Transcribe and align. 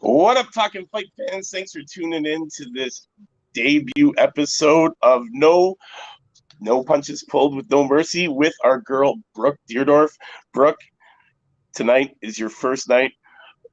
What 0.00 0.36
up, 0.36 0.52
Talking 0.52 0.86
Fight 0.92 1.06
fans? 1.16 1.50
Thanks 1.50 1.72
for 1.72 1.80
tuning 1.82 2.24
in 2.24 2.48
to 2.56 2.66
this 2.72 3.08
debut 3.52 4.14
episode 4.16 4.92
of 5.02 5.24
No 5.30 5.76
No 6.60 6.84
Punches 6.84 7.24
Pulled 7.24 7.56
with 7.56 7.68
No 7.68 7.84
Mercy 7.84 8.28
with 8.28 8.54
our 8.62 8.80
girl 8.80 9.16
Brooke 9.34 9.58
Dierdorff. 9.68 10.12
Brooke, 10.54 10.78
tonight 11.74 12.16
is 12.22 12.38
your 12.38 12.48
first 12.48 12.88
night 12.88 13.10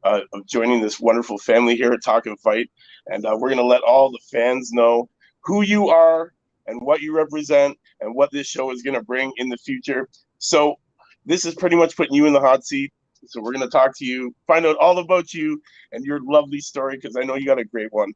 uh, 0.04 0.22
of 0.34 0.48
joining 0.48 0.82
this 0.82 1.00
wonderful 1.00 1.38
family 1.38 1.76
here 1.76 1.92
at 1.92 2.04
Talking 2.04 2.38
Fight, 2.38 2.72
and 3.06 3.24
uh, 3.24 3.38
we're 3.40 3.50
gonna 3.50 3.62
let 3.62 3.84
all 3.84 4.10
the 4.10 4.20
fans 4.32 4.72
know 4.72 5.08
who 5.44 5.62
you 5.62 5.90
are 5.90 6.34
and 6.66 6.82
what 6.82 7.02
you 7.02 7.16
represent 7.16 7.78
and 8.02 8.16
what 8.16 8.32
this 8.32 8.48
show 8.48 8.72
is 8.72 8.82
gonna 8.82 9.04
bring 9.04 9.32
in 9.38 9.48
the 9.48 9.58
future. 9.58 10.10
So, 10.40 10.78
this 11.24 11.46
is 11.46 11.54
pretty 11.54 11.76
much 11.76 11.96
putting 11.96 12.16
you 12.16 12.26
in 12.26 12.34
the 12.34 12.42
hot 12.42 12.66
seat. 12.66 12.92
So 13.28 13.42
we're 13.42 13.54
gonna 13.54 13.68
talk 13.68 13.92
to 13.98 14.06
you, 14.06 14.34
find 14.48 14.66
out 14.66 14.78
all 14.78 15.00
about 15.00 15.34
you 15.34 15.62
and 15.92 16.04
your 16.06 16.20
lovely 16.24 16.60
story 16.60 16.98
because 16.98 17.16
I 17.16 17.24
know 17.24 17.36
you 17.36 17.46
got 17.46 17.60
a 17.60 17.66
great 17.66 17.92
one. 17.92 18.14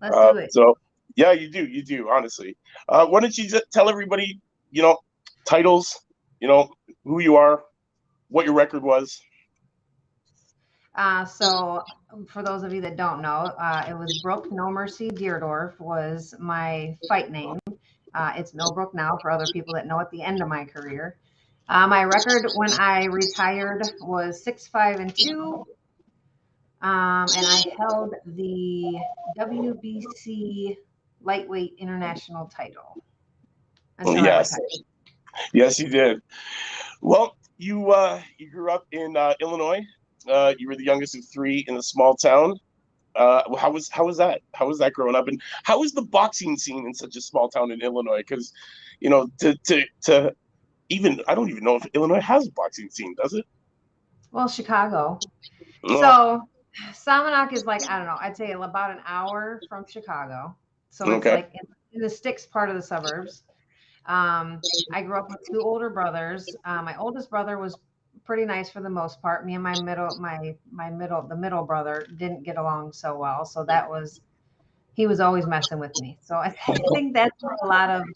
Let's 0.00 0.16
Uh, 0.16 0.32
do 0.32 0.38
it. 0.38 0.52
So 0.52 0.76
yeah, 1.16 1.32
you 1.32 1.50
do, 1.50 1.66
you 1.66 1.82
do. 1.82 2.08
Honestly, 2.10 2.56
uh, 2.88 3.06
why 3.06 3.20
don't 3.20 3.36
you 3.36 3.48
just 3.48 3.64
tell 3.72 3.88
everybody, 3.88 4.40
you 4.70 4.82
know, 4.82 4.98
titles, 5.46 5.98
you 6.40 6.48
know, 6.48 6.70
who 7.04 7.20
you 7.20 7.36
are, 7.36 7.64
what 8.28 8.44
your 8.44 8.54
record 8.54 8.82
was. 8.82 9.20
Uh, 10.94 11.24
so, 11.24 11.82
for 12.28 12.42
those 12.42 12.62
of 12.62 12.72
you 12.72 12.80
that 12.80 12.96
don't 12.96 13.20
know, 13.20 13.52
uh, 13.58 13.84
it 13.88 13.94
was 13.94 14.20
Brooke 14.22 14.50
No 14.50 14.70
Mercy 14.70 15.10
Dierdorff 15.10 15.78
was 15.78 16.34
my 16.38 16.96
fight 17.08 17.30
name. 17.30 17.58
Uh, 18.14 18.32
it's 18.34 18.54
Millbrook 18.54 18.94
now 18.94 19.18
for 19.20 19.30
other 19.30 19.44
people 19.52 19.74
that 19.74 19.86
know 19.86 20.00
at 20.00 20.10
the 20.10 20.22
end 20.22 20.40
of 20.40 20.48
my 20.48 20.64
career. 20.64 21.16
Uh, 21.68 21.86
my 21.88 22.04
record 22.04 22.46
when 22.54 22.70
I 22.78 23.06
retired 23.06 23.82
was 24.00 24.42
six 24.42 24.68
five 24.68 25.00
and 25.00 25.12
two, 25.16 25.66
um, 26.80 27.26
and 27.36 27.46
I 27.46 27.62
held 27.78 28.14
the 28.24 29.00
WBC 29.38 30.76
lightweight 31.22 31.74
international 31.78 32.46
title. 32.46 33.02
Yes. 34.04 34.56
Yes, 35.52 35.78
you 35.78 35.88
did. 35.88 36.22
Well, 37.00 37.36
you 37.58 37.90
uh, 37.90 38.20
you 38.38 38.50
grew 38.50 38.70
up 38.70 38.86
in 38.92 39.16
uh, 39.16 39.34
Illinois. 39.40 39.80
Uh, 40.28 40.54
you 40.58 40.68
were 40.68 40.76
the 40.76 40.84
youngest 40.84 41.16
of 41.16 41.24
three 41.32 41.64
in 41.66 41.76
a 41.76 41.82
small 41.82 42.14
town. 42.14 42.58
Uh, 43.14 43.42
how 43.56 43.70
was 43.70 43.88
how 43.90 44.04
was 44.04 44.18
that? 44.18 44.42
How 44.54 44.66
was 44.68 44.78
that 44.78 44.92
growing 44.92 45.14
up? 45.14 45.28
And 45.28 45.40
how 45.64 45.80
was 45.80 45.92
the 45.92 46.02
boxing 46.02 46.56
scene 46.56 46.86
in 46.86 46.94
such 46.94 47.16
a 47.16 47.20
small 47.20 47.48
town 47.48 47.70
in 47.70 47.80
Illinois? 47.82 48.18
Because, 48.18 48.52
you 49.00 49.10
know, 49.10 49.28
to 49.40 49.56
to 49.64 49.84
to 50.02 50.34
even 50.88 51.20
I 51.28 51.34
don't 51.34 51.50
even 51.50 51.64
know 51.64 51.76
if 51.76 51.86
Illinois 51.94 52.20
has 52.20 52.46
a 52.46 52.52
boxing 52.52 52.90
scene, 52.90 53.14
does 53.22 53.34
it? 53.34 53.44
Well, 54.32 54.48
Chicago. 54.48 55.20
No. 55.82 55.96
So 56.00 56.42
Somonauk 56.92 57.52
is 57.52 57.64
like, 57.66 57.84
I 57.84 57.98
don't 57.98 58.06
know, 58.06 58.18
I'd 58.20 58.36
say 58.36 58.52
about 58.52 58.90
an 58.90 59.00
hour 59.06 59.64
from 59.68 59.86
Chicago. 59.86 60.56
So 60.90 61.10
it's 61.10 61.28
Okay. 61.28 61.30
like 61.30 61.50
in, 61.54 61.66
in 61.92 62.00
the 62.02 62.10
sticks 62.10 62.46
part 62.46 62.68
of 62.70 62.76
the 62.76 62.82
suburbs. 62.82 63.44
Um, 64.06 64.62
I 64.92 65.02
grew 65.02 65.18
up 65.18 65.30
with 65.30 65.42
two 65.50 65.62
older 65.62 65.90
brothers. 65.90 66.56
Uh, 66.64 66.82
my 66.82 66.96
oldest 66.98 67.30
brother 67.30 67.58
was 67.58 67.78
pretty 68.24 68.44
nice 68.44 68.70
for 68.70 68.80
the 68.80 68.90
most 68.90 69.20
part. 69.22 69.46
Me 69.46 69.54
and 69.54 69.62
my 69.62 69.76
middle, 69.76 70.14
my 70.16 70.56
my 70.70 70.90
middle, 70.90 71.22
the 71.22 71.36
middle 71.36 71.64
brother 71.64 72.08
didn't 72.16 72.44
get 72.44 72.56
along 72.56 72.92
so 72.92 73.16
well. 73.18 73.44
So 73.44 73.64
that 73.64 73.88
was 73.88 74.20
he 74.94 75.06
was 75.06 75.20
always 75.20 75.46
messing 75.46 75.78
with 75.78 75.96
me. 75.98 76.18
So 76.22 76.36
I 76.36 76.56
think 76.94 77.14
that's 77.14 77.42
where 77.42 77.56
a 77.62 77.66
lot 77.66 77.90
of 77.90 78.08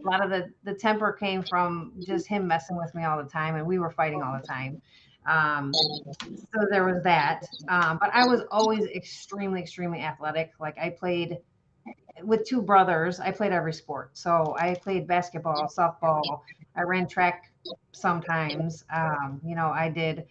a 0.00 0.08
lot 0.08 0.22
of 0.22 0.30
the 0.30 0.52
the 0.64 0.74
temper 0.74 1.12
came 1.12 1.42
from 1.42 1.92
just 1.98 2.26
him 2.26 2.46
messing 2.46 2.76
with 2.76 2.94
me 2.94 3.04
all 3.04 3.22
the 3.22 3.28
time 3.28 3.56
and 3.56 3.66
we 3.66 3.78
were 3.78 3.90
fighting 3.90 4.22
all 4.22 4.38
the 4.38 4.46
time. 4.46 4.80
Um, 5.26 5.72
so 5.74 6.66
there 6.70 6.84
was 6.84 7.02
that. 7.02 7.44
Um, 7.68 7.98
but 8.00 8.10
I 8.14 8.26
was 8.26 8.42
always 8.50 8.86
extremely, 8.86 9.60
extremely 9.60 10.00
athletic. 10.00 10.52
Like 10.58 10.78
I 10.78 10.90
played 10.90 11.38
with 12.22 12.46
two 12.46 12.62
brothers. 12.62 13.20
I 13.20 13.30
played 13.30 13.52
every 13.52 13.72
sport. 13.72 14.16
So 14.16 14.56
I 14.58 14.74
played 14.74 15.06
basketball, 15.06 15.68
softball. 15.68 16.40
I 16.76 16.82
ran 16.82 17.06
track 17.06 17.52
sometimes. 17.92 18.84
Um, 18.94 19.40
you 19.44 19.54
know, 19.54 19.68
I 19.68 19.90
did 19.90 20.24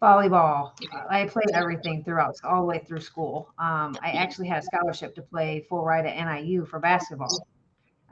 volleyball. 0.00 0.72
I 1.10 1.26
played 1.26 1.50
everything 1.52 2.04
throughout, 2.04 2.36
all 2.44 2.60
the 2.62 2.66
way 2.66 2.78
through 2.78 3.00
school. 3.00 3.52
Um, 3.58 3.96
I 4.02 4.12
actually 4.12 4.48
had 4.48 4.62
a 4.62 4.66
scholarship 4.66 5.14
to 5.16 5.22
play 5.22 5.66
full 5.68 5.84
ride 5.84 6.06
at 6.06 6.42
NIU 6.42 6.64
for 6.64 6.78
basketball. 6.78 7.46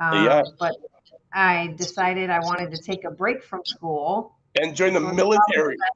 Um, 0.01 0.25
Yeah. 0.25 0.43
But 0.59 0.77
I 1.33 1.75
decided 1.77 2.31
I 2.31 2.41
wanted 2.41 2.71
to 2.75 2.83
take 2.83 3.05
a 3.05 3.11
break 3.11 3.43
from 3.43 3.61
school 3.65 4.37
and 4.61 4.75
join 4.75 4.95
the 4.95 5.01
military. 5.01 5.77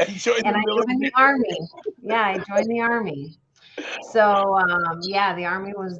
And 0.00 0.10
join 0.10 0.36
and 0.44 0.54
the 0.54 0.60
I 0.60 0.62
joined 0.62 1.02
the 1.02 1.12
army. 1.16 1.58
Yeah, 2.00 2.22
I 2.22 2.38
joined 2.38 2.70
the 2.70 2.80
army. 2.80 3.36
So 4.12 4.56
um, 4.56 5.00
yeah, 5.02 5.34
the 5.34 5.44
army 5.44 5.72
was 5.76 5.98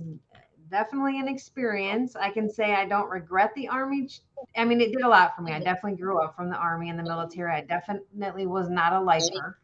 definitely 0.70 1.18
an 1.18 1.26
experience. 1.26 2.14
I 2.14 2.30
can 2.30 2.48
say 2.48 2.74
I 2.74 2.84
don't 2.86 3.08
regret 3.10 3.52
the 3.56 3.68
army. 3.68 4.08
I 4.56 4.64
mean, 4.64 4.80
it 4.80 4.92
did 4.92 5.02
a 5.02 5.08
lot 5.08 5.34
for 5.34 5.42
me. 5.42 5.52
I 5.52 5.58
definitely 5.58 5.98
grew 5.98 6.22
up 6.22 6.36
from 6.36 6.48
the 6.48 6.56
army 6.56 6.90
and 6.90 6.98
the 6.98 7.02
military. 7.02 7.52
I 7.52 7.62
definitely 7.62 8.46
was 8.46 8.68
not 8.68 8.92
a 8.92 9.00
lifer. 9.00 9.58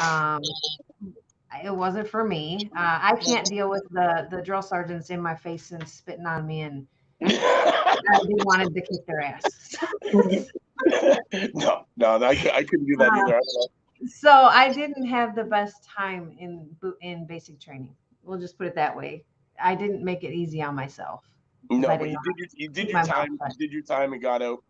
Um, 0.00 0.40
it 1.64 1.74
wasn't 1.74 2.08
for 2.08 2.24
me. 2.24 2.70
Uh, 2.76 2.98
I 3.02 3.16
can't 3.16 3.48
deal 3.48 3.70
with 3.70 3.84
the 3.90 4.28
the 4.30 4.42
drill 4.42 4.62
sergeants 4.62 5.10
in 5.10 5.20
my 5.20 5.34
face 5.34 5.70
and 5.70 5.86
spitting 5.88 6.26
on 6.26 6.46
me, 6.46 6.62
and 6.62 6.86
I 7.24 8.20
wanted 8.44 8.74
to 8.74 8.80
kick 8.80 9.06
their 9.06 9.20
ass. 9.20 9.76
no, 11.54 11.84
no, 11.96 12.06
I, 12.22 12.30
I 12.54 12.62
couldn't 12.64 12.86
do 12.86 12.96
that 12.98 13.12
either. 13.14 13.36
I 13.36 13.40
so 14.06 14.30
I 14.30 14.72
didn't 14.72 15.06
have 15.06 15.34
the 15.34 15.44
best 15.44 15.74
time 15.84 16.36
in 16.38 16.68
in 17.00 17.26
basic 17.26 17.60
training. 17.60 17.94
We'll 18.22 18.38
just 18.38 18.56
put 18.58 18.66
it 18.66 18.74
that 18.74 18.96
way. 18.96 19.24
I 19.60 19.74
didn't 19.74 20.04
make 20.04 20.22
it 20.22 20.32
easy 20.32 20.62
on 20.62 20.74
myself. 20.74 21.24
No, 21.70 21.88
but 21.88 22.08
you 22.08 22.18
did 22.24 22.38
your, 22.38 22.48
you 22.54 22.68
did 22.68 22.90
your 22.90 23.02
time. 23.02 23.38
You 23.50 23.56
did 23.58 23.72
your 23.72 23.82
time 23.82 24.12
and 24.12 24.22
got 24.22 24.42
out, 24.42 24.62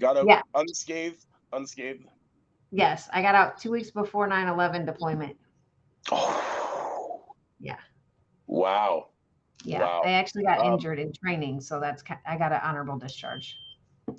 got 0.00 0.16
out 0.16 0.26
Yeah. 0.26 0.42
unscathed, 0.54 1.24
unscathed. 1.52 2.04
Yes, 2.70 3.08
I 3.12 3.22
got 3.22 3.34
out 3.34 3.58
two 3.58 3.70
weeks 3.70 3.90
before 3.90 4.26
9/11 4.28 4.86
deployment. 4.86 5.36
Oh, 6.10 7.24
Yeah. 7.60 7.78
wow. 8.46 9.08
Yeah, 9.64 9.80
Wow. 9.80 10.02
I 10.04 10.10
actually 10.12 10.42
got 10.42 10.58
Um, 10.58 10.72
injured 10.74 10.98
in 10.98 11.12
training, 11.12 11.60
so 11.60 11.78
that's 11.78 12.02
I 12.26 12.36
got 12.36 12.50
an 12.52 12.60
honorable 12.64 12.98
discharge. 12.98 13.56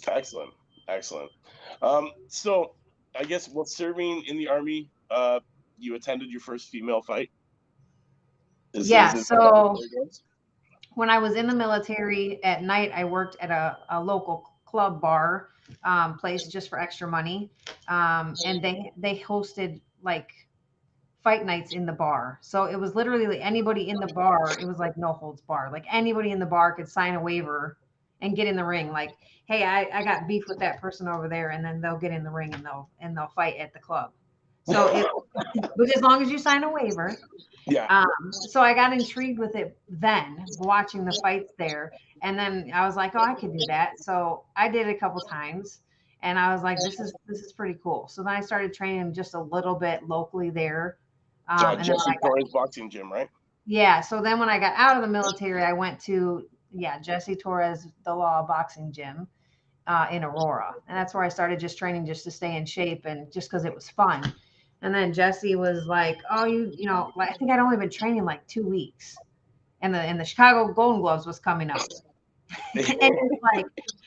Excellent, 0.08 0.54
excellent. 0.88 1.32
Um, 1.82 2.14
so 2.30 2.76
I 3.16 3.26
guess 3.26 3.50
while 3.50 3.66
serving 3.66 4.24
in 4.26 4.38
the 4.38 4.48
army, 4.48 4.90
uh, 5.12 5.42
you 5.78 5.96
attended 5.96 6.30
your 6.32 6.40
first 6.40 6.70
female 6.70 7.02
fight. 7.02 7.30
Is- 8.74 8.90
Yeah, 8.90 9.14
is 9.16 9.28
so- 9.28 9.78
When 10.96 11.10
I 11.10 11.18
was 11.18 11.36
in 11.36 11.48
the 11.48 11.56
military 11.56 12.42
at 12.44 12.64
night, 12.64 12.92
I 12.94 13.04
worked 13.04 13.36
at 13.42 13.50
a, 13.52 13.80
a 13.90 14.02
local 14.02 14.50
club 14.66 15.02
bar 15.02 15.50
um, 15.84 16.18
place 16.20 16.48
just 16.48 16.70
for 16.70 16.80
extra 16.80 17.08
money, 17.08 17.50
um, 17.88 18.36
and 18.46 18.62
they 18.62 18.92
they 18.98 19.18
hosted 19.20 19.82
like 20.02 20.32
fight 21.24 21.46
nights 21.46 21.74
in 21.74 21.86
the 21.86 21.94
bar. 21.94 22.38
So 22.42 22.66
it 22.66 22.80
was 22.80 22.96
literally 22.96 23.42
anybody 23.42 23.90
in 23.90 23.98
the 23.98 24.14
bar. 24.14 24.52
It 24.60 24.66
was 24.66 24.78
like 24.78 24.98
no 24.98 25.14
holds 25.14 25.42
bar. 25.42 25.70
Like 25.72 25.86
anybody 25.92 26.32
in 26.32 26.40
the 26.40 26.46
bar 26.46 26.74
could 26.74 26.90
sign 26.90 27.16
a 27.16 27.22
waiver 27.22 27.78
and 28.22 28.36
get 28.36 28.48
in 28.48 28.56
the 28.56 28.66
ring. 28.66 28.92
Like, 28.92 29.12
hey, 29.46 29.64
I, 29.64 29.88
I 29.94 30.04
got 30.04 30.28
beef 30.28 30.44
with 30.48 30.60
that 30.60 30.82
person 30.82 31.08
over 31.08 31.28
there, 31.28 31.50
and 31.50 31.64
then 31.64 31.82
they'll 31.82 31.98
get 31.98 32.12
in 32.12 32.24
the 32.24 32.30
ring 32.30 32.54
and 32.54 32.66
they'll 32.66 32.90
and 33.00 33.16
they'll 33.16 33.32
fight 33.36 33.58
at 33.58 33.74
the 33.74 33.80
club. 33.80 34.12
So 34.66 34.88
it, 34.96 35.08
but 35.76 35.96
as 35.96 36.02
long 36.02 36.22
as 36.22 36.30
you 36.30 36.38
sign 36.38 36.64
a 36.64 36.72
waiver. 36.72 37.16
yeah, 37.68 37.86
Um, 37.90 38.32
so 38.32 38.62
I 38.62 38.74
got 38.74 38.94
intrigued 38.94 39.40
with 39.40 39.56
it 39.56 39.78
then, 39.90 40.46
watching 40.60 41.04
the 41.06 41.18
fights 41.22 41.52
there, 41.58 41.92
and 42.22 42.38
then 42.38 42.72
I 42.74 42.86
was 42.86 42.96
like, 42.96 43.14
oh, 43.16 43.24
I 43.24 43.34
could 43.34 43.52
do 43.52 43.66
that. 43.68 44.00
So 44.00 44.44
I 44.56 44.70
did 44.70 44.88
a 44.88 44.96
couple 44.96 45.22
times, 45.22 45.82
and 46.22 46.40
I 46.40 46.54
was 46.54 46.64
like, 46.64 46.78
this 46.80 47.00
is 47.00 47.14
this 47.28 47.40
is 47.40 47.52
pretty 47.52 47.78
cool. 47.84 48.08
So 48.08 48.24
then 48.24 48.34
I 48.34 48.42
started 48.42 48.74
training 48.74 49.14
just 49.14 49.34
a 49.34 49.42
little 49.42 49.76
bit 49.76 50.08
locally 50.08 50.50
there. 50.50 50.98
Um, 51.48 51.58
uh, 51.60 51.76
Jesse 51.78 52.12
got- 52.12 52.22
Torres 52.22 52.50
boxing 52.54 52.90
gym, 52.90 53.12
right? 53.12 53.30
yeah. 53.66 54.02
So 54.02 54.22
then 54.22 54.40
when 54.40 54.50
I 54.50 54.60
got 54.60 54.74
out 54.76 54.96
of 54.98 55.02
the 55.02 55.08
military, 55.10 55.64
I 55.64 55.74
went 55.74 56.00
to 56.02 56.48
yeah 56.74 57.00
Jesse 57.00 57.36
Torres, 57.36 57.88
the 58.06 58.14
Law 58.16 58.44
Boxing 58.48 58.92
Gym 58.92 59.28
uh, 59.88 60.08
in 60.12 60.24
Aurora, 60.24 60.74
and 60.88 60.98
that's 60.98 61.14
where 61.14 61.24
I 61.24 61.30
started 61.30 61.60
just 61.60 61.78
training 61.78 62.06
just 62.06 62.24
to 62.26 62.32
stay 62.32 62.56
in 62.56 62.66
shape 62.66 63.06
and 63.06 63.32
just 63.32 63.50
because 63.50 63.66
it 63.66 63.74
was 63.74 63.90
fun. 63.90 64.34
And 64.82 64.94
then 64.94 65.14
Jesse 65.14 65.56
was 65.56 65.86
like, 65.86 66.18
"Oh, 66.30 66.46
you 66.46 66.72
you 66.76 66.86
know, 66.88 67.12
like 67.16 67.30
I 67.32 67.34
think 67.34 67.52
I'd 67.52 67.60
only 67.60 67.78
been 67.78 67.90
training 67.90 68.26
like 68.26 68.46
two 68.48 68.68
weeks, 68.68 69.16
and 69.82 69.94
the 69.94 70.00
and 70.00 70.20
the 70.20 70.26
Chicago 70.26 70.72
Golden 70.74 71.02
Gloves 71.02 71.26
was 71.26 71.40
coming 71.40 71.70
up." 71.70 71.82
and 72.76 72.86
he's 72.86 73.40
like, 73.54 73.66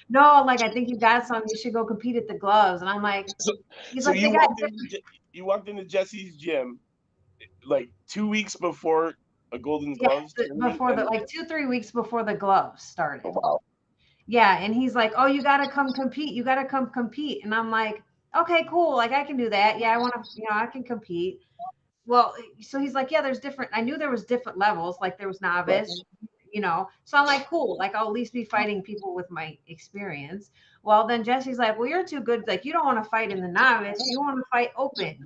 "No, 0.09 0.43
like 0.47 0.63
I 0.63 0.71
think 0.71 0.89
you 0.89 0.99
got 0.99 1.27
some. 1.27 1.43
You 1.49 1.57
should 1.59 1.73
go 1.73 1.85
compete 1.85 2.17
at 2.17 2.29
the 2.29 2.35
gloves." 2.39 2.81
And 2.83 2.91
I'm 2.91 3.03
like, 3.03 3.27
So- 3.39 3.55
"He's 3.91 4.05
so 4.05 4.11
like, 4.11 4.21
you 4.21 4.31
walked, 4.33 4.61
into, 4.61 5.01
you 5.33 5.45
walked 5.45 5.69
into 5.69 5.85
Jesse's 5.85 6.37
gym 6.37 6.79
like 7.65 7.89
two 8.09 8.29
weeks 8.29 8.57
before 8.57 9.15
a 9.53 9.59
Golden 9.59 9.95
Gloves 9.95 10.35
tournament, 10.35 10.73
before 10.73 10.95
the 10.95 11.05
like 11.05 11.27
two 11.27 11.45
three 11.45 11.67
weeks 11.67 11.91
before 11.91 12.25
the 12.25 12.35
gloves 12.35 12.83
started." 12.83 13.27
Oh, 13.27 13.41
wow. 13.43 13.61
Yeah, 14.27 14.59
and 14.59 14.75
he's 14.75 14.95
like, 14.95 15.13
"Oh, 15.17 15.27
you 15.27 15.43
got 15.43 15.59
to 15.59 15.71
come 15.71 15.93
compete. 15.93 16.35
You 16.35 16.45
got 16.45 16.57
to 16.57 16.65
come 16.65 16.91
compete." 16.91 17.45
And 17.45 17.55
I'm 17.55 17.71
like, 17.71 18.03
"Okay, 18.37 18.67
cool. 18.69 18.97
Like 18.97 19.13
I 19.13 19.25
can 19.25 19.37
do 19.37 19.49
that. 19.51 19.79
Yeah, 19.79 19.93
I 19.95 19.99
want 19.99 20.15
to, 20.15 20.21
you 20.35 20.45
know, 20.49 20.57
I 20.57 20.67
can 20.67 20.83
compete." 20.83 21.41
well, 22.07 22.35
so 22.61 22.79
he's 22.79 22.95
like, 22.95 23.11
yeah, 23.11 23.21
there's 23.21 23.41
different. 23.41 23.71
I 23.75 23.81
knew 23.81 23.99
there 23.99 24.11
was 24.11 24.25
different 24.25 24.59
levels, 24.59 24.97
like 25.01 25.19
there 25.19 25.27
was 25.29 25.41
novice, 25.41 26.05
you 26.53 26.61
know. 26.61 26.89
So 27.05 27.19
I'm 27.19 27.27
like, 27.27 27.49
cool, 27.49 27.77
like 27.79 27.95
I'll 27.95 28.07
at 28.07 28.13
least 28.13 28.33
be 28.33 28.45
fighting 28.45 28.83
people 28.83 29.15
with 29.15 29.31
my 29.31 29.59
experience. 29.67 30.51
Well, 30.85 31.07
then 31.07 31.25
Jesse's 31.25 31.59
like, 31.59 31.77
well, 31.77 31.89
you're 31.89 32.07
too 32.07 32.21
good. 32.21 32.45
Like 32.47 32.65
you 32.65 32.73
don't 32.73 32.87
want 32.87 33.03
to 33.03 33.11
fight 33.11 33.33
in 33.33 33.41
the 33.41 33.49
novice, 33.49 34.09
you 34.09 34.21
want 34.21 34.39
to 34.39 34.45
fight 34.53 34.71
open. 34.77 35.19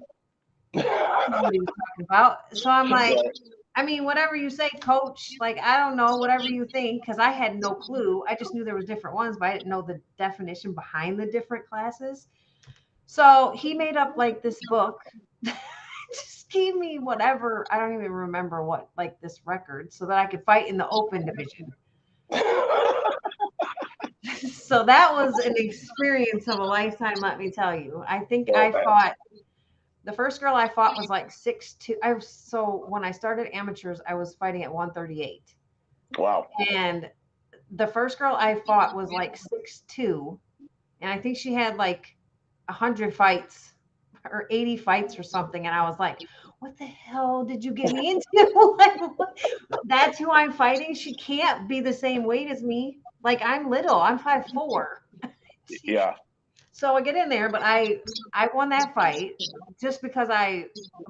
About. 0.74 2.56
So 2.56 2.70
I'm 2.70 2.90
like, 2.90 3.18
I 3.74 3.84
mean, 3.84 4.04
whatever 4.04 4.36
you 4.36 4.50
say, 4.50 4.68
coach, 4.80 5.32
like 5.40 5.58
I 5.58 5.78
don't 5.78 5.96
know, 5.96 6.16
whatever 6.16 6.44
you 6.44 6.66
think, 6.66 7.02
because 7.02 7.18
I 7.18 7.30
had 7.30 7.58
no 7.58 7.74
clue. 7.74 8.22
I 8.28 8.34
just 8.34 8.54
knew 8.54 8.64
there 8.64 8.74
was 8.74 8.86
different 8.86 9.16
ones, 9.16 9.36
but 9.38 9.48
I 9.48 9.52
didn't 9.54 9.68
know 9.68 9.82
the 9.82 10.00
definition 10.18 10.74
behind 10.74 11.18
the 11.18 11.26
different 11.26 11.68
classes. 11.68 12.28
So 13.06 13.52
he 13.56 13.74
made 13.74 13.96
up 13.96 14.14
like 14.16 14.42
this 14.42 14.60
book. 14.68 15.00
just 16.12 16.50
gave 16.50 16.74
me 16.74 16.98
whatever. 16.98 17.66
I 17.70 17.78
don't 17.78 17.94
even 17.94 18.10
remember 18.10 18.64
what 18.64 18.88
like 18.96 19.20
this 19.20 19.40
record 19.44 19.92
so 19.92 20.06
that 20.06 20.18
I 20.18 20.26
could 20.26 20.44
fight 20.44 20.68
in 20.68 20.76
the 20.76 20.88
open 20.88 21.24
division. 21.24 21.72
so 24.50 24.84
that 24.84 25.12
was 25.12 25.34
an 25.44 25.54
experience 25.56 26.48
of 26.48 26.58
a 26.58 26.64
lifetime, 26.64 27.14
let 27.20 27.38
me 27.38 27.50
tell 27.50 27.74
you. 27.74 28.04
I 28.06 28.20
think 28.20 28.50
I 28.54 28.70
fought 28.70 29.14
the 30.04 30.12
first 30.12 30.40
girl 30.40 30.54
I 30.54 30.68
fought 30.68 30.96
was 30.96 31.08
like 31.08 31.30
six 31.30 31.74
two. 31.74 31.96
I 32.02 32.12
was 32.12 32.28
so 32.28 32.84
when 32.88 33.04
I 33.04 33.10
started 33.10 33.54
amateurs, 33.54 34.00
I 34.06 34.14
was 34.14 34.34
fighting 34.34 34.64
at 34.64 34.72
138. 34.72 35.42
Wow. 36.18 36.48
And 36.70 37.08
the 37.72 37.86
first 37.86 38.18
girl 38.18 38.34
I 38.38 38.60
fought 38.66 38.96
was 38.96 39.10
like 39.10 39.36
six 39.36 39.82
two, 39.88 40.38
and 41.00 41.10
I 41.10 41.18
think 41.18 41.36
she 41.36 41.52
had 41.52 41.76
like 41.76 42.16
hundred 42.68 43.14
fights 43.14 43.74
or 44.24 44.46
80 44.50 44.76
fights 44.76 45.18
or 45.18 45.22
something. 45.22 45.66
And 45.66 45.74
I 45.74 45.88
was 45.88 45.98
like, 45.98 46.18
what 46.60 46.76
the 46.78 46.86
hell 46.86 47.44
did 47.44 47.64
you 47.64 47.72
get 47.72 47.92
me 47.92 48.10
into? 48.34 48.74
like, 48.78 49.00
that's 49.84 50.18
who 50.18 50.30
I'm 50.30 50.52
fighting. 50.52 50.94
She 50.94 51.14
can't 51.14 51.68
be 51.68 51.80
the 51.80 51.92
same 51.92 52.24
weight 52.24 52.48
as 52.48 52.62
me. 52.62 52.98
Like 53.22 53.40
I'm 53.42 53.68
little. 53.68 53.96
I'm 53.96 54.18
five 54.18 54.46
four. 54.54 55.02
yeah. 55.84 56.14
So 56.80 56.96
I 56.96 57.02
get 57.02 57.14
in 57.14 57.28
there, 57.28 57.50
but 57.50 57.60
I 57.62 58.00
I 58.32 58.48
won 58.54 58.70
that 58.70 58.94
fight 58.94 59.32
just 59.78 60.00
because 60.00 60.28
I 60.30 60.64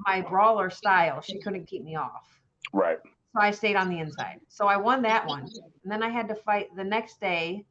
my 0.05 0.19
brawler 0.19 0.69
style. 0.69 1.21
She 1.21 1.39
couldn't 1.39 1.65
keep 1.65 1.81
me 1.81 1.95
off. 1.95 2.27
Right. 2.73 2.97
So 3.33 3.39
I 3.39 3.51
stayed 3.51 3.77
on 3.77 3.87
the 3.87 3.99
inside. 3.99 4.41
So 4.49 4.67
I 4.67 4.75
won 4.75 5.01
that 5.03 5.25
one, 5.25 5.43
and 5.83 5.89
then 5.89 6.03
I 6.03 6.09
had 6.09 6.27
to 6.27 6.35
fight 6.35 6.75
the 6.75 6.83
next 6.83 7.21
day. 7.21 7.63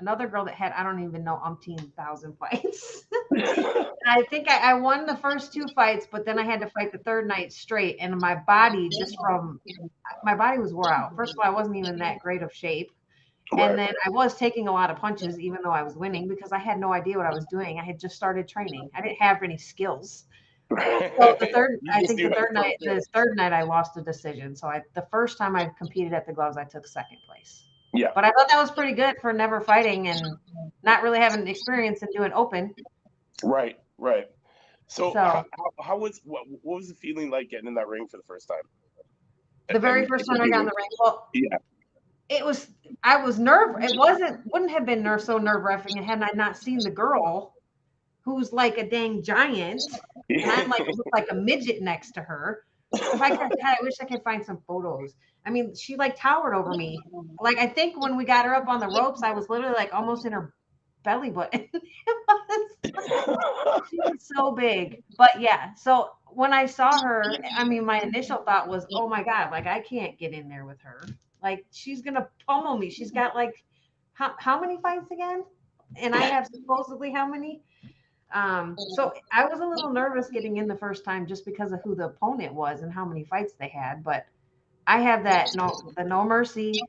Another 0.00 0.26
girl 0.26 0.46
that 0.46 0.54
had 0.54 0.72
I 0.72 0.82
don't 0.82 1.04
even 1.04 1.22
know 1.22 1.40
umpteen 1.44 1.92
thousand 1.94 2.36
fights. 2.38 3.04
I 3.36 4.24
think 4.30 4.50
I, 4.50 4.72
I 4.72 4.74
won 4.74 5.06
the 5.06 5.16
first 5.18 5.52
two 5.52 5.66
fights, 5.76 6.08
but 6.10 6.24
then 6.24 6.40
I 6.40 6.44
had 6.44 6.60
to 6.62 6.70
fight 6.70 6.90
the 6.90 6.98
third 6.98 7.28
night 7.28 7.52
straight, 7.52 7.98
and 8.00 8.16
my 8.18 8.34
body 8.34 8.88
just 8.88 9.16
from 9.20 9.60
my 10.24 10.34
body 10.34 10.58
was 10.58 10.74
wore 10.74 10.92
out. 10.92 11.14
First 11.14 11.34
of 11.34 11.38
all, 11.38 11.52
I 11.52 11.54
wasn't 11.54 11.76
even 11.76 11.98
that 11.98 12.18
great 12.18 12.42
of 12.42 12.52
shape. 12.52 12.90
Right. 13.52 13.70
And 13.70 13.78
then 13.78 13.94
I 14.04 14.10
was 14.10 14.36
taking 14.36 14.68
a 14.68 14.72
lot 14.72 14.90
of 14.90 14.98
punches, 14.98 15.38
even 15.40 15.60
though 15.62 15.70
I 15.70 15.82
was 15.82 15.96
winning, 15.96 16.28
because 16.28 16.52
I 16.52 16.58
had 16.58 16.78
no 16.78 16.92
idea 16.92 17.16
what 17.16 17.26
I 17.26 17.34
was 17.34 17.46
doing. 17.46 17.78
I 17.78 17.84
had 17.84 17.98
just 17.98 18.14
started 18.14 18.46
training. 18.46 18.90
I 18.94 19.00
didn't 19.00 19.20
have 19.20 19.42
any 19.42 19.58
skills. 19.58 20.24
So 20.70 21.34
the 21.40 21.46
third, 21.46 21.80
I 21.90 22.04
think 22.04 22.20
the 22.20 22.28
third 22.28 22.52
night, 22.52 22.76
the 22.80 23.02
third 23.14 23.36
night, 23.36 23.54
I 23.54 23.62
lost 23.62 23.96
a 23.96 24.02
decision. 24.02 24.54
So 24.54 24.68
I, 24.68 24.82
the 24.94 25.06
first 25.10 25.38
time 25.38 25.56
I 25.56 25.70
competed 25.78 26.12
at 26.12 26.26
the 26.26 26.32
gloves, 26.34 26.58
I 26.58 26.64
took 26.64 26.86
second 26.86 27.16
place. 27.26 27.64
Yeah. 27.94 28.08
But 28.14 28.24
I 28.24 28.30
thought 28.32 28.48
that 28.50 28.60
was 28.60 28.70
pretty 28.70 28.92
good 28.92 29.16
for 29.22 29.32
never 29.32 29.62
fighting 29.62 30.08
and 30.08 30.20
not 30.82 31.02
really 31.02 31.18
having 31.18 31.48
experience 31.48 32.02
in 32.02 32.08
doing 32.14 32.32
open. 32.34 32.74
Right. 33.42 33.78
Right. 33.96 34.26
So, 34.88 35.12
So- 35.14 35.18
how, 35.20 35.44
how, 35.80 35.96
was 35.96 36.20
what, 36.24 36.42
what 36.62 36.76
was 36.76 36.88
the 36.88 36.94
feeling 36.94 37.30
like 37.30 37.48
getting 37.48 37.66
in 37.66 37.74
that 37.74 37.88
ring 37.88 38.06
for 38.06 38.18
the 38.18 38.22
first 38.24 38.46
time? 38.46 38.58
The 39.70 39.78
very 39.78 40.06
first 40.06 40.26
time 40.26 40.40
I 40.40 40.48
got 40.48 40.60
in 40.60 40.66
the 40.66 40.72
ring, 40.76 40.88
well, 40.98 41.28
Yeah. 41.32 41.56
It 42.28 42.44
was 42.44 42.68
I 43.02 43.22
was 43.22 43.38
nerve. 43.38 43.82
It 43.82 43.96
wasn't 43.96 44.40
wouldn't 44.52 44.70
have 44.70 44.86
been 44.86 45.02
nerve 45.02 45.22
so 45.22 45.38
nerve 45.38 45.62
wracking 45.62 46.02
had 46.02 46.22
I 46.22 46.30
not 46.34 46.56
seen 46.56 46.78
the 46.78 46.90
girl, 46.90 47.54
who's 48.22 48.52
like 48.52 48.78
a 48.78 48.88
dang 48.88 49.22
giant, 49.22 49.82
and 50.28 50.50
I'm 50.50 50.68
like 50.68 50.86
like 51.12 51.26
a 51.30 51.34
midget 51.34 51.82
next 51.82 52.12
to 52.12 52.22
her. 52.22 52.64
If 52.92 53.20
I 53.20 53.30
could, 53.36 53.52
I 53.62 53.76
wish 53.82 53.94
I 54.00 54.04
could 54.06 54.22
find 54.22 54.44
some 54.44 54.62
photos. 54.66 55.14
I 55.44 55.50
mean, 55.50 55.74
she 55.74 55.96
like 55.96 56.16
towered 56.16 56.54
over 56.54 56.74
me. 56.74 56.98
Like 57.40 57.58
I 57.58 57.66
think 57.66 58.00
when 58.00 58.16
we 58.16 58.24
got 58.24 58.44
her 58.44 58.54
up 58.54 58.68
on 58.68 58.80
the 58.80 58.88
ropes, 58.88 59.22
I 59.22 59.32
was 59.32 59.48
literally 59.48 59.74
like 59.74 59.94
almost 59.94 60.26
in 60.26 60.32
her 60.32 60.54
belly 61.04 61.30
button. 61.30 61.68
She 63.90 63.96
was 63.96 64.28
so 64.36 64.52
big. 64.52 65.02
But 65.16 65.40
yeah, 65.40 65.74
so 65.74 66.10
when 66.26 66.52
I 66.52 66.66
saw 66.66 67.00
her, 67.00 67.24
I 67.56 67.64
mean, 67.64 67.84
my 67.84 68.00
initial 68.00 68.38
thought 68.38 68.68
was, 68.68 68.86
oh 68.92 69.08
my 69.08 69.22
God, 69.22 69.50
like 69.50 69.66
I 69.66 69.80
can't 69.80 70.18
get 70.18 70.32
in 70.32 70.48
there 70.48 70.66
with 70.66 70.80
her. 70.82 71.02
Like 71.42 71.64
she's 71.70 72.02
gonna 72.02 72.28
pummel 72.46 72.78
me. 72.78 72.90
She's 72.90 73.10
got 73.10 73.34
like 73.34 73.64
how, 74.14 74.34
how 74.38 74.60
many 74.60 74.78
fights 74.80 75.10
again? 75.10 75.44
And 75.96 76.14
I 76.14 76.22
have 76.24 76.46
supposedly 76.46 77.12
how 77.12 77.26
many? 77.26 77.60
Um, 78.32 78.76
so 78.88 79.12
I 79.32 79.46
was 79.46 79.60
a 79.60 79.66
little 79.66 79.90
nervous 79.90 80.28
getting 80.28 80.58
in 80.58 80.68
the 80.68 80.76
first 80.76 81.04
time 81.04 81.26
just 81.26 81.44
because 81.44 81.72
of 81.72 81.80
who 81.82 81.94
the 81.94 82.06
opponent 82.06 82.52
was 82.52 82.82
and 82.82 82.92
how 82.92 83.04
many 83.04 83.24
fights 83.24 83.54
they 83.58 83.68
had. 83.68 84.04
But 84.04 84.26
I 84.86 85.00
have 85.00 85.24
that 85.24 85.54
no 85.54 85.92
the 85.96 86.04
no 86.04 86.24
mercy 86.24 86.82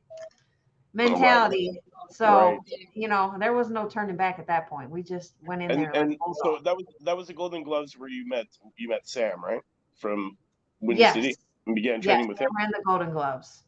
mentality. 0.93 1.79
So 2.09 2.27
Right. 2.27 2.59
you 2.95 3.07
know, 3.07 3.35
there 3.39 3.53
was 3.53 3.69
no 3.69 3.87
turning 3.87 4.17
back 4.17 4.39
at 4.39 4.47
that 4.47 4.67
point. 4.69 4.89
We 4.89 5.03
just 5.03 5.33
went 5.45 5.61
in 5.61 5.69
and 5.69 5.79
there. 5.79 5.91
and 5.93 6.09
like, 6.11 6.19
so 6.43 6.59
that 6.63 6.75
was 6.75 6.85
that 7.05 7.15
was 7.15 7.27
the 7.27 7.33
Golden 7.33 7.63
Gloves 7.63 7.97
where 7.97 8.09
you 8.09 8.27
met 8.27 8.47
you 8.77 8.89
met 8.89 9.07
Sam 9.07 9.43
right 9.43 9.61
from 9.95 10.37
Windy 10.81 11.03
Yes. 11.03 11.13
City 11.13 11.35
and 11.67 11.75
began 11.75 12.01
Yes, 12.01 12.05
training 12.05 12.27
with 12.27 12.39
him. 12.39 12.49
I 12.57 12.63
ran 12.63 12.71
the 12.71 12.83
Golden 12.85 13.11
Gloves. 13.11 13.63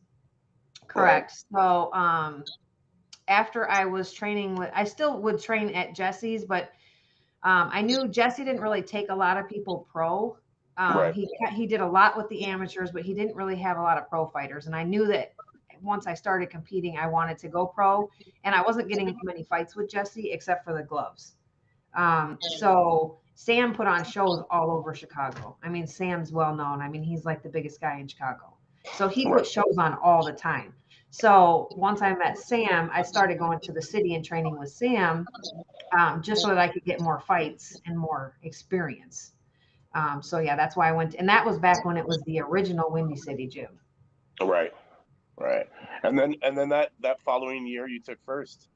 Correct. 0.92 1.34
So 1.54 1.92
um, 1.94 2.44
after 3.28 3.70
I 3.70 3.86
was 3.86 4.12
training 4.12 4.56
with, 4.56 4.70
I 4.74 4.84
still 4.84 5.22
would 5.22 5.42
train 5.42 5.70
at 5.70 5.96
Jesse's, 5.96 6.46
but 6.46 6.72
um, 7.44 7.70
I 7.72 7.82
knew 7.82 8.08
Jesse 8.08 8.44
didn't 8.44 8.62
really 8.62 8.82
take 8.82 9.10
a 9.10 9.16
lot 9.16 9.38
of 9.38 9.48
people 9.48 9.88
pro. 9.92 10.38
Um, 10.78 10.98
Right. 10.98 11.14
He 11.14 11.30
he 11.54 11.68
did 11.68 11.82
a 11.82 11.88
lot 11.88 12.18
with 12.18 12.28
the 12.30 12.46
amateurs, 12.46 12.92
but 12.92 13.04
he 13.04 13.14
didn't 13.14 13.36
really 13.36 13.58
have 13.58 13.78
a 13.78 13.82
lot 13.82 13.98
of 13.98 14.10
pro 14.10 14.28
fighters. 14.28 14.68
And 14.68 14.76
I 14.76 14.84
knew 14.84 15.06
that 15.08 15.34
once 15.82 16.08
I 16.08 16.14
started 16.14 16.50
competing, 16.50 16.98
I 16.98 17.08
wanted 17.08 17.38
to 17.40 17.48
go 17.50 17.66
pro, 17.66 18.10
and 18.44 18.54
I 18.56 18.62
wasn't 18.62 18.88
getting 18.88 19.18
many 19.24 19.44
fights 19.44 19.76
with 19.76 19.90
Jesse 19.90 20.32
except 20.32 20.64
for 20.64 20.74
the 20.74 20.84
gloves. 20.84 21.36
Um, 21.94 22.38
so 22.58 23.18
Sam 23.36 23.74
put 23.74 23.88
on 23.88 24.04
shows 24.06 24.44
all 24.50 24.72
over 24.72 24.94
Chicago. 24.94 25.58
I 25.64 25.70
mean, 25.70 25.88
Sam's 25.88 26.32
well 26.32 26.56
known. 26.56 26.82
I 26.82 26.88
mean, 26.88 27.04
he's 27.04 27.26
like 27.26 27.44
the 27.44 27.50
biggest 27.50 27.82
guy 27.82 28.00
in 28.00 28.08
Chicago. 28.08 28.54
So 28.94 29.08
he 29.08 29.26
put 29.26 29.46
shows 29.46 29.76
on 29.78 29.98
all 30.02 30.24
the 30.26 30.32
time. 30.32 30.74
So 31.12 31.68
once 31.76 32.02
I 32.02 32.16
met 32.16 32.38
Sam, 32.38 32.90
I 32.94 33.02
started 33.02 33.38
going 33.38 33.60
to 33.60 33.74
the 33.74 33.82
city 33.82 34.16
and 34.16 34.24
training 34.24 34.58
with 34.58 34.70
Sam, 34.70 35.28
um, 35.98 36.22
just 36.24 36.42
so 36.42 36.48
that 36.48 36.58
I 36.58 36.70
could 36.70 36.86
get 36.86 37.02
more 37.02 37.20
fights 37.20 37.80
and 37.86 37.98
more 37.98 38.38
experience. 38.44 39.34
Um, 39.94 40.24
so 40.24 40.40
yeah, 40.40 40.56
that's 40.56 40.78
why 40.78 40.88
I 40.88 40.94
went, 40.94 41.16
and 41.16 41.28
that 41.28 41.46
was 41.46 41.60
back 41.60 41.84
when 41.84 41.98
it 41.98 42.06
was 42.06 42.22
the 42.26 42.40
original 42.40 42.90
Windy 42.90 43.18
City 43.18 43.46
gym. 43.46 43.78
Right, 44.42 44.72
right, 45.38 45.68
and 46.04 46.18
then 46.18 46.34
and 46.44 46.58
then 46.58 46.70
that 46.70 46.92
that 47.02 47.22
following 47.22 47.68
year 47.68 47.88
you 47.90 48.02
took 48.02 48.18
first. 48.26 48.70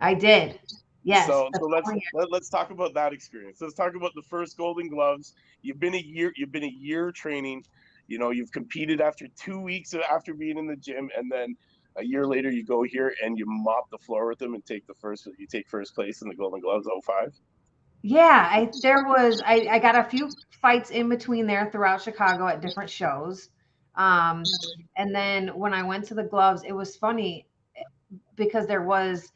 I 0.00 0.14
did. 0.14 0.58
Yes. 1.04 1.26
So, 1.26 1.50
so 1.58 1.66
let's 1.66 1.84
following 1.84 2.00
year. 2.00 2.10
let, 2.14 2.32
let's 2.32 2.48
talk 2.48 2.70
about 2.70 2.94
that 2.94 3.12
experience. 3.12 3.60
Let's 3.60 3.74
talk 3.74 3.94
about 3.94 4.12
the 4.14 4.22
first 4.22 4.56
Golden 4.56 4.88
Gloves. 4.88 5.34
You've 5.60 5.78
been 5.78 5.94
a 5.94 6.00
year. 6.00 6.32
You've 6.36 6.52
been 6.52 6.64
a 6.64 6.74
year 6.74 7.12
training. 7.12 7.64
You 8.06 8.18
know, 8.18 8.30
you've 8.30 8.52
competed 8.52 9.02
after 9.02 9.26
two 9.36 9.60
weeks 9.60 9.92
of- 9.92 10.02
after 10.10 10.32
being 10.32 10.56
in 10.56 10.66
the 10.66 10.76
gym, 10.76 11.10
and 11.16 11.30
then 11.30 11.54
a 11.96 12.04
year 12.04 12.26
later 12.26 12.50
you 12.50 12.64
go 12.64 12.82
here 12.82 13.14
and 13.22 13.38
you 13.38 13.44
mop 13.46 13.90
the 13.90 13.98
floor 13.98 14.28
with 14.28 14.38
them 14.38 14.54
and 14.54 14.64
take 14.64 14.86
the 14.86 14.94
first. 14.94 15.28
You 15.38 15.46
take 15.46 15.68
first 15.68 15.94
place 15.94 16.22
in 16.22 16.28
the 16.28 16.34
Golden 16.34 16.60
Gloves 16.60 16.86
05. 17.06 17.32
Yeah, 18.02 18.48
I 18.50 18.70
there 18.82 19.04
was 19.06 19.42
I, 19.46 19.66
I 19.70 19.78
got 19.78 19.96
a 19.96 20.04
few 20.04 20.28
fights 20.60 20.90
in 20.90 21.08
between 21.08 21.46
there 21.46 21.68
throughout 21.70 22.02
Chicago 22.02 22.48
at 22.48 22.60
different 22.60 22.90
shows. 22.90 23.50
Um, 23.96 24.58
and 24.96 25.14
then 25.14 25.48
when 25.48 25.72
I 25.74 25.82
went 25.82 26.04
to 26.06 26.14
the 26.14 26.24
gloves, 26.24 26.62
it 26.66 26.72
was 26.72 26.96
funny 26.96 27.46
eh, 27.76 27.82
because 28.36 28.66
there 28.66 28.82
was 28.82 29.32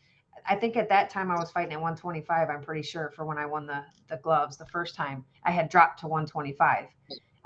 I 0.49 0.57
think 0.57 0.77
at 0.77 0.89
that 0.89 1.11
time 1.11 1.31
I 1.31 1.37
was 1.39 1.51
fighting 1.51 1.73
at 1.73 1.81
125, 1.81 2.51
I'm 2.51 2.63
pretty 2.63 2.83
sure, 2.83 3.13
for 3.15 3.25
when 3.25 3.39
I 3.39 3.47
won 3.47 3.67
the 3.67 3.85
the 4.09 4.17
gloves 4.19 4.57
the 4.57 4.67
first 4.67 4.95
time. 4.97 5.25
I 5.45 5.51
had 5.53 5.69
dropped 5.69 6.01
to 6.01 6.09
125. 6.09 6.87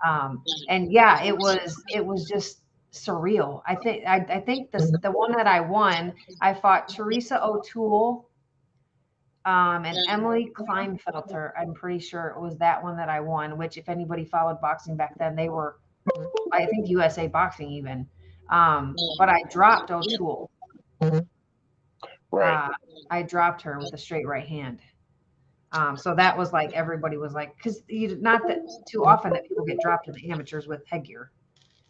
Um, 0.06 0.42
and 0.68 0.90
yeah, 0.90 1.22
it 1.22 1.36
was 1.36 1.82
it 1.88 2.04
was 2.04 2.26
just 2.26 2.59
surreal. 2.92 3.62
I 3.66 3.74
think 3.76 4.04
I, 4.06 4.16
I 4.28 4.40
think 4.40 4.70
the 4.70 4.98
the 5.02 5.10
one 5.10 5.32
that 5.32 5.46
I 5.46 5.60
won, 5.60 6.12
I 6.40 6.54
fought 6.54 6.88
Teresa 6.88 7.42
O'Toole 7.44 8.28
um, 9.44 9.84
and 9.84 9.96
Emily 10.08 10.52
Klinefelter. 10.54 11.52
I'm 11.58 11.72
pretty 11.74 11.98
sure 11.98 12.28
it 12.28 12.40
was 12.40 12.56
that 12.58 12.82
one 12.82 12.96
that 12.96 13.08
I 13.08 13.20
won. 13.20 13.56
Which, 13.56 13.76
if 13.76 13.88
anybody 13.88 14.24
followed 14.24 14.60
boxing 14.60 14.96
back 14.96 15.18
then, 15.18 15.34
they 15.36 15.48
were, 15.48 15.78
I 16.52 16.66
think 16.66 16.88
USA 16.88 17.26
Boxing 17.26 17.70
even. 17.70 18.06
Um, 18.50 18.96
but 19.18 19.28
I 19.28 19.42
dropped 19.50 19.90
O'Toole. 19.90 20.50
Right. 22.32 22.66
Uh, 22.66 22.68
I 23.10 23.22
dropped 23.22 23.62
her 23.62 23.78
with 23.78 23.92
a 23.92 23.98
straight 23.98 24.26
right 24.26 24.46
hand. 24.46 24.80
Um, 25.72 25.96
so 25.96 26.14
that 26.16 26.36
was 26.36 26.52
like 26.52 26.72
everybody 26.72 27.16
was 27.16 27.32
like, 27.32 27.56
because 27.56 27.82
you 27.88 28.16
not 28.20 28.42
that 28.48 28.58
too 28.88 29.04
often 29.04 29.32
that 29.32 29.46
people 29.48 29.64
get 29.64 29.78
dropped 29.80 30.08
in 30.08 30.14
the 30.14 30.30
amateurs 30.30 30.66
with 30.66 30.82
headgear. 30.86 31.30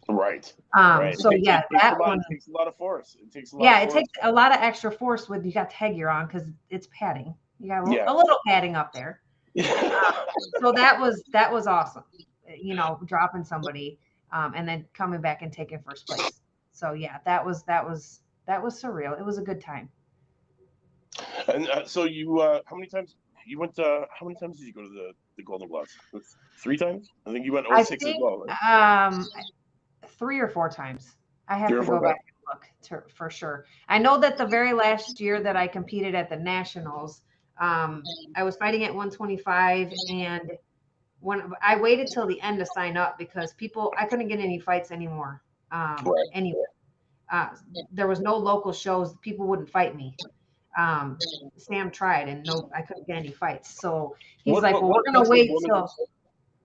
Right. 0.09 0.51
Um, 0.75 0.99
right. 0.99 1.17
so 1.17 1.29
It- 1.31 1.41
yeah, 1.43 1.59
it 1.59 1.65
takes 1.71 1.83
that 1.83 1.93
a 1.97 1.99
lot, 1.99 2.07
one, 2.09 2.21
takes 2.29 2.47
a 2.47 2.51
lot 2.51 2.67
of 2.67 2.75
force. 2.75 3.15
It 3.21 3.31
takes 3.31 3.53
a 3.53 3.57
lot 3.57 3.63
yeah, 3.63 3.79
it 3.79 3.91
force. 3.91 3.93
takes 3.95 4.11
a 4.23 4.31
lot 4.31 4.51
of 4.51 4.57
extra 4.61 4.91
force 4.91 5.29
when 5.29 5.43
you 5.43 5.51
got 5.53 5.69
the 5.69 5.75
headgear 5.75 6.09
on 6.09 6.27
because 6.27 6.43
it's 6.69 6.87
padding. 6.97 7.33
You 7.59 7.67
got 7.69 7.79
a, 7.79 7.83
little- 7.83 7.95
Yeah. 7.95 8.11
a 8.11 8.15
little 8.15 8.39
padding 8.47 8.75
up 8.75 8.91
there. 8.93 9.21
So 10.59 10.71
that 10.71 10.99
was 10.99 11.23
that 11.33 11.51
was 11.51 11.67
awesome. 11.67 12.03
You 12.55 12.75
know, 12.75 12.99
dropping 13.05 13.43
somebody 13.43 13.99
um, 14.31 14.53
and 14.55 14.67
then 14.67 14.85
coming 14.93 15.21
back 15.21 15.41
and 15.41 15.51
taking 15.51 15.79
first 15.79 16.07
place. 16.07 16.41
So 16.71 16.93
yeah, 16.93 17.17
that 17.25 17.45
was 17.45 17.63
that 17.63 17.87
was 17.87 18.21
that 18.47 18.61
was 18.61 18.81
surreal. 18.81 19.19
It 19.19 19.25
was 19.25 19.37
a 19.37 19.41
good 19.41 19.61
time. 19.61 19.89
and 21.47 21.67
uh, 21.69 21.85
so 21.85 22.05
you, 22.05 22.39
uh, 22.39 22.61
how 22.65 22.75
many 22.75 22.87
times 22.87 23.15
you 23.45 23.59
went? 23.59 23.77
Uh, 23.77 24.05
how 24.17 24.25
many 24.25 24.37
times 24.39 24.57
did 24.59 24.65
you 24.67 24.73
go 24.73 24.81
to 24.81 24.89
the 24.89 25.11
the 25.37 25.43
Golden 25.43 25.67
Gloves? 25.67 25.91
Three 26.63 26.77
times. 26.77 27.09
I 27.25 27.31
think 27.31 27.45
you 27.45 27.53
went 27.53 27.67
I 27.71 27.83
06 27.83 28.05
as 28.05 28.15
well. 28.19 28.45
Right? 28.47 29.07
Um, 29.07 29.27
three 30.21 30.39
or 30.39 30.47
four 30.47 30.69
times. 30.69 31.15
I 31.49 31.57
have 31.57 31.67
Three 31.69 31.79
or 31.79 31.83
to 31.83 31.89
go 31.89 31.99
back 31.99 32.17
and 32.27 32.35
look 32.47 32.69
to, 32.83 33.13
for 33.15 33.29
sure. 33.31 33.65
I 33.89 33.97
know 33.97 34.19
that 34.19 34.37
the 34.37 34.45
very 34.45 34.71
last 34.71 35.19
year 35.19 35.41
that 35.41 35.57
I 35.57 35.67
competed 35.67 36.13
at 36.15 36.29
the 36.29 36.37
nationals, 36.37 37.23
um, 37.59 38.03
I 38.35 38.43
was 38.43 38.55
fighting 38.55 38.83
at 38.83 38.91
125, 38.93 39.91
and 40.13 40.51
when 41.21 41.51
I 41.61 41.75
waited 41.75 42.07
till 42.13 42.27
the 42.27 42.39
end 42.41 42.59
to 42.59 42.65
sign 42.67 42.97
up 42.97 43.17
because 43.17 43.53
people 43.55 43.91
I 43.97 44.05
couldn't 44.05 44.27
get 44.27 44.39
any 44.39 44.59
fights 44.59 44.91
anymore 44.91 45.41
um, 45.71 45.97
Right. 46.05 46.27
anywhere. 46.33 46.67
Uh, 47.31 47.49
there 47.91 48.07
was 48.07 48.19
no 48.19 48.35
local 48.37 48.71
shows. 48.73 49.15
People 49.21 49.47
wouldn't 49.47 49.69
fight 49.69 49.95
me. 49.95 50.15
Um, 50.77 51.17
Sam 51.57 51.89
tried, 51.91 52.27
and 52.29 52.45
no, 52.45 52.69
I 52.75 52.81
couldn't 52.83 53.07
get 53.07 53.17
any 53.17 53.31
fights. 53.31 53.79
So 53.81 54.15
he's 54.43 54.53
What- 54.53 54.63
like, 54.63 54.73
what- 54.73 54.83
"Well, 54.83 54.91
what 54.91 54.97
we're 54.99 55.03
gonna 55.13 55.19
was 55.19 55.29
the 55.29 55.31
wait 55.31 55.51
till." 55.65 55.89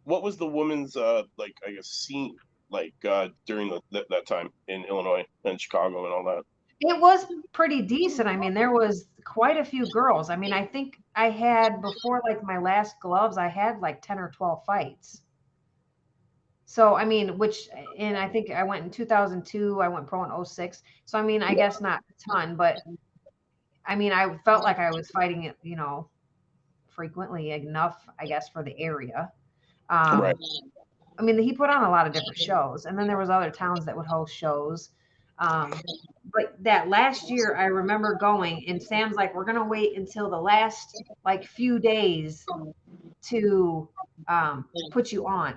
What 0.04 0.22
was 0.22 0.36
the 0.36 0.46
women's 0.46 0.96
uh 0.96 1.22
like 1.36 1.54
I 1.66 1.72
guess 1.72 1.86
scene 1.88 2.36
like 2.70 2.94
uh 3.08 3.28
during 3.46 3.68
the, 3.68 3.80
that, 3.92 4.06
that 4.10 4.26
time 4.26 4.50
in 4.68 4.84
Illinois 4.84 5.24
and 5.44 5.60
Chicago 5.60 6.04
and 6.04 6.12
all 6.12 6.24
that? 6.24 6.42
It 6.80 7.00
was 7.00 7.26
pretty 7.52 7.80
decent. 7.82 8.28
I 8.28 8.36
mean, 8.36 8.52
there 8.52 8.72
was 8.72 9.08
quite 9.24 9.56
a 9.56 9.64
few 9.64 9.86
girls. 9.86 10.28
I 10.28 10.36
mean, 10.36 10.52
I 10.52 10.66
think 10.66 11.00
I 11.14 11.30
had 11.30 11.80
before 11.80 12.20
like 12.28 12.42
my 12.42 12.58
last 12.58 12.96
gloves, 13.00 13.38
I 13.38 13.48
had 13.48 13.80
like 13.80 14.02
10 14.02 14.18
or 14.18 14.30
12 14.30 14.62
fights. 14.66 15.22
So, 16.66 16.94
I 16.94 17.04
mean, 17.04 17.38
which, 17.38 17.68
and 17.96 18.18
I 18.18 18.28
think 18.28 18.50
I 18.50 18.62
went 18.64 18.84
in 18.84 18.90
2002, 18.90 19.80
I 19.80 19.88
went 19.88 20.06
pro 20.06 20.24
in 20.24 20.44
06. 20.44 20.82
So, 21.06 21.18
I 21.18 21.22
mean, 21.22 21.42
I 21.42 21.54
guess 21.54 21.80
not 21.80 22.00
a 22.00 22.30
ton, 22.30 22.56
but 22.56 22.78
I 23.86 23.94
mean, 23.94 24.12
I 24.12 24.36
felt 24.44 24.64
like 24.64 24.78
I 24.78 24.90
was 24.90 25.08
fighting 25.10 25.44
it, 25.44 25.56
you 25.62 25.76
know, 25.76 26.10
frequently 26.88 27.52
enough, 27.52 28.04
I 28.18 28.26
guess, 28.26 28.48
for 28.48 28.62
the 28.62 28.78
area. 28.78 29.30
Um, 29.88 30.20
Right. 30.20 30.36
I 31.18 31.22
mean, 31.22 31.38
he 31.38 31.52
put 31.52 31.70
on 31.70 31.84
a 31.84 31.90
lot 31.90 32.06
of 32.06 32.12
different 32.12 32.38
shows, 32.38 32.86
and 32.86 32.98
then 32.98 33.06
there 33.06 33.16
was 33.18 33.30
other 33.30 33.50
towns 33.50 33.84
that 33.86 33.96
would 33.96 34.06
host 34.06 34.34
shows. 34.34 34.90
Um, 35.38 35.84
but 36.32 36.56
that 36.62 36.88
last 36.88 37.30
year, 37.30 37.54
I 37.56 37.66
remember 37.66 38.14
going, 38.14 38.64
and 38.68 38.82
Sam's 38.82 39.16
like, 39.16 39.34
"We're 39.34 39.44
gonna 39.44 39.64
wait 39.66 39.96
until 39.96 40.30
the 40.30 40.40
last 40.40 41.04
like 41.24 41.44
few 41.44 41.78
days 41.78 42.48
to 43.22 43.88
um, 44.28 44.68
put 44.90 45.12
you 45.12 45.26
on 45.26 45.54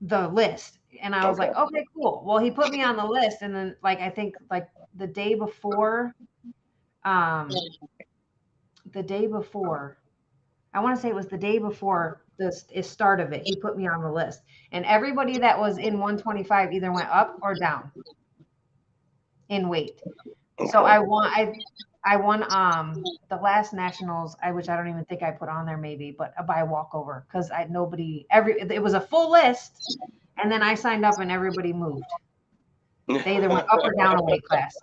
the 0.00 0.28
list." 0.28 0.78
And 1.00 1.14
I 1.14 1.26
was 1.26 1.38
Okay. 1.38 1.38
like, 1.38 1.54
"Okay, 1.56 1.84
cool." 1.94 2.22
Well, 2.24 2.38
he 2.38 2.50
put 2.50 2.70
me 2.70 2.82
on 2.82 2.96
the 2.96 3.06
list, 3.06 3.42
and 3.42 3.54
then 3.54 3.76
like 3.82 4.00
I 4.00 4.10
think 4.10 4.36
like 4.50 4.68
the 4.94 5.06
day 5.06 5.34
before, 5.34 6.14
um, 7.04 7.66
the 8.92 9.02
day 9.02 9.26
before, 9.26 9.98
I 10.74 10.80
want 10.80 10.96
to 10.96 11.02
say 11.02 11.08
it 11.08 11.14
was 11.14 11.28
the 11.28 11.38
day 11.38 11.58
before 11.58 12.22
the 12.40 12.82
start 12.82 13.20
of 13.20 13.32
it. 13.32 13.42
He 13.44 13.56
put 13.56 13.76
me 13.76 13.86
on 13.86 14.02
the 14.02 14.10
list, 14.10 14.42
and 14.72 14.84
everybody 14.86 15.38
that 15.38 15.58
was 15.58 15.78
in 15.78 15.94
125 15.98 16.72
either 16.72 16.92
went 16.92 17.08
up 17.08 17.38
or 17.42 17.54
down 17.54 17.90
in 19.48 19.68
weight. 19.68 20.00
So 20.70 20.84
I 20.84 20.98
won. 20.98 21.30
I 21.34 21.54
I 22.04 22.16
won 22.16 22.44
um 22.50 23.04
the 23.28 23.36
last 23.36 23.72
nationals. 23.72 24.36
I 24.42 24.52
which 24.52 24.68
I 24.68 24.76
don't 24.76 24.88
even 24.88 25.04
think 25.04 25.22
I 25.22 25.30
put 25.30 25.48
on 25.48 25.66
there 25.66 25.76
maybe, 25.76 26.14
but 26.16 26.34
by 26.46 26.62
walkover 26.62 27.26
because 27.28 27.50
I 27.50 27.66
nobody 27.70 28.26
every 28.30 28.60
it 28.60 28.82
was 28.82 28.94
a 28.94 29.00
full 29.00 29.30
list, 29.30 29.96
and 30.38 30.50
then 30.50 30.62
I 30.62 30.74
signed 30.74 31.04
up 31.04 31.18
and 31.20 31.30
everybody 31.30 31.72
moved. 31.72 32.04
They 33.06 33.36
either 33.36 33.48
went 33.48 33.68
up 33.70 33.80
or 33.84 33.92
down 33.94 34.18
a 34.18 34.22
weight 34.22 34.44
class. 34.44 34.74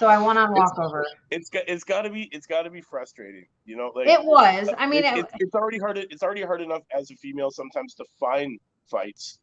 So 0.00 0.06
I 0.06 0.16
won 0.16 0.38
on 0.38 0.54
walkover. 0.54 1.06
it's 1.30 1.50
got 1.50 1.64
it's 1.68 1.84
got 1.84 2.02
to 2.02 2.10
be 2.10 2.22
it's 2.32 2.46
got 2.46 2.62
to 2.62 2.70
be 2.70 2.80
frustrating, 2.80 3.44
you 3.66 3.76
know. 3.76 3.92
Like 3.94 4.06
It 4.08 4.24
was. 4.24 4.70
I 4.78 4.86
mean, 4.86 5.04
it, 5.04 5.12
it, 5.14 5.18
it's, 5.18 5.32
it's 5.40 5.54
already 5.54 5.78
hard. 5.78 5.98
It's 5.98 6.22
already 6.22 6.40
hard 6.40 6.62
enough 6.62 6.80
as 6.90 7.10
a 7.10 7.16
female 7.16 7.50
sometimes 7.50 7.92
to 7.96 8.06
find 8.18 8.58
fights, 8.90 9.40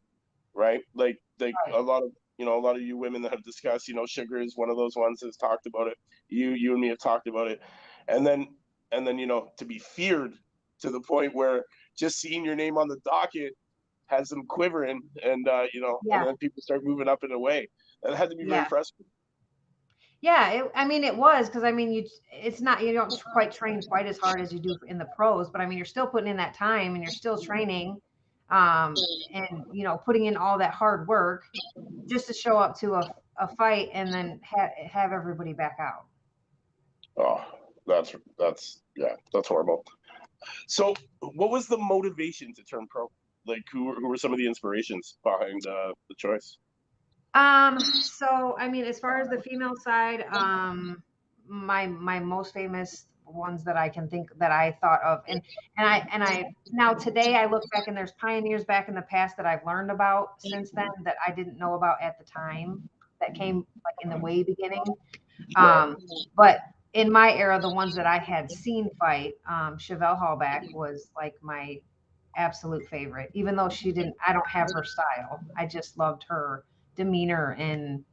right? 0.54 0.80
Like 0.96 1.16
like 1.38 1.54
Right. 1.64 1.76
a 1.76 1.80
lot 1.80 2.02
of 2.02 2.10
you 2.38 2.44
know 2.44 2.58
a 2.58 2.60
lot 2.60 2.74
of 2.74 2.82
you 2.82 2.96
women 2.96 3.22
that 3.22 3.30
have 3.30 3.44
discussed. 3.44 3.86
You 3.86 3.94
know, 3.94 4.04
Sugar 4.04 4.40
is 4.40 4.56
one 4.56 4.68
of 4.68 4.76
those 4.76 4.96
ones 4.96 5.20
that's 5.22 5.36
talked 5.36 5.66
about 5.66 5.86
it. 5.86 5.96
You 6.28 6.50
you 6.50 6.72
and 6.72 6.80
me 6.80 6.88
have 6.88 6.98
talked 6.98 7.28
about 7.28 7.46
it, 7.46 7.60
and 8.08 8.26
then 8.26 8.48
and 8.90 9.06
then 9.06 9.16
you 9.16 9.26
know 9.26 9.52
to 9.58 9.64
be 9.64 9.78
feared 9.78 10.34
to 10.80 10.90
the 10.90 11.00
point 11.02 11.36
where 11.36 11.66
just 11.96 12.18
seeing 12.18 12.44
your 12.44 12.56
name 12.56 12.76
on 12.78 12.88
the 12.88 12.98
docket 13.04 13.52
has 14.06 14.28
them 14.28 14.44
quivering, 14.48 15.02
and 15.22 15.46
uh, 15.46 15.66
you 15.72 15.80
know, 15.80 16.00
Yeah. 16.02 16.18
and 16.18 16.26
then 16.26 16.36
people 16.38 16.60
start 16.62 16.82
moving 16.82 17.06
up 17.06 17.22
and 17.22 17.32
away. 17.32 17.68
That 18.02 18.16
had 18.16 18.30
to 18.30 18.34
be 18.36 18.44
very 18.44 18.64
frustrating. 18.68 19.12
Yeah, 20.20 20.50
it, 20.50 20.72
I 20.74 20.84
mean, 20.84 21.04
it 21.04 21.16
was 21.16 21.46
because 21.48 21.62
I 21.62 21.70
mean, 21.70 21.92
you 21.92 22.06
it's 22.32 22.60
not 22.60 22.82
you 22.82 22.92
don't 22.92 23.22
quite 23.32 23.52
train 23.52 23.80
quite 23.82 24.06
as 24.06 24.18
hard 24.18 24.40
as 24.40 24.52
you 24.52 24.58
do 24.58 24.76
in 24.88 24.98
the 24.98 25.04
pros, 25.16 25.48
but 25.48 25.60
I 25.60 25.66
mean, 25.66 25.78
you're 25.78 25.84
still 25.84 26.06
putting 26.08 26.28
in 26.28 26.36
that 26.38 26.54
time 26.54 26.94
and 26.94 27.02
you're 27.04 27.12
still 27.12 27.40
training, 27.40 28.00
um, 28.50 28.94
and 29.32 29.64
you 29.72 29.84
know, 29.84 29.96
putting 30.04 30.24
in 30.26 30.36
all 30.36 30.58
that 30.58 30.74
hard 30.74 31.06
work 31.06 31.44
just 32.06 32.26
to 32.26 32.32
show 32.34 32.58
up 32.58 32.76
to 32.80 32.94
a, 32.94 33.14
a 33.38 33.48
fight 33.56 33.90
and 33.92 34.12
then 34.12 34.40
ha- 34.44 34.70
have 34.90 35.12
everybody 35.12 35.52
back 35.52 35.76
out. 35.78 36.06
Oh, 37.16 37.44
that's 37.86 38.14
that's 38.38 38.80
yeah, 38.96 39.14
that's 39.32 39.46
horrible. 39.48 39.84
So, 40.66 40.94
what 41.20 41.50
was 41.50 41.68
the 41.68 41.78
motivation 41.78 42.52
to 42.54 42.64
turn 42.64 42.86
pro? 42.88 43.08
Like, 43.46 43.62
who 43.72 43.84
were- 43.84 43.94
who 43.94 44.08
were 44.08 44.16
some 44.16 44.32
of 44.32 44.38
the 44.38 44.46
inspirations 44.46 45.16
behind 45.22 45.64
uh, 45.66 45.92
the 46.08 46.14
choice? 46.16 46.58
Um, 47.38 47.78
so 47.78 48.56
I 48.58 48.68
mean, 48.68 48.84
as 48.84 48.98
far 48.98 49.20
as 49.20 49.28
the 49.28 49.40
female 49.40 49.74
side, 49.76 50.24
um, 50.32 51.02
my 51.46 51.86
my 51.86 52.18
most 52.18 52.52
famous 52.52 53.06
ones 53.24 53.62
that 53.62 53.76
I 53.76 53.88
can 53.88 54.08
think 54.08 54.30
that 54.38 54.50
I 54.50 54.76
thought 54.80 55.00
of, 55.04 55.20
and 55.28 55.40
and 55.76 55.86
I 55.86 56.08
and 56.12 56.24
I 56.24 56.46
now 56.72 56.94
today 56.94 57.36
I 57.36 57.46
look 57.46 57.62
back 57.72 57.86
and 57.86 57.96
there's 57.96 58.12
pioneers 58.12 58.64
back 58.64 58.88
in 58.88 58.94
the 58.94 59.02
past 59.02 59.36
that 59.36 59.46
I've 59.46 59.64
learned 59.64 59.92
about 59.92 60.40
since 60.40 60.72
then 60.72 60.88
that 61.04 61.14
I 61.24 61.30
didn't 61.30 61.58
know 61.58 61.74
about 61.74 62.02
at 62.02 62.18
the 62.18 62.24
time 62.24 62.88
that 63.20 63.34
came 63.34 63.64
like 63.84 63.94
in 64.02 64.10
the 64.10 64.18
way 64.18 64.42
beginning. 64.42 64.82
Um, 65.54 65.96
but 66.36 66.58
in 66.94 67.12
my 67.12 67.32
era, 67.34 67.60
the 67.60 67.72
ones 67.72 67.94
that 67.94 68.06
I 68.06 68.18
had 68.18 68.50
seen 68.50 68.90
fight, 68.98 69.34
um, 69.48 69.78
Chevelle 69.78 70.18
Hallback 70.20 70.72
was 70.74 71.10
like 71.14 71.34
my 71.40 71.80
absolute 72.36 72.88
favorite. 72.88 73.30
Even 73.34 73.54
though 73.54 73.68
she 73.68 73.92
didn't, 73.92 74.16
I 74.26 74.32
don't 74.32 74.48
have 74.48 74.68
her 74.74 74.82
style. 74.82 75.40
I 75.56 75.66
just 75.66 75.98
loved 75.98 76.24
her 76.28 76.64
demeanor 76.98 77.56
and 77.58 78.04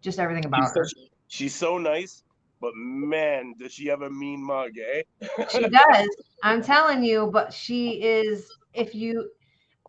just 0.00 0.20
everything 0.20 0.44
about 0.44 0.60
She's 0.60 0.74
her. 0.76 0.84
so, 0.84 1.00
she's 1.26 1.54
so 1.54 1.78
nice, 1.78 2.22
but 2.60 2.72
man, 2.76 3.54
does 3.58 3.72
she 3.72 3.88
have 3.88 4.02
a 4.02 4.10
mean 4.10 4.44
mug, 4.44 4.70
eh? 4.78 5.02
She 5.50 5.68
does. 5.68 6.08
I'm 6.44 6.62
telling 6.62 7.02
you, 7.02 7.30
but 7.32 7.52
she 7.52 8.02
is. 8.02 8.48
If 8.72 8.94
you, 8.94 9.30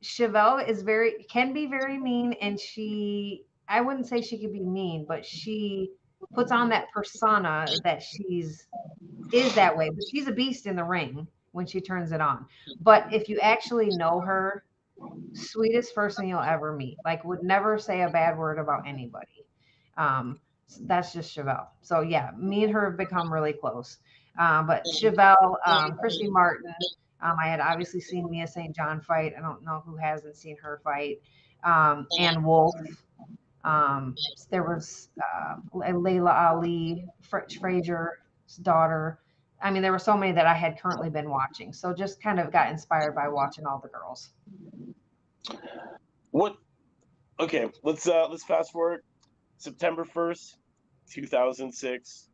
Chevelle 0.03 0.67
is 0.67 0.81
very 0.81 1.24
can 1.29 1.53
be 1.53 1.67
very 1.67 2.00
mean, 2.00 2.33
and 2.41 2.59
she. 2.59 3.45
I 3.67 3.81
wouldn't 3.81 4.07
say 4.07 4.21
she 4.21 4.38
could 4.38 4.53
be 4.53 4.63
mean, 4.63 5.05
but 5.07 5.25
she 5.25 5.91
puts 6.33 6.51
on 6.51 6.69
that 6.69 6.85
persona 6.93 7.65
that 7.83 8.01
she's 8.01 8.67
is 9.33 9.53
that 9.55 9.75
way. 9.75 9.89
But 9.89 10.03
she's 10.09 10.27
a 10.27 10.31
beast 10.31 10.65
in 10.65 10.75
the 10.75 10.83
ring 10.83 11.27
when 11.51 11.65
she 11.65 11.81
turns 11.81 12.12
it 12.12 12.21
on. 12.21 12.45
But 12.81 13.12
if 13.12 13.27
you 13.27 13.39
actually 13.39 13.89
know 13.91 14.19
her, 14.19 14.63
sweetest 15.34 15.94
person 15.94 16.28
you'll 16.28 16.40
ever 16.40 16.74
meet. 16.74 16.98
Like 17.06 17.24
would 17.25 17.44
never 17.44 17.78
say 17.78 18.02
a 18.02 18.10
bad 18.10 18.38
word 18.38 18.60
about 18.60 18.88
anybody. 18.88 19.46
Um, 19.98 20.40
that's 20.82 21.14
just 21.14 21.36
Chevelle. 21.36 21.68
So 21.82 22.02
yeah, 22.02 22.32
me 22.38 22.64
and 22.64 22.74
her 22.74 22.90
have 22.90 22.98
become 22.98 23.32
really 23.32 23.54
close. 23.54 23.98
Um, 24.40 24.68
but 24.68 24.86
Chevelle, 24.86 25.56
um, 25.66 25.98
Christy 25.98 26.30
Martin, 26.30 26.74
um, 27.22 27.38
I 27.42 27.48
had 27.48 27.60
obviously 27.60 28.02
seen 28.02 28.30
Mia 28.30 28.48
St. 28.48 28.75
John 28.75 29.00
fight. 29.00 29.34
I 29.38 29.42
don't 29.42 29.64
know 29.64 29.82
who 29.86 29.96
hasn't 29.96 30.36
seen 30.36 30.58
her 30.62 30.82
fight. 30.84 31.22
Um, 31.64 32.08
Ann 32.20 32.44
Wolfe. 32.44 32.75
Um, 33.64 34.16
there 34.52 34.64
was 34.64 35.10
uh, 35.20 35.56
Laila 35.74 36.32
Ali, 36.32 37.06
Fr- 37.22 37.50
Frazier's 37.60 38.58
daughter. 38.62 39.20
I 39.65 39.72
mean, 39.72 39.81
there 39.81 39.91
were 39.91 39.98
so 39.98 40.15
many 40.15 40.31
that 40.34 40.45
I 40.45 40.53
had 40.53 40.79
currently 40.79 41.10
been 41.10 41.27
watching. 41.27 41.74
So 41.74 41.91
just 41.91 42.22
kind 42.22 42.39
of 42.39 42.51
got 42.51 42.69
inspired 42.69 43.15
by 43.15 43.29
watching 43.29 43.65
all 43.65 43.81
the 43.81 43.89
girls. 43.89 44.29
What? 46.29 46.57
Okay, 47.39 47.72
let's 47.81 48.07
uh 48.07 48.27
let's 48.29 48.43
fast 48.43 48.72
forward. 48.72 49.01
September 49.57 50.05
first, 50.05 50.57
two 51.10 51.25
thousand 51.25 51.72
six. 51.72 52.29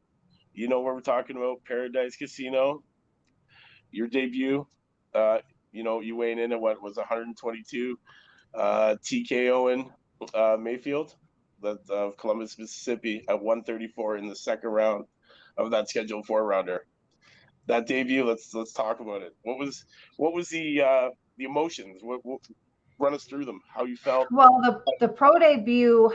You 0.54 0.68
know 0.68 0.82
what 0.82 0.94
we're 0.94 1.00
talking 1.00 1.38
about? 1.38 1.64
Par-A-Dice 1.66 2.18
Casino. 2.18 2.84
your 3.92 4.08
debut. 4.08 4.68
Uh, 5.16 5.38
you 5.72 5.84
know, 5.86 6.02
you 6.02 6.18
weighing 6.18 6.38
in 6.38 6.52
at 6.52 6.60
what 6.60 6.82
was 6.84 6.98
122 6.98 7.98
uh, 8.54 8.96
TKO 9.02 9.74
in 9.74 9.90
uh, 10.34 10.58
Mayfield, 10.60 11.16
of 11.64 12.18
Columbus, 12.18 12.60
Mississippi, 12.60 13.24
at 13.30 13.42
134 13.42 14.18
in 14.18 14.28
the 14.28 14.36
second 14.36 14.72
round 14.72 15.06
of 15.58 15.72
that 15.72 15.90
scheduled 15.90 16.26
four 16.26 16.44
rounder. 16.44 16.86
That 17.72 17.88
debut, 17.88 18.26
let's 18.26 18.54
let's 18.54 18.74
talk 18.74 19.00
about 19.00 19.22
it. 19.22 19.34
What 19.44 19.58
was 19.58 19.86
what 20.18 20.34
was 20.34 20.50
the 20.50 20.82
uh, 20.82 21.10
the 21.38 21.46
emotions? 21.46 22.02
What, 22.04 22.20
what 22.26 22.42
run 23.00 23.14
us 23.14 23.24
through 23.24 23.46
them? 23.46 23.62
How 23.74 23.86
you 23.86 23.96
felt? 23.96 24.28
Well, 24.30 24.60
the 24.62 24.82
the 25.00 25.08
pro 25.08 25.40
debut 25.40 26.12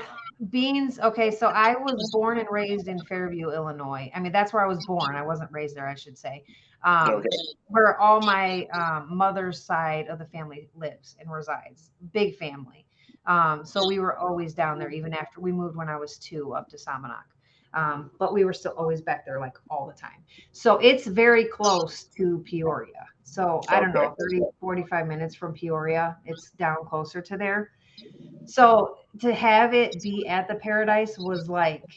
beans. 0.51 1.01
Okay, 1.01 1.31
so 1.31 1.47
I 1.47 1.75
was 1.75 2.11
born 2.13 2.37
and 2.37 2.47
raised 2.51 2.89
in 2.89 2.99
Fairview, 3.05 3.53
Illinois. 3.53 4.11
I 4.15 4.21
mean, 4.21 4.33
that's 4.33 4.53
where 4.53 4.63
I 4.63 4.69
was 4.69 4.85
born. 4.85 5.17
I 5.17 5.23
wasn't 5.23 5.51
raised 5.51 5.75
there, 5.75 5.89
I 5.89 5.95
should 5.95 6.19
say. 6.19 6.45
Um, 6.85 7.09
Okay. 7.15 7.29
Where 7.69 7.99
all 7.99 8.21
my 8.21 8.67
um, 8.75 9.17
mother's 9.17 9.65
side 9.65 10.09
of 10.09 10.19
the 10.19 10.27
family 10.27 10.69
lives 10.77 11.17
and 11.19 11.33
resides. 11.33 11.91
Big 12.13 12.37
family. 12.37 12.85
Um, 13.25 13.65
so 13.65 13.89
we 13.89 13.99
were 13.99 14.19
always 14.19 14.53
down 14.53 14.79
there, 14.79 14.91
even 14.91 15.15
after 15.15 15.41
we 15.41 15.53
moved 15.53 15.75
when 15.75 15.89
I 15.89 15.97
was 15.97 16.19
two 16.19 16.53
up 16.53 16.69
to 16.69 16.77
Somonauk. 16.77 17.25
Um, 17.77 18.11
but 18.19 18.35
we 18.35 18.45
were 18.45 18.55
still 18.55 18.73
always 18.73 19.03
back 19.03 19.27
there 19.27 19.41
like 19.41 19.57
all 19.71 19.87
the 19.87 19.95
time. 19.95 20.25
So 20.53 20.79
it's 20.79 21.07
very 21.07 21.45
close 21.45 22.05
to 22.17 22.43
Peoria. 22.47 23.07
So 23.25 23.67
I 23.69 23.81
don't 23.81 23.93
know, 23.93 24.15
30, 24.19 24.41
45 24.61 25.07
minutes 25.07 25.35
from 25.37 25.55
Peoria. 25.55 26.17
It's 26.25 26.53
down 26.53 26.79
closer 26.87 27.23
to 27.23 27.37
there. 27.39 27.71
So 28.47 28.97
to 29.21 29.35
have 29.35 29.75
it 29.75 30.03
be 30.03 30.27
at 30.27 30.49
the 30.49 30.57
Par-A-Dice 30.57 31.19
was 31.19 31.49
like 31.49 31.91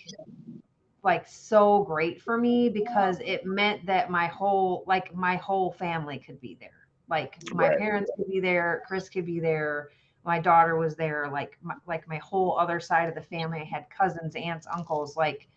like 1.04 1.26
so 1.28 1.84
great 1.84 2.22
for 2.22 2.38
me 2.38 2.70
because 2.70 3.20
it 3.22 3.46
meant 3.46 3.86
that 3.86 4.10
my 4.12 4.28
whole 4.28 4.84
like 4.88 5.16
my 5.16 5.38
whole 5.38 5.72
family 5.72 6.20
could 6.20 6.42
be 6.42 6.58
there. 6.60 6.88
Like 7.10 7.40
my 7.52 7.70
Right. 7.70 7.78
parents 7.78 8.12
could 8.16 8.28
be 8.28 8.40
there, 8.40 8.84
Chris 8.88 9.10
could 9.10 9.26
be 9.26 9.40
there, 9.40 9.90
my 10.26 10.40
daughter 10.40 10.78
was 10.78 10.96
there, 10.96 11.30
like 11.32 11.58
my, 11.62 11.76
like 11.88 12.08
my 12.08 12.18
whole 12.18 12.58
other 12.58 12.80
side 12.80 13.10
of 13.10 13.16
the 13.16 13.22
family. 13.22 13.62
I 13.62 13.64
had 13.66 13.90
cousins, 13.90 14.36
aunts, 14.36 14.68
uncles, 14.72 15.16
like 15.16 15.48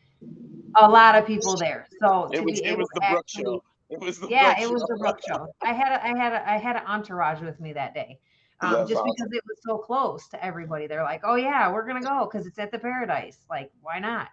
a 0.77 0.89
lot 0.89 1.17
of 1.17 1.27
people 1.27 1.57
there. 1.57 1.87
So 2.01 2.29
It 2.33 2.45
was 2.45 2.61
it 2.61 2.77
was 2.77 2.89
the 2.95 3.01
Brooke 3.11 3.29
show. 3.29 3.63
It 3.91 4.01
was 4.01 4.19
the 4.19 4.29
yeah, 4.29 4.55
Brooke 4.55 4.59
it 4.63 4.71
was 4.71 4.83
show. 4.83 4.87
the 4.89 4.97
Brooke 4.99 5.21
show. 5.27 5.47
I 5.63 5.73
had 5.73 5.93
a, 5.93 6.05
I 6.05 6.17
had 6.17 6.33
a, 6.33 6.51
I 6.51 6.57
had 6.59 6.77
an 6.77 6.83
entourage 6.87 7.41
with 7.43 7.61
me 7.61 7.73
that 7.75 7.95
day, 7.95 8.19
um, 8.61 8.87
just 8.87 9.01
awesome. 9.01 9.05
because 9.17 9.33
it 9.33 9.43
was 9.47 9.59
so 9.67 9.79
close 9.79 10.29
to 10.29 10.45
everybody. 10.45 10.87
They're 10.87 11.03
like, 11.03 11.21
"Oh 11.25 11.37
yeah, 11.37 11.71
we're 11.73 11.87
gonna 11.87 12.03
go 12.03 12.27
because 12.31 12.47
it's 12.47 12.59
at 12.59 12.71
the 12.73 12.79
Par-A-Dice. 12.79 13.39
Like, 13.51 13.71
why 13.83 13.99
not?" 13.99 14.29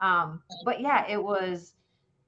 Um, 0.00 0.42
but 0.64 0.80
yeah, 0.80 1.06
it 1.08 1.22
was. 1.22 1.74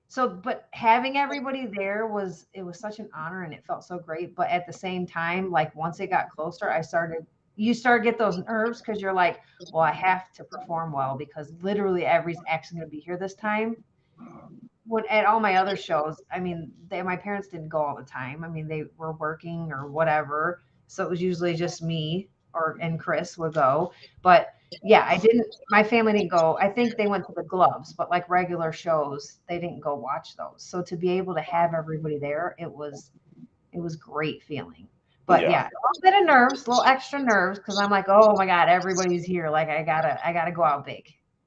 So, 0.09 0.29
but 0.29 0.69
having 0.73 1.17
everybody 1.17 1.67
there 1.67 2.07
was 2.07 2.47
it 2.53 2.63
was 2.63 2.79
such 2.79 2.99
an 3.01 3.09
honor 3.15 3.43
and 3.43 3.53
it 3.53 3.65
felt 3.67 3.85
so 3.85 3.99
great. 3.99 4.37
But 4.37 4.51
at 4.51 4.67
the 4.67 4.73
same 4.73 5.07
time, 5.07 5.51
like 5.51 5.75
once 5.75 5.99
it 6.01 6.09
got 6.09 6.31
closer, 6.31 6.71
I 6.71 6.83
started. 6.83 7.27
You 7.57 7.75
start 7.75 8.05
to 8.05 8.11
get 8.11 8.19
those 8.19 8.39
nerves 8.39 8.81
because 8.81 9.01
you're 9.01 9.13
like, 9.13 9.41
well, 9.73 9.83
I 9.83 9.93
have 9.93 10.31
to 10.33 10.45
perform 10.45 10.93
well 10.93 11.17
because 11.17 11.53
literally 11.63 12.05
every 12.05 12.37
act's 12.47 12.71
going 12.71 12.83
to 12.83 12.89
be 12.89 13.01
here 13.01 13.17
this 13.17 13.35
time 13.35 13.77
when 14.87 15.05
at 15.09 15.27
all 15.27 15.41
my 15.41 15.57
other 15.57 15.77
shows, 15.77 16.21
I 16.31 16.39
mean, 16.39 16.73
they, 16.89 17.03
my 17.03 17.17
parents 17.17 17.49
didn't 17.49 17.69
go 17.69 17.79
all 17.79 17.97
the 17.97 18.05
time. 18.05 18.45
I 18.45 18.49
mean, 18.49 18.69
they 18.69 18.85
were 18.97 19.13
working 19.13 19.73
or 19.73 19.89
whatever, 19.89 20.63
so 20.87 21.03
it 21.05 21.11
was 21.11 21.21
usually 21.21 21.55
just 21.55 21.83
me 21.83 22.29
or 22.55 22.79
and 22.81 22.99
Chris 22.99 23.37
would 23.37 23.55
go. 23.55 23.93
But 24.23 24.49
yeah, 24.83 25.05
I 25.09 25.17
didn't. 25.19 25.55
My 25.71 25.83
family 25.83 26.13
didn't 26.13 26.31
go. 26.31 26.57
I 26.61 26.69
think 26.69 26.97
they 26.97 27.07
went 27.07 27.27
to 27.27 27.33
the 27.35 27.43
gloves, 27.43 27.93
but 27.93 28.11
like 28.11 28.29
regular 28.29 28.73
shows, 28.73 29.39
they 29.49 29.59
didn't 29.59 29.81
go 29.81 29.95
watch 29.97 30.37
those. 30.37 30.63
So 30.63 30.83
to 30.83 30.97
be 30.97 31.11
able 31.11 31.35
to 31.35 31.41
have 31.41 31.75
everybody 31.75 32.19
there, 32.19 32.55
it 32.59 32.71
was 32.71 33.11
it 33.73 33.81
was 33.81 33.97
great 33.97 34.43
feeling. 34.43 34.89
But 35.27 35.43
Yeah. 35.43 35.51
yeah, 35.51 35.63
a 35.63 35.79
little 35.83 36.03
bit 36.03 36.21
of 36.21 36.27
nerves, 36.27 36.67
a 36.67 36.71
little 36.71 36.85
extra 36.85 37.21
nerves, 37.21 37.59
because 37.59 37.79
I'm 37.79 37.91
like, 37.91 38.07
oh 38.09 38.35
my 38.37 38.47
god, 38.47 38.69
everybody's 38.69 39.25
here. 39.25 39.51
Like 39.51 39.69
I 39.69 39.83
gotta, 39.83 40.25
I 40.27 40.33
gotta 40.33 40.53
go 40.53 40.63
out 40.63 40.87
big. 40.87 41.05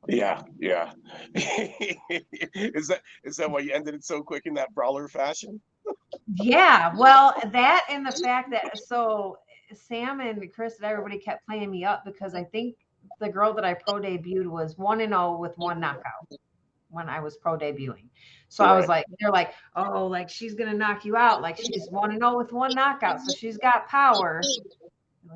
Yeah, 0.07 0.41
yeah. 0.59 0.91
is 1.35 2.87
that 2.87 3.01
is 3.23 3.37
that 3.37 3.49
why 3.51 3.59
you 3.59 3.73
ended 3.73 3.95
it 3.95 4.03
so 4.03 4.21
quick 4.21 4.45
in 4.45 4.53
that 4.55 4.73
brawler 4.73 5.07
fashion? 5.07 5.61
Yeah, 6.35 6.93
well, 6.97 7.33
that 7.51 7.85
and 7.89 8.05
the 8.05 8.11
fact 8.11 8.51
that 8.51 8.77
so 8.77 9.37
Sam 9.73 10.19
and 10.19 10.51
Chris 10.53 10.77
and 10.77 10.85
everybody 10.85 11.19
kept 11.19 11.45
playing 11.45 11.69
me 11.69 11.83
up 11.83 12.03
because 12.05 12.33
I 12.33 12.43
think 12.43 12.75
the 13.19 13.29
girl 13.29 13.53
that 13.53 13.65
I 13.65 13.73
pro 13.73 13.95
debuted 13.95 14.47
was 14.47 14.77
one 14.77 15.01
and 15.01 15.11
zero 15.11 15.37
with 15.37 15.57
one 15.57 15.79
knockout 15.79 16.27
when 16.89 17.09
I 17.09 17.19
was 17.19 17.37
pro 17.37 17.57
debuting. 17.57 18.05
So 18.49 18.63
I 18.63 18.75
was 18.75 18.87
like, 18.87 19.05
they're 19.19 19.31
like, 19.31 19.53
oh, 19.75 20.07
like 20.07 20.29
she's 20.29 20.55
gonna 20.55 20.73
knock 20.73 21.05
you 21.05 21.15
out, 21.15 21.41
like 21.41 21.57
she's 21.57 21.87
one 21.89 22.11
and 22.11 22.19
zero 22.19 22.37
with 22.37 22.51
one 22.51 22.73
knockout, 22.73 23.21
so 23.21 23.33
she's 23.35 23.57
got 23.57 23.87
power. 23.87 24.41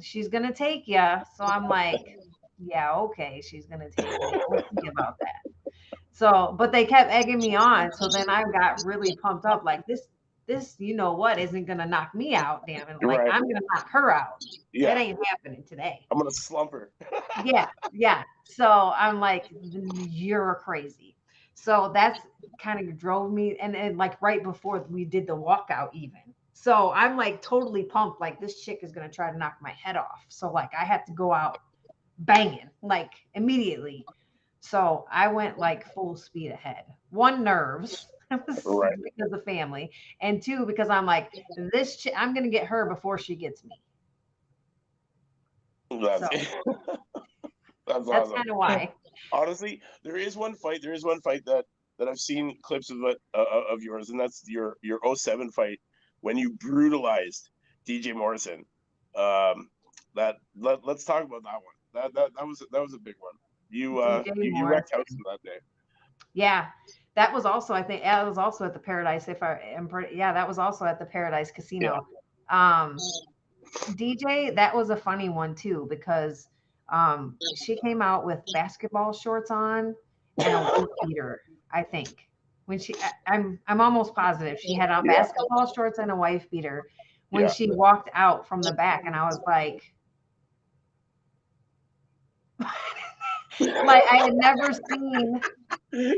She's 0.02 0.28
gonna 0.28 0.54
take 0.54 0.88
you. 0.88 1.06
So 1.38 1.44
I'm 1.44 1.68
like, 1.68 2.18
yeah, 2.58 2.94
okay, 2.94 3.42
she's 3.48 3.68
gonna 3.68 3.90
take 3.90 4.08
me. 4.08 4.18
We'll 4.50 4.62
think 4.62 4.92
about 4.92 5.18
that. 5.20 5.72
So, 6.12 6.56
but 6.58 6.72
they 6.72 6.86
kept 6.86 7.12
egging 7.12 7.40
me 7.40 7.56
on. 7.56 7.92
So 7.92 8.08
then 8.08 8.30
I 8.30 8.44
got 8.44 8.84
really 8.86 9.16
pumped 9.18 9.46
up, 9.46 9.64
like 9.64 9.86
this 9.86 10.08
this, 10.46 10.76
you 10.78 10.96
know 10.96 11.14
what, 11.14 11.40
isn't 11.40 11.66
gonna 11.66 11.86
knock 11.86 12.14
me 12.14 12.36
out, 12.36 12.68
damn 12.68 12.88
it. 12.88 12.98
Like 13.02 13.20
Right. 13.20 13.32
I'm 13.32 13.44
gonna 13.44 13.66
knock 13.74 13.90
her 13.92 14.12
out. 14.12 14.44
Yeah. 14.74 14.94
That 14.94 15.02
ain't 15.02 15.20
happening 15.26 15.64
today. 15.68 16.06
I'm 16.12 16.18
gonna 16.18 16.32
slump 16.32 16.72
her. 16.72 16.92
Yeah, 17.46 17.68
yeah. 17.92 18.24
So 18.44 18.94
I'm 18.96 19.20
like, 19.20 19.46
you're 19.52 20.62
crazy. 20.64 21.13
So 21.56 21.92
that's 21.94 22.20
kind 22.62 22.88
of 22.88 22.98
drove 22.98 23.32
me, 23.32 23.58
and, 23.62 23.76
and 23.76 23.98
like 23.98 24.22
right 24.22 24.44
before 24.44 24.86
we 24.90 25.06
did 25.06 25.28
the 25.28 25.36
walkout, 25.36 25.90
even. 25.94 26.20
So 26.54 26.92
I'm 26.92 27.18
like 27.18 27.42
totally 27.42 27.84
pumped, 27.84 28.22
like 28.22 28.40
this 28.40 28.62
chick 28.62 28.80
is 28.84 28.92
gonna 28.92 29.10
try 29.10 29.32
to 29.32 29.38
knock 29.38 29.58
my 29.62 29.72
head 29.72 29.96
off. 29.98 30.26
So 30.30 30.52
like 30.52 30.72
I 30.80 30.84
had 30.86 31.06
to 31.08 31.14
go 31.14 31.34
out 31.34 31.60
banging, 32.20 32.70
like 32.82 33.12
immediately. 33.34 34.06
So 34.62 35.06
I 35.12 35.28
went 35.28 35.58
like 35.58 35.86
full 35.94 36.16
speed 36.16 36.52
ahead. 36.52 36.86
One 37.10 37.44
nerves 37.44 38.08
Right. 38.66 38.98
because 39.04 39.32
of 39.34 39.44
family, 39.44 39.92
and 40.22 40.42
two 40.42 40.66
because 40.66 40.90
I'm 40.90 41.06
like 41.06 41.30
this. 41.58 42.02
Chi- 42.04 42.14
I'm 42.16 42.34
gonna 42.34 42.50
get 42.50 42.68
her 42.68 42.88
before 42.88 43.18
she 43.18 43.36
gets 43.36 43.64
me. 43.64 43.82
That's, 45.92 46.22
that's 47.88 48.08
That's 48.08 48.08
awesome. 48.08 48.34
kind 48.34 48.50
of 48.50 48.58
why. 48.58 48.94
Honestly, 49.32 49.82
there 50.04 50.18
is 50.18 50.36
one 50.36 50.56
fight. 50.56 50.82
There 50.82 50.94
is 50.94 51.04
one 51.04 51.22
fight 51.22 51.46
that 51.46 51.66
that 52.00 52.08
I've 52.08 52.20
seen 52.20 52.58
clips 52.62 52.90
of 52.90 52.98
uh, 53.04 53.44
of 53.70 53.82
yours, 53.82 54.10
and 54.10 54.20
that's 54.20 54.44
your 54.48 54.78
your 54.82 55.00
07 55.16 55.52
fight 55.52 55.80
when 56.22 56.38
you 56.38 56.52
brutalized 56.54 57.50
DJ 57.88 58.16
Morrison. 58.16 58.66
Um, 59.16 59.70
that 60.16 60.38
let, 60.58 60.86
let's 60.86 61.04
talk 61.04 61.24
about 61.24 61.44
that 61.44 61.54
one. 61.54 61.76
That 61.94 62.14
that 62.16 62.32
that 62.36 62.46
was 62.46 62.64
that 62.72 62.82
was 62.82 62.94
a 62.94 63.00
big 63.00 63.16
one. 63.20 63.34
You 63.70 64.00
uh 64.00 64.24
you, 64.26 64.44
you 64.44 64.68
wrecked 64.68 64.94
house 64.94 65.06
that 65.08 65.40
day. 65.44 65.58
Yeah, 66.34 66.68
that 67.16 67.34
was 67.34 67.46
also 67.46 67.74
I 67.74 67.84
think 67.84 68.04
that 68.04 68.26
was 68.26 68.38
also 68.38 68.66
at 68.66 68.74
the 68.74 68.80
Par-A-Dice. 68.80 69.28
If 69.28 69.44
I 69.44 69.60
am 69.76 69.88
pretty, 69.88 70.16
yeah, 70.16 70.34
that 70.34 70.48
was 70.48 70.58
also 70.58 70.86
at 70.86 71.00
the 71.00 71.06
Par-A-Dice 71.06 71.52
Casino. 71.52 72.08
Um, 72.50 72.98
DJ, 73.92 74.54
that 74.56 74.76
was 74.76 74.90
a 74.90 74.96
funny 74.96 75.30
one 75.30 75.56
too 75.56 75.88
because 75.90 76.48
um, 76.94 77.38
she 77.56 77.76
came 77.76 78.02
out 78.02 78.26
with 78.26 78.40
basketball 78.54 79.12
shorts 79.12 79.52
on 79.52 79.96
and 80.38 80.54
a 80.54 80.60
wife 80.62 80.88
beater. 81.08 81.42
I 81.72 81.84
think 81.84 82.30
when 82.66 82.80
she, 82.80 82.94
I, 83.02 83.12
I'm 83.36 83.60
I'm 83.68 83.82
almost 83.82 84.16
positive 84.16 84.60
she 84.60 84.76
had 84.76 84.92
on 84.92 85.06
basketball 85.06 85.74
shorts 85.74 85.98
and 86.00 86.12
a 86.12 86.16
wife 86.16 86.50
beater 86.52 86.86
when 87.32 87.44
Yeah. 87.44 87.52
she 87.52 87.72
walked 87.72 88.10
out 88.14 88.48
from 88.48 88.64
the 88.64 88.72
back, 88.72 89.04
and 89.06 89.16
I 89.16 89.26
was 89.26 89.40
like. 89.48 89.82
like 93.60 94.04
I 94.12 94.18
had 94.18 94.34
never 94.36 94.72
seen 94.74 95.42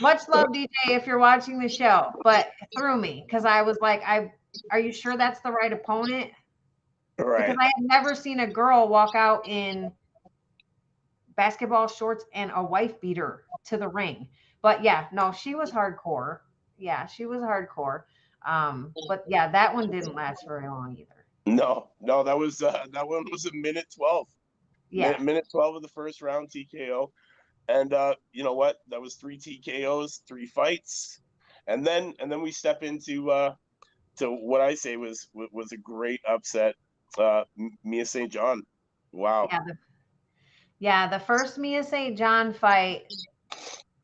Much 0.00 0.28
love, 0.28 0.48
DJ, 0.52 0.68
if 0.88 1.06
you're 1.06 1.18
watching 1.18 1.58
the 1.58 1.68
show, 1.68 2.10
but 2.22 2.48
threw 2.76 2.96
me 2.96 3.24
because 3.26 3.46
I 3.46 3.62
was 3.62 3.78
like, 3.80 4.02
I 4.06 4.30
are 4.70 4.78
you 4.78 4.92
sure 4.92 5.16
that's 5.16 5.40
the 5.40 5.50
right 5.50 5.72
opponent? 5.72 6.30
Right. 7.18 7.48
Because 7.48 7.56
I 7.60 7.64
had 7.64 7.84
never 7.84 8.14
seen 8.14 8.40
a 8.40 8.46
girl 8.46 8.88
walk 8.88 9.14
out 9.14 9.46
in 9.46 9.92
basketball 11.36 11.86
shorts 11.86 12.24
and 12.34 12.50
a 12.54 12.62
wife 12.62 13.00
beater 13.00 13.44
to 13.66 13.76
the 13.76 13.88
ring. 13.88 14.28
But 14.62 14.82
yeah, 14.82 15.06
no, 15.12 15.32
she 15.32 15.54
was 15.54 15.70
hardcore. 15.70 16.40
Yeah, 16.78 17.06
she 17.06 17.26
was 17.26 17.40
hardcore. 17.40 18.02
Um, 18.46 18.92
but 19.08 19.24
yeah, 19.28 19.50
that 19.50 19.74
one 19.74 19.90
didn't 19.90 20.14
last 20.14 20.44
very 20.46 20.68
long 20.68 20.96
either. 20.98 21.26
No, 21.46 21.88
no, 22.00 22.22
that 22.24 22.36
was 22.36 22.62
uh, 22.62 22.86
that 22.92 23.06
one 23.06 23.24
was 23.30 23.46
a 23.46 23.52
minute 23.52 23.86
12. 23.96 24.26
Yeah. 24.90 25.10
Minute, 25.10 25.22
minute 25.22 25.48
12 25.50 25.76
of 25.76 25.82
the 25.82 25.88
first 25.88 26.22
round 26.22 26.50
TKO. 26.50 27.10
And 27.68 27.92
uh, 27.92 28.14
you 28.32 28.44
know 28.44 28.54
what? 28.54 28.78
That 28.88 29.00
was 29.00 29.14
three 29.14 29.38
TKOs, 29.38 30.20
three 30.26 30.46
fights. 30.46 31.20
And 31.66 31.84
then 31.84 32.14
and 32.20 32.30
then 32.30 32.42
we 32.42 32.52
step 32.52 32.82
into 32.82 33.30
uh 33.30 33.54
to 34.18 34.30
what 34.30 34.60
I 34.60 34.74
say 34.74 34.96
was 34.96 35.28
was 35.34 35.72
a 35.72 35.76
great 35.76 36.20
upset. 36.28 36.76
Uh 37.18 37.44
Mia 37.84 38.04
St. 38.04 38.30
John. 38.30 38.62
Wow. 39.12 39.48
Yeah, 39.50 39.60
the, 39.66 39.78
yeah, 40.78 41.08
the 41.08 41.18
first 41.18 41.58
Mia 41.58 41.82
St. 41.82 42.16
John 42.18 42.52
fight. 42.52 43.04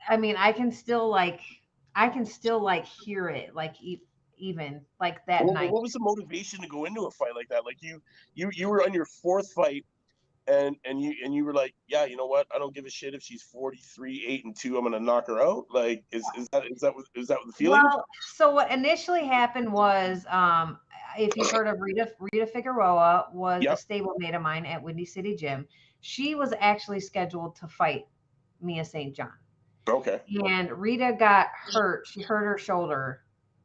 I 0.08 0.16
mean, 0.16 0.36
I 0.36 0.52
can 0.52 0.72
still 0.72 1.08
like, 1.08 1.40
I 1.94 2.08
can 2.08 2.24
still 2.24 2.60
like 2.60 2.84
hear 2.86 3.28
it, 3.28 3.54
like 3.54 3.74
e- 3.82 4.00
even 4.38 4.80
like 5.00 5.24
that 5.26 5.44
What, 5.44 5.54
night. 5.54 5.70
what 5.70 5.82
was 5.82 5.92
the 5.92 6.00
motivation 6.00 6.60
to 6.62 6.66
go 6.68 6.84
into 6.86 7.02
a 7.02 7.10
fight 7.10 7.34
like 7.36 7.48
that? 7.50 7.64
Like 7.64 7.76
you, 7.80 8.02
you, 8.34 8.50
you 8.54 8.68
were 8.68 8.82
on 8.82 8.92
your 8.92 9.04
fourth 9.04 9.52
fight, 9.52 9.84
and 10.48 10.74
and 10.84 11.00
you 11.00 11.14
and 11.24 11.32
you 11.32 11.44
were 11.44 11.54
like, 11.54 11.72
yeah, 11.86 12.04
you 12.04 12.16
know 12.16 12.26
what? 12.26 12.48
I 12.52 12.58
don't 12.58 12.74
give 12.74 12.84
a 12.84 12.90
shit 12.90 13.14
if 13.14 13.22
she's 13.22 13.42
forty 13.42 13.78
three, 13.94 14.24
eight 14.26 14.44
and 14.44 14.56
two. 14.56 14.76
I'm 14.76 14.82
gonna 14.82 14.98
knock 14.98 15.28
her 15.28 15.40
out. 15.40 15.66
Like, 15.70 16.02
is 16.10 16.24
is 16.36 16.48
that 16.48 16.64
is 16.68 16.80
that 16.80 16.92
what- 16.94 17.06
is 17.14 17.28
that 17.28 17.38
the 17.46 17.52
feeling? 17.52 17.80
Well, 17.80 18.04
so 18.34 18.52
what 18.52 18.68
initially 18.72 19.24
happened 19.24 19.72
was, 19.72 20.26
um, 20.28 20.78
if 21.18 21.36
you've 21.36 21.50
heard 21.50 21.66
of 21.66 21.80
Rita 21.80 22.10
Rita 22.18 22.46
Figueroa, 22.46 23.28
was 23.32 23.62
Yep. 23.62 23.78
a 23.78 23.80
stablemate 23.80 24.34
of 24.34 24.42
mine 24.42 24.66
at 24.66 24.82
Windy 24.82 25.04
City 25.04 25.36
Gym. 25.36 25.66
She 26.00 26.34
was 26.34 26.52
actually 26.58 27.00
scheduled 27.00 27.56
to 27.56 27.68
fight 27.68 28.06
Mia 28.60 28.84
St. 28.84 29.14
John, 29.14 29.32
okay. 29.88 30.20
and 30.46 30.70
Rita 30.72 31.16
got 31.18 31.48
hurt. 31.72 32.06
She 32.06 32.22
hurt 32.22 32.44
her 32.44 32.58
shoulder 32.58 33.22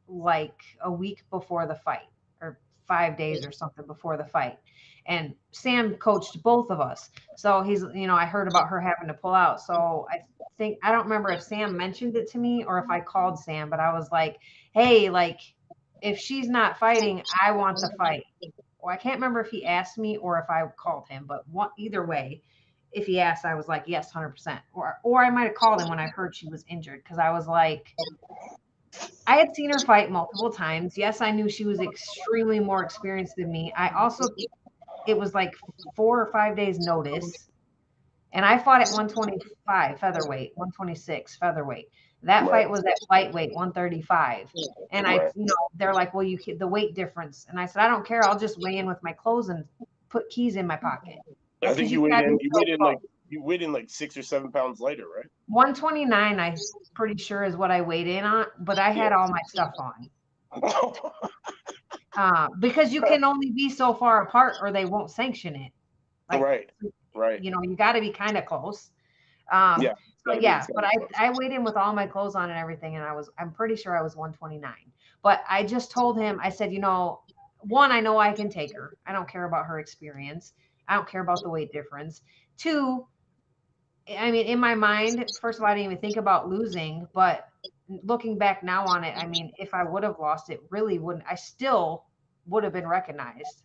like 0.08 0.60
a 0.82 0.90
week 0.90 1.22
before 1.30 1.66
the 1.66 1.74
fight, 1.74 2.08
or 2.40 2.58
five 2.86 3.16
days 3.16 3.44
or 3.46 3.52
something 3.52 3.86
before 3.86 4.16
the 4.16 4.24
fight. 4.24 4.58
And 5.06 5.34
Sam 5.52 5.94
coached 5.94 6.42
both 6.42 6.70
of 6.70 6.80
us, 6.80 7.10
so 7.36 7.62
he's, 7.62 7.82
you 7.94 8.06
know, 8.06 8.14
I 8.14 8.26
heard 8.26 8.46
about 8.48 8.68
her 8.68 8.80
having 8.80 9.08
to 9.08 9.14
pull 9.14 9.34
out. 9.34 9.60
So 9.60 10.06
I 10.10 10.18
think 10.58 10.78
I 10.82 10.92
don't 10.92 11.04
remember 11.04 11.30
if 11.30 11.42
Sam 11.42 11.76
mentioned 11.76 12.16
it 12.16 12.30
to 12.32 12.38
me 12.38 12.64
or 12.64 12.78
if 12.78 12.90
I 12.90 13.00
called 13.00 13.38
Sam, 13.38 13.70
but 13.70 13.80
I 13.80 13.92
was 13.92 14.10
like, 14.12 14.38
"Hey, 14.72 15.08
like, 15.08 15.40
if 16.02 16.18
she's 16.18 16.48
not 16.48 16.78
fighting, 16.78 17.22
I 17.42 17.52
want 17.52 17.78
to 17.78 17.88
fight." 17.96 18.24
Well, 18.80 18.94
I 18.94 18.96
can't 18.96 19.16
remember 19.16 19.40
if 19.40 19.50
he 19.50 19.64
asked 19.64 19.98
me 19.98 20.16
or 20.18 20.38
if 20.38 20.48
I 20.48 20.64
called 20.76 21.08
him, 21.08 21.24
but 21.26 21.48
one, 21.48 21.70
either 21.78 22.06
way, 22.06 22.42
if 22.92 23.06
he 23.06 23.20
asked, 23.20 23.44
I 23.44 23.54
was 23.54 23.68
like, 23.68 23.84
"Yes, 23.86 24.10
hundred 24.10 24.30
percent." 24.30 24.60
Or, 24.72 24.98
or 25.02 25.24
I 25.24 25.30
might 25.30 25.46
have 25.46 25.54
called 25.54 25.80
him 25.80 25.88
when 25.88 25.98
I 25.98 26.06
heard 26.06 26.34
she 26.34 26.48
was 26.48 26.64
injured 26.68 27.02
because 27.02 27.18
I 27.18 27.30
was 27.30 27.46
like, 27.46 27.94
I 29.26 29.36
had 29.36 29.54
seen 29.54 29.70
her 29.70 29.80
fight 29.84 30.10
multiple 30.10 30.50
times. 30.50 30.96
Yes, 30.96 31.20
I 31.20 31.30
knew 31.30 31.50
she 31.50 31.66
was 31.66 31.80
extremely 31.80 32.60
more 32.60 32.82
experienced 32.82 33.36
than 33.36 33.52
me. 33.52 33.72
I 33.76 33.90
also, 33.90 34.24
it 35.06 35.18
was 35.18 35.34
like 35.34 35.54
four 35.94 36.20
or 36.20 36.32
five 36.32 36.56
days 36.56 36.80
notice. 36.80 37.50
And 38.32 38.44
I 38.44 38.58
fought 38.58 38.80
at 38.80 38.90
125 38.92 40.00
featherweight, 40.00 40.52
126 40.54 41.36
featherweight. 41.36 41.90
That 42.22 42.42
Right. 42.42 42.64
fight 42.64 42.70
was 42.70 42.84
at 42.84 42.98
lightweight, 43.10 43.54
135. 43.54 44.52
And 44.90 45.06
I, 45.06 45.30
you 45.36 45.46
know, 45.46 45.54
they're 45.76 45.94
like, 45.94 46.14
well, 46.14 46.24
you 46.24 46.36
can, 46.36 46.58
the 46.58 46.66
weight 46.66 46.94
difference. 46.94 47.46
And 47.48 47.60
I 47.60 47.66
said, 47.66 47.82
I 47.82 47.88
don't 47.88 48.04
care. 48.04 48.24
I'll 48.24 48.38
just 48.38 48.58
weigh 48.58 48.78
in 48.78 48.86
with 48.86 49.00
my 49.02 49.12
clothes 49.12 49.50
and 49.50 49.64
put 50.08 50.28
keys 50.28 50.56
in 50.56 50.66
my 50.66 50.76
pocket. 50.76 51.18
I 51.62 51.74
think 51.74 51.90
you 51.90 51.98
you 51.98 52.00
weighed 52.02 52.24
in. 52.24 52.38
You 52.40 52.50
weighed 52.52 52.68
in 52.68 52.80
like 52.80 52.98
you 53.28 53.42
weighed 53.42 53.62
in 53.62 53.72
like 53.72 53.90
six 53.90 54.16
or 54.16 54.22
seven 54.22 54.50
pounds 54.50 54.80
lighter, 54.80 55.04
right? 55.14 55.26
129, 55.48 56.40
I'm 56.40 56.54
pretty 56.94 57.22
sure 57.22 57.44
is 57.44 57.56
what 57.56 57.70
I 57.70 57.80
weighed 57.80 58.06
in 58.06 58.24
on, 58.24 58.46
but 58.60 58.78
I 58.78 58.90
had 58.90 59.12
all 59.12 59.28
my 59.28 59.42
stuff 59.48 59.72
on. 59.78 60.10
Uh, 62.16 62.48
because 62.58 62.92
you 62.92 63.00
can 63.00 63.22
only 63.22 63.52
be 63.52 63.70
so 63.70 63.94
far 63.94 64.22
apart 64.22 64.56
or 64.60 64.72
they 64.72 64.84
won't 64.84 65.08
sanction 65.08 65.54
it. 65.54 65.70
Like, 66.28 66.42
right. 66.42 66.70
Right. 67.14 67.40
you 67.40 67.52
know, 67.52 67.62
you 67.62 67.76
got 67.76 67.92
to 67.92 68.00
be 68.00 68.10
kind 68.10 68.36
of 68.36 68.44
close. 68.44 68.90
Um, 69.52 69.82
Yeah, 69.82 69.94
But 70.28 70.42
yeah, 70.42 70.66
but 70.74 70.84
I. 70.84 70.92
I 71.18 71.30
weighed 71.30 71.52
in 71.52 71.64
with 71.64 71.76
all 71.76 71.92
my 71.92 72.06
clothes 72.06 72.34
on 72.36 72.50
and 72.50 72.58
everything, 72.58 72.96
and 72.96 73.04
I 73.04 73.12
was, 73.12 73.28
I'm 73.38 73.52
pretty 73.52 73.76
sure 73.76 73.98
I 73.98 74.02
was 74.02 74.14
129. 74.14 74.72
But 75.22 75.42
I 75.48 75.64
just 75.64 75.90
told 75.90 76.18
him, 76.18 76.38
I 76.42 76.50
said, 76.50 76.72
you 76.72 76.80
know, 76.80 77.20
one, 77.60 77.90
I 77.90 78.00
know 78.00 78.18
I 78.18 78.32
can 78.32 78.48
take 78.48 78.72
her. 78.74 78.94
I 79.06 79.12
don't 79.12 79.28
care 79.28 79.44
about 79.44 79.66
her 79.66 79.80
experience. 79.80 80.52
I 80.86 80.94
don't 80.94 81.08
care 81.08 81.22
about 81.22 81.42
the 81.42 81.48
weight 81.48 81.72
difference. 81.72 82.22
Two, 82.56 83.06
I 84.16 84.30
mean, 84.30 84.46
in 84.46 84.60
my 84.60 84.74
mind, 84.74 85.24
first 85.40 85.58
of 85.58 85.64
all, 85.64 85.70
I 85.70 85.74
didn't 85.74 85.86
even 85.92 85.98
think 85.98 86.16
about 86.16 86.48
losing, 86.48 87.06
but 87.14 87.46
looking 87.88 88.38
back 88.38 88.62
now 88.62 88.86
on 88.86 89.04
it, 89.04 89.14
I 89.16 89.26
mean, 89.26 89.52
if 89.58 89.74
I 89.74 89.82
would 89.82 90.02
have 90.02 90.18
lost 90.20 90.50
it, 90.50 90.60
really 90.70 90.98
wouldn't, 90.98 91.24
I 91.28 91.34
still 91.34 92.04
would 92.46 92.64
have 92.64 92.72
been 92.72 92.86
recognized 92.86 93.62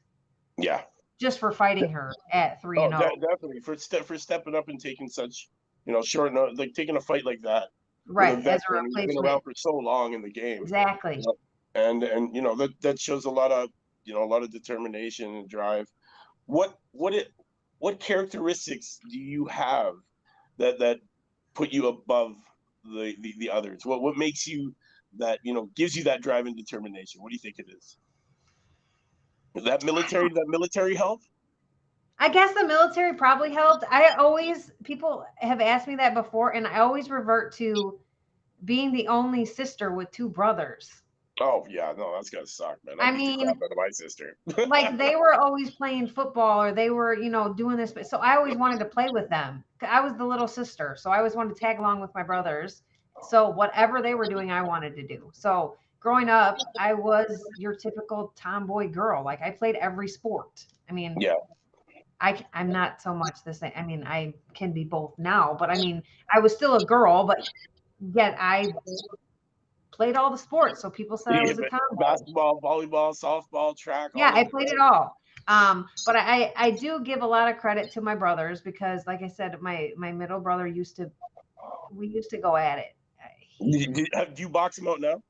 Yeah. 0.57 0.81
just 1.19 1.39
for 1.39 1.51
fighting 1.51 1.91
her 1.91 2.13
at 2.31 2.61
three 2.61 2.79
Oh, 2.79 2.85
and 2.85 2.93
oh. 2.95 3.15
definitely 3.21 3.59
for 3.61 3.77
step 3.77 4.05
for 4.05 4.17
stepping 4.17 4.55
up 4.55 4.67
and 4.69 4.79
taking 4.79 5.07
such, 5.07 5.49
you 5.85 5.93
know, 5.93 6.01
short 6.01 6.33
note, 6.33 6.55
like 6.55 6.73
taking 6.73 6.95
a 6.95 7.01
fight 7.01 7.25
like 7.25 7.41
that. 7.43 7.69
Right, 8.05 8.37
as 8.45 8.61
a 8.69 8.81
who's 8.81 9.05
been 9.05 9.17
around 9.17 9.41
for 9.43 9.53
so 9.55 9.73
long 9.75 10.13
in 10.13 10.21
the 10.21 10.29
game, 10.29 10.61
Exactly. 10.61 11.23
and 11.73 12.03
and 12.03 12.35
you 12.35 12.41
know 12.41 12.55
that 12.55 12.71
that 12.81 12.99
shows 12.99 13.23
a 13.25 13.29
lot 13.29 13.51
of 13.51 13.69
you 14.03 14.13
know 14.13 14.23
a 14.23 14.27
lot 14.27 14.43
of 14.43 14.51
determination 14.51 15.35
and 15.35 15.49
drive. 15.49 15.87
What 16.45 16.77
what 16.91 17.13
it 17.13 17.29
what 17.79 17.99
characteristics 18.01 18.99
do 19.09 19.17
you 19.17 19.45
have 19.45 19.93
that 20.57 20.79
that 20.79 20.99
put 21.53 21.71
you 21.71 21.87
above 21.87 22.35
the 22.83 23.15
the, 23.21 23.33
the 23.37 23.49
others? 23.49 23.85
What 23.85 24.01
what 24.01 24.17
makes 24.17 24.45
you 24.45 24.75
that 25.17 25.39
you 25.43 25.53
know 25.53 25.69
gives 25.75 25.95
you 25.95 26.03
that 26.03 26.21
drive 26.21 26.45
and 26.45 26.57
determination? 26.57 27.21
What 27.21 27.29
do 27.29 27.35
you 27.35 27.39
think 27.39 27.55
it 27.59 27.67
is? 27.73 27.97
Is 29.55 29.63
that 29.63 29.83
military 29.85 30.27
that 30.29 30.45
military 30.47 30.95
help? 30.95 31.21
I 32.19 32.29
guess 32.29 32.53
the 32.53 32.65
military 32.65 33.13
probably 33.15 33.51
helped. 33.51 33.83
I 33.89 34.09
always 34.15 34.71
people 34.83 35.25
have 35.37 35.61
asked 35.61 35.87
me 35.87 35.95
that 35.95 36.13
before, 36.13 36.51
and 36.55 36.65
I 36.67 36.79
always 36.79 37.09
revert 37.09 37.53
to 37.55 37.99
being 38.65 38.91
the 38.91 39.07
only 39.07 39.45
sister 39.45 39.91
with 39.91 40.11
two 40.11 40.29
brothers. 40.29 40.89
Oh 41.41 41.65
yeah, 41.67 41.93
no, 41.97 42.13
that's 42.13 42.29
gotta 42.29 42.45
suck, 42.45 42.77
man. 42.85 42.97
I 42.99 43.11
the 43.11 43.17
mean- 43.17 43.45
my 43.75 43.89
sister. 43.89 44.37
Like 44.67 44.97
they 44.97 45.15
were 45.17 45.33
always 45.33 45.71
playing 45.71 46.07
football, 46.07 46.61
or 46.61 46.71
they 46.71 46.91
were, 46.91 47.15
you 47.15 47.29
know, 47.29 47.53
doing 47.53 47.75
this. 47.75 47.91
But 47.91 48.07
so 48.07 48.17
I 48.17 48.35
always 48.35 48.55
wanted 48.55 48.79
to 48.79 48.85
play 48.85 49.09
with 49.11 49.29
them. 49.29 49.63
I 49.81 49.99
was 49.99 50.13
the 50.13 50.25
little 50.25 50.47
sister, 50.47 50.95
so 50.97 51.09
I 51.09 51.17
always 51.17 51.35
wanted 51.35 51.55
to 51.55 51.59
tag 51.59 51.79
along 51.79 52.01
with 52.01 52.13
my 52.13 52.23
brothers. 52.23 52.83
So 53.29 53.49
whatever 53.49 54.01
they 54.01 54.15
were 54.15 54.25
doing, 54.25 54.51
I 54.51 54.61
wanted 54.61 54.95
to 54.95 55.03
do. 55.07 55.29
So 55.33 55.75
growing 55.99 56.29
up, 56.29 56.57
I 56.79 56.93
was 56.93 57.43
your 57.57 57.73
typical 57.73 58.31
tomboy 58.35 58.89
girl. 58.89 59.23
Like 59.23 59.41
I 59.41 59.49
played 59.49 59.75
every 59.75 60.07
sport. 60.07 60.65
I 60.89 60.93
mean, 60.93 61.17
Yeah. 61.19 61.33
I 62.23 62.43
I'm 62.53 62.71
not 62.71 63.01
so 63.01 63.13
much 63.13 63.43
the 63.43 63.53
same. 63.53 63.73
I 63.75 63.83
mean, 63.83 64.03
I 64.07 64.33
can 64.53 64.71
be 64.71 64.85
both 64.85 65.13
now, 65.17 65.55
but 65.59 65.69
I 65.69 65.75
mean, 65.75 66.01
I 66.33 66.39
was 66.39 66.53
still 66.55 66.75
a 66.77 66.85
girl, 66.85 67.25
but 67.25 67.47
yet 68.13 68.35
I 68.39 68.71
played 69.91 70.15
all 70.15 70.31
the 70.31 70.37
sports. 70.37 70.81
So 70.81 70.89
people 70.89 71.17
said 71.17 71.33
I 71.35 71.41
was 71.41 71.59
a 71.59 71.69
tomboy. 71.69 71.99
basketball, 71.99 72.61
volleyball, 72.61 73.13
softball, 73.13 73.77
track. 73.77 74.11
Yeah, 74.15 74.31
I 74.33 74.45
played 74.45 74.69
it 74.69 74.79
all. 74.79 75.17
Um, 75.49 75.89
but 76.05 76.15
I 76.15 76.53
I 76.55 76.71
do 76.71 77.01
give 77.03 77.21
a 77.21 77.27
lot 77.27 77.51
of 77.51 77.57
credit 77.57 77.91
to 77.91 78.01
my 78.01 78.15
brothers 78.15 78.61
because, 78.61 79.05
like 79.05 79.21
I 79.21 79.27
said, 79.27 79.61
my 79.61 79.91
my 79.97 80.13
middle 80.13 80.39
brother 80.39 80.65
used 80.65 80.95
to 80.95 81.11
we 81.91 82.07
used 82.07 82.29
to 82.29 82.37
go 82.37 82.55
at 82.55 82.79
it. 82.79 82.95
He- 83.59 83.85
Do 83.85 84.01
you, 84.01 84.07
do 84.33 84.41
you 84.41 84.49
box 84.49 84.77
him 84.77 84.87
out 84.87 85.01
now? 85.01 85.21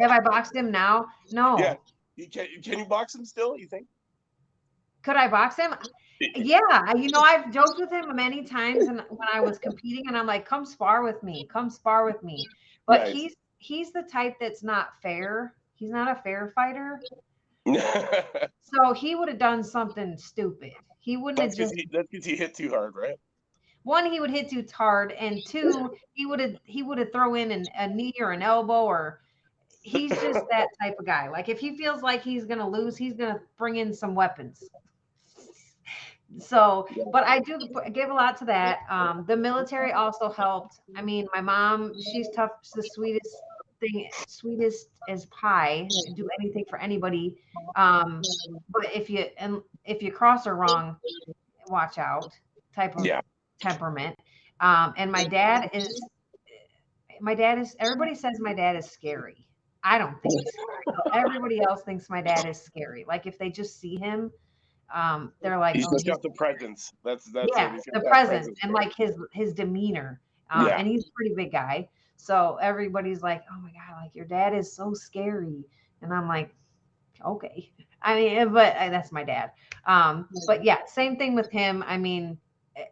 have 0.00 0.10
I 0.10 0.20
boxed 0.20 0.54
him 0.54 0.70
now? 0.70 1.06
No. 1.30 1.58
Yeah. 1.58 1.74
You 2.16 2.28
can, 2.28 2.46
can 2.62 2.78
you 2.78 2.84
box 2.84 3.14
him 3.14 3.24
still? 3.24 3.56
You 3.56 3.66
think? 3.66 3.86
Could 5.02 5.16
I 5.16 5.28
box 5.28 5.56
him? 5.56 5.74
Yeah, 6.34 6.94
you 6.94 7.10
know, 7.10 7.20
I've 7.20 7.52
joked 7.52 7.78
with 7.78 7.90
him 7.90 8.16
many 8.16 8.42
times 8.42 8.86
and 8.86 9.02
when 9.10 9.28
I 9.34 9.40
was 9.40 9.58
competing 9.58 10.04
and 10.06 10.16
I'm 10.16 10.26
like, 10.26 10.46
come 10.46 10.64
spar 10.64 11.02
with 11.02 11.22
me, 11.22 11.46
come 11.52 11.68
spar 11.68 12.06
with 12.06 12.22
me. 12.22 12.48
But 12.86 13.00
Nice. 13.00 13.12
he's 13.12 13.36
he's 13.58 13.92
the 13.92 14.02
type 14.02 14.36
that's 14.40 14.62
not 14.62 14.90
fair. 15.02 15.54
He's 15.74 15.90
not 15.90 16.16
a 16.16 16.22
fair 16.22 16.52
fighter. 16.54 17.00
So 18.60 18.92
he 18.94 19.14
would 19.14 19.28
have 19.28 19.38
done 19.38 19.62
something 19.62 20.16
stupid. 20.16 20.72
He 21.00 21.16
wouldn't 21.16 21.42
have 21.42 21.50
that's 21.50 21.58
because 21.58 21.72
just 21.72 21.80
he, 21.82 21.88
that's 21.92 22.08
'cause 22.10 22.24
he 22.24 22.36
hit 22.36 22.54
too 22.54 22.70
hard, 22.70 22.94
right? 22.94 23.16
one, 23.84 24.10
he 24.10 24.20
would 24.20 24.30
hit 24.30 24.48
too 24.48 24.64
hard, 24.72 25.12
and 25.12 25.44
two, 25.44 25.90
he 26.14 26.24
would 26.26 26.40
have 26.40 26.56
he 26.64 26.82
would 26.82 26.98
have 26.98 27.12
throw 27.12 27.34
in 27.34 27.50
an, 27.50 27.68
a 27.76 27.88
knee 27.88 28.14
or 28.20 28.32
an 28.32 28.42
elbow 28.42 28.84
or 28.84 29.20
he's 29.82 30.10
just 30.20 30.44
that 30.50 30.68
type 30.80 30.94
of 30.98 31.04
guy. 31.06 31.28
Like 31.28 31.48
if 31.48 31.58
he 31.58 31.76
feels 31.76 32.02
like 32.02 32.22
he's 32.22 32.44
gonna 32.44 32.68
lose, 32.68 32.96
he's 32.96 33.14
gonna 33.14 33.40
bring 33.58 33.76
in 33.76 33.92
some 33.92 34.14
weapons. 34.14 34.70
So, 36.38 36.86
but 37.12 37.24
I 37.24 37.40
do 37.40 37.58
give 37.92 38.10
a 38.10 38.14
lot 38.14 38.36
to 38.38 38.44
that. 38.46 38.80
Um, 38.88 39.24
the 39.26 39.36
military 39.36 39.92
also 39.92 40.30
helped. 40.30 40.80
I 40.96 41.02
mean, 41.02 41.26
my 41.34 41.40
mom, 41.40 42.00
she's 42.00 42.28
tough, 42.30 42.50
she's 42.62 42.74
the 42.74 42.82
sweetest 42.82 43.42
thing, 43.80 44.08
sweetest 44.26 44.88
as 45.08 45.26
pie, 45.26 45.90
do 46.14 46.28
anything 46.40 46.64
for 46.68 46.78
anybody. 46.78 47.36
Um, 47.76 48.26
but 48.70 48.86
if 48.94 49.10
you 49.10 49.26
and 49.38 49.62
if 49.84 50.02
you 50.02 50.12
cross 50.12 50.44
her 50.46 50.54
wrong, 50.54 50.96
watch 51.68 51.98
out. 51.98 52.32
Type 52.74 52.96
of 52.96 53.04
Yeah. 53.04 53.20
temperament. 53.60 54.16
Um, 54.60 54.94
and 54.96 55.12
my 55.12 55.24
dad 55.24 55.70
is, 55.74 56.00
my 57.20 57.34
dad 57.34 57.58
is. 57.58 57.76
Everybody 57.78 58.14
says 58.14 58.40
my 58.40 58.54
dad 58.54 58.76
is 58.76 58.90
scary. 58.90 59.46
I 59.84 59.98
don't 59.98 60.20
think 60.22 60.46
but 60.86 61.06
Everybody 61.14 61.60
else 61.60 61.82
thinks 61.82 62.08
my 62.10 62.22
dad 62.22 62.46
is 62.48 62.60
scary. 62.60 63.04
Like 63.06 63.26
if 63.26 63.38
they 63.38 63.50
just 63.50 63.80
see 63.80 63.96
him, 63.96 64.30
um, 64.92 65.32
they're 65.42 65.58
like, 65.58 65.76
He's 65.76 65.86
"Oh, 65.86 65.96
just 65.96 66.04
he's 66.04 66.12
got 66.12 66.22
the 66.22 66.30
presence. 66.30 66.92
That's 67.04 67.30
that's 67.32 67.56
yeah, 67.56 67.76
the 67.92 68.00
that 68.02 68.04
presence 68.08 68.48
and 68.62 68.72
like 68.72 68.94
his 68.96 69.16
his 69.32 69.52
demeanor. 69.54 70.20
Um, 70.50 70.72
Yeah. 70.72 70.76
and 70.76 70.86
he's 70.86 71.06
a 71.06 71.10
pretty 71.14 71.34
big 71.34 71.52
guy. 71.52 71.88
So 72.16 72.56
everybody's 72.60 73.22
like, 73.22 73.42
"Oh 73.52 73.60
my 73.60 73.70
god, 73.70 74.02
like 74.02 74.14
your 74.14 74.26
dad 74.26 74.54
is 74.54 74.72
so 74.74 74.92
scary," 74.94 75.64
and 76.02 76.12
I'm 76.12 76.28
like, 76.28 76.54
"Okay." 77.24 77.70
I 78.02 78.14
mean, 78.16 78.52
but 78.52 78.76
uh, 78.76 78.90
that's 78.90 79.12
my 79.12 79.24
dad. 79.24 79.52
Um, 79.86 80.28
but 80.46 80.64
yeah, 80.64 80.78
same 80.86 81.16
thing 81.16 81.34
with 81.34 81.50
him. 81.50 81.82
I 81.86 81.96
mean, 81.98 82.38
eh, 82.76 82.84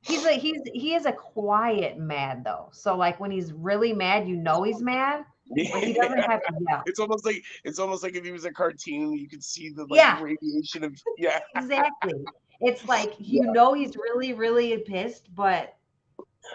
he's 0.00 0.24
a 0.24 0.32
he's 0.32 0.60
he 0.72 0.94
is 0.94 1.06
a 1.06 1.12
quiet 1.12 1.98
mad 1.98 2.44
though. 2.44 2.68
So 2.72 2.96
like 2.96 3.20
when 3.20 3.30
he's 3.30 3.52
really 3.52 3.92
mad, 3.92 4.28
you 4.28 4.36
know 4.36 4.62
he's 4.62 4.82
mad, 4.82 5.24
he 5.54 5.92
doesn't 5.92 6.18
have 6.30 6.42
to. 6.42 6.82
It's 6.86 6.98
almost 6.98 7.24
like 7.24 7.42
it's 7.64 7.78
almost 7.78 8.02
like 8.02 8.16
if 8.16 8.24
he 8.24 8.32
was 8.32 8.44
a 8.44 8.52
cartoon, 8.52 9.12
you 9.12 9.28
could 9.28 9.42
see 9.42 9.70
the 9.70 9.84
like 9.86 9.98
Yeah. 9.98 10.22
radiation 10.22 10.84
of 10.84 10.94
yeah. 11.16 11.40
Exactly. 11.56 12.24
It's 12.60 12.86
like 12.88 13.14
you 13.18 13.52
know 13.52 13.72
he's 13.72 13.96
really 13.96 14.32
really 14.32 14.76
pissed, 14.78 15.34
but 15.34 15.76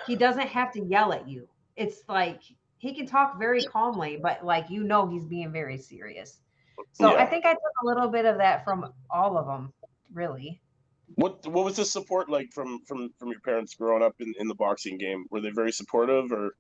he 0.06 0.16
doesn't 0.16 0.48
have 0.48 0.72
to 0.74 0.84
yell 0.84 1.14
at 1.14 1.28
you. 1.28 1.48
It's 1.76 2.02
like 2.08 2.42
he 2.78 2.94
can 2.94 3.08
talk 3.08 3.40
very 3.40 3.64
calmly, 3.64 4.20
but 4.22 4.46
like 4.46 4.70
you 4.70 4.84
know 4.84 5.08
he's 5.08 5.26
being 5.26 5.52
very 5.52 5.78
serious. 5.78 6.40
So 6.92 7.16
I 7.16 7.26
think 7.26 7.46
I 7.46 7.54
took 7.54 7.62
a 7.84 7.86
little 7.86 8.10
bit 8.10 8.26
of 8.26 8.38
that 8.38 8.64
from 8.64 8.92
all 9.10 9.38
of 9.38 9.46
them, 9.46 9.72
really. 10.14 10.60
What 11.16 11.46
what 11.48 11.66
was 11.66 11.76
the 11.76 11.86
support 11.86 12.30
like 12.30 12.52
from 12.52 12.80
from 12.86 13.14
from 13.20 13.30
your 13.30 13.40
parents 13.42 13.76
growing 13.76 14.04
up 14.04 14.16
in, 14.20 14.34
in 14.40 14.48
the 14.48 14.56
boxing 14.56 14.98
game? 14.98 15.26
Were 15.30 15.42
they 15.42 15.52
very 15.52 15.72
supportive 15.72 16.32
or 16.32 16.56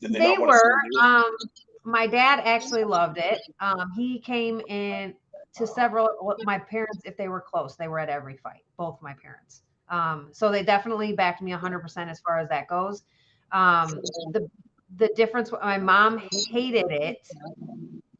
did 0.00 0.12
they, 0.12 0.18
They 0.18 0.26
not 0.28 0.38
want 0.38 0.52
to 0.52 0.58
were. 0.58 0.74
you 0.82 0.90
do 0.92 0.98
it? 0.98 1.04
Um, 1.04 1.36
my 1.84 2.06
dad 2.06 2.40
actually 2.44 2.84
loved 2.84 3.18
it. 3.18 3.40
Um, 3.60 3.92
he 3.96 4.18
came 4.20 4.60
in 4.60 5.14
to 5.54 5.66
several. 5.66 6.08
My 6.44 6.58
parents, 6.58 7.02
if 7.04 7.16
they 7.16 7.28
were 7.28 7.40
close, 7.40 7.76
they 7.76 7.88
were 7.88 7.98
at 7.98 8.08
every 8.08 8.36
fight. 8.36 8.64
Both 8.76 9.00
my 9.02 9.14
parents. 9.14 9.62
Um, 9.88 10.30
so 10.32 10.50
they 10.50 10.62
definitely 10.62 11.12
backed 11.12 11.42
me 11.42 11.52
100% 11.52 12.10
as 12.10 12.20
far 12.20 12.38
as 12.38 12.48
that 12.48 12.68
goes. 12.68 13.04
Um, 13.52 14.00
the 14.32 14.48
the 14.96 15.10
difference. 15.16 15.52
My 15.52 15.78
mom 15.78 16.18
hated 16.50 16.86
it 16.90 17.18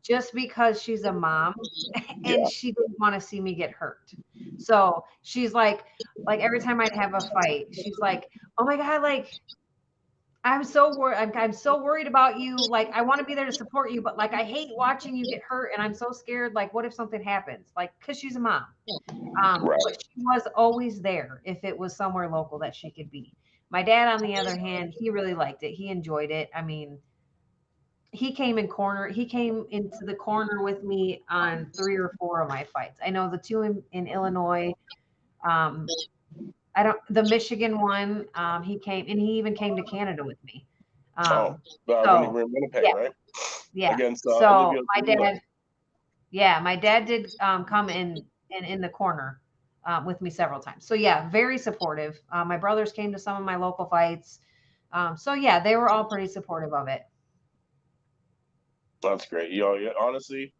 just 0.03 0.35
because 0.35 0.83
she's 0.83 1.05
a 1.05 1.13
mom 1.13 1.55
and 2.25 2.37
Yeah. 2.43 2.49
she 2.49 2.69
didn't 2.73 2.99
want 2.99 3.15
to 3.15 3.21
see 3.21 3.41
me 3.41 3.55
get 3.55 3.71
hurt. 3.73 4.15
So 4.59 5.05
she's 5.23 5.53
like, 5.55 5.85
like 6.27 6.41
every 6.41 6.61
time 6.61 6.81
I'd 6.81 6.93
have 6.95 7.15
a 7.15 7.23
fight, 7.23 7.67
she's 7.73 7.99
like, 8.01 8.29
"Oh 8.59 8.65
my 8.65 8.77
god, 8.77 9.03
like 9.03 9.35
I'm 10.45 10.63
so 10.63 10.95
worried. 10.99 11.17
I'm, 11.17 11.33
I'm 11.35 11.53
so 11.55 11.83
worried 11.83 12.07
about 12.07 12.39
you. 12.39 12.57
Like, 12.69 12.91
I 12.93 13.01
want 13.01 13.19
to 13.19 13.25
be 13.25 13.35
there 13.35 13.47
to 13.47 13.53
support 13.53 13.91
you, 13.91 14.03
but 14.03 14.19
like, 14.19 14.35
I 14.35 14.45
hate 14.45 14.69
watching 14.77 15.17
you 15.17 15.25
get 15.25 15.41
hurt, 15.43 15.71
and 15.73 15.83
I'm 15.83 15.95
so 15.95 16.13
scared. 16.13 16.55
Like, 16.55 16.75
what 16.75 16.85
if 16.85 16.93
something 16.93 17.23
happens? 17.23 17.69
Like, 17.75 17.93
because 17.99 18.19
she's 18.19 18.37
a 18.37 18.41
mom. 18.41 18.65
Um, 19.43 19.65
Right. 19.65 19.81
But 19.85 20.03
she 20.03 20.21
was 20.21 20.43
always 20.55 21.01
there 21.01 21.41
if 21.45 21.65
it 21.65 21.77
was 21.77 21.97
somewhere 21.97 22.29
local 22.29 22.59
that 22.59 22.75
she 22.75 22.91
could 22.91 23.11
be. 23.11 23.33
My 23.71 23.83
dad, 23.83 24.09
on 24.09 24.21
the 24.21 24.37
other 24.37 24.57
hand, 24.57 24.95
he 24.99 25.09
really 25.09 25.35
liked 25.35 25.63
it. 25.63 25.73
He 25.73 25.89
enjoyed 25.89 26.31
it. 26.31 26.51
I 26.55 26.61
mean, 26.61 26.99
he 28.13 28.33
came 28.33 28.59
in 28.59 28.69
corner. 28.69 29.09
He 29.09 29.25
came 29.25 29.67
into 29.71 30.05
the 30.05 30.15
corner 30.15 30.63
with 30.63 30.85
me 30.85 31.25
on 31.31 31.71
three 31.75 31.97
or 31.97 32.15
four 32.19 32.43
of 32.43 32.49
my 32.49 32.65
fights. 32.73 33.01
I 33.05 33.11
know 33.11 33.29
the 33.31 33.39
two 33.39 33.63
in, 33.63 33.83
in 33.93 34.07
Illinois. 34.07 34.73
Um, 35.45 35.87
I 36.77 36.83
don't 36.83 36.99
the 37.11 37.23
Michigan 37.25 37.81
one. 37.81 38.27
Um, 38.35 38.63
he 38.63 38.79
came 38.79 39.07
and 39.09 39.19
he 39.19 39.39
even 39.39 39.55
came 39.55 39.77
to 39.77 39.83
Canada 39.83 40.25
with 40.25 40.43
me. 40.45 40.67
Um, 41.17 41.27
oh, 41.29 41.33
uh, 41.33 41.57
when 41.85 42.05
so, 42.05 42.31
were 42.31 42.41
in 42.41 42.53
Winnipeg, 42.53 42.83
yeah. 42.85 42.93
right? 42.93 43.13
yeah. 43.73 43.95
Against 43.95 44.27
uh, 44.27 44.39
so 44.39 44.49
Olivia 44.49 44.83
my 44.95 45.01
dad, 45.01 45.41
yeah, 46.31 46.61
my 46.61 46.77
dad 46.77 47.07
did 47.07 47.31
um, 47.41 47.65
come 47.65 47.89
in 47.89 48.25
in 48.51 48.65
in 48.65 48.81
the 48.81 48.89
corner 48.89 49.41
um, 49.87 50.05
with 50.05 50.21
me 50.21 50.31
several 50.31 50.61
times. 50.61 50.87
So 50.87 50.95
yeah, 50.95 51.29
very 51.31 51.59
supportive. 51.59 52.21
Uh, 52.33 52.45
my 52.45 52.57
brothers 52.57 52.93
came 52.93 53.13
to 53.13 53.19
some 53.19 53.37
of 53.37 53.45
my 53.45 53.57
local 53.57 53.87
fights. 53.87 54.41
Um, 54.93 55.17
so 55.17 55.35
yeah, 55.35 55.61
they 55.61 55.77
were 55.77 55.89
all 55.89 56.05
pretty 56.05 56.29
supportive 56.29 56.73
of 56.73 56.89
it. 56.89 57.03
That's 59.03 59.27
great. 59.27 59.51
You 59.51 59.61
know, 59.61 59.75
yeah, 59.75 59.91
honestly, 60.01 60.53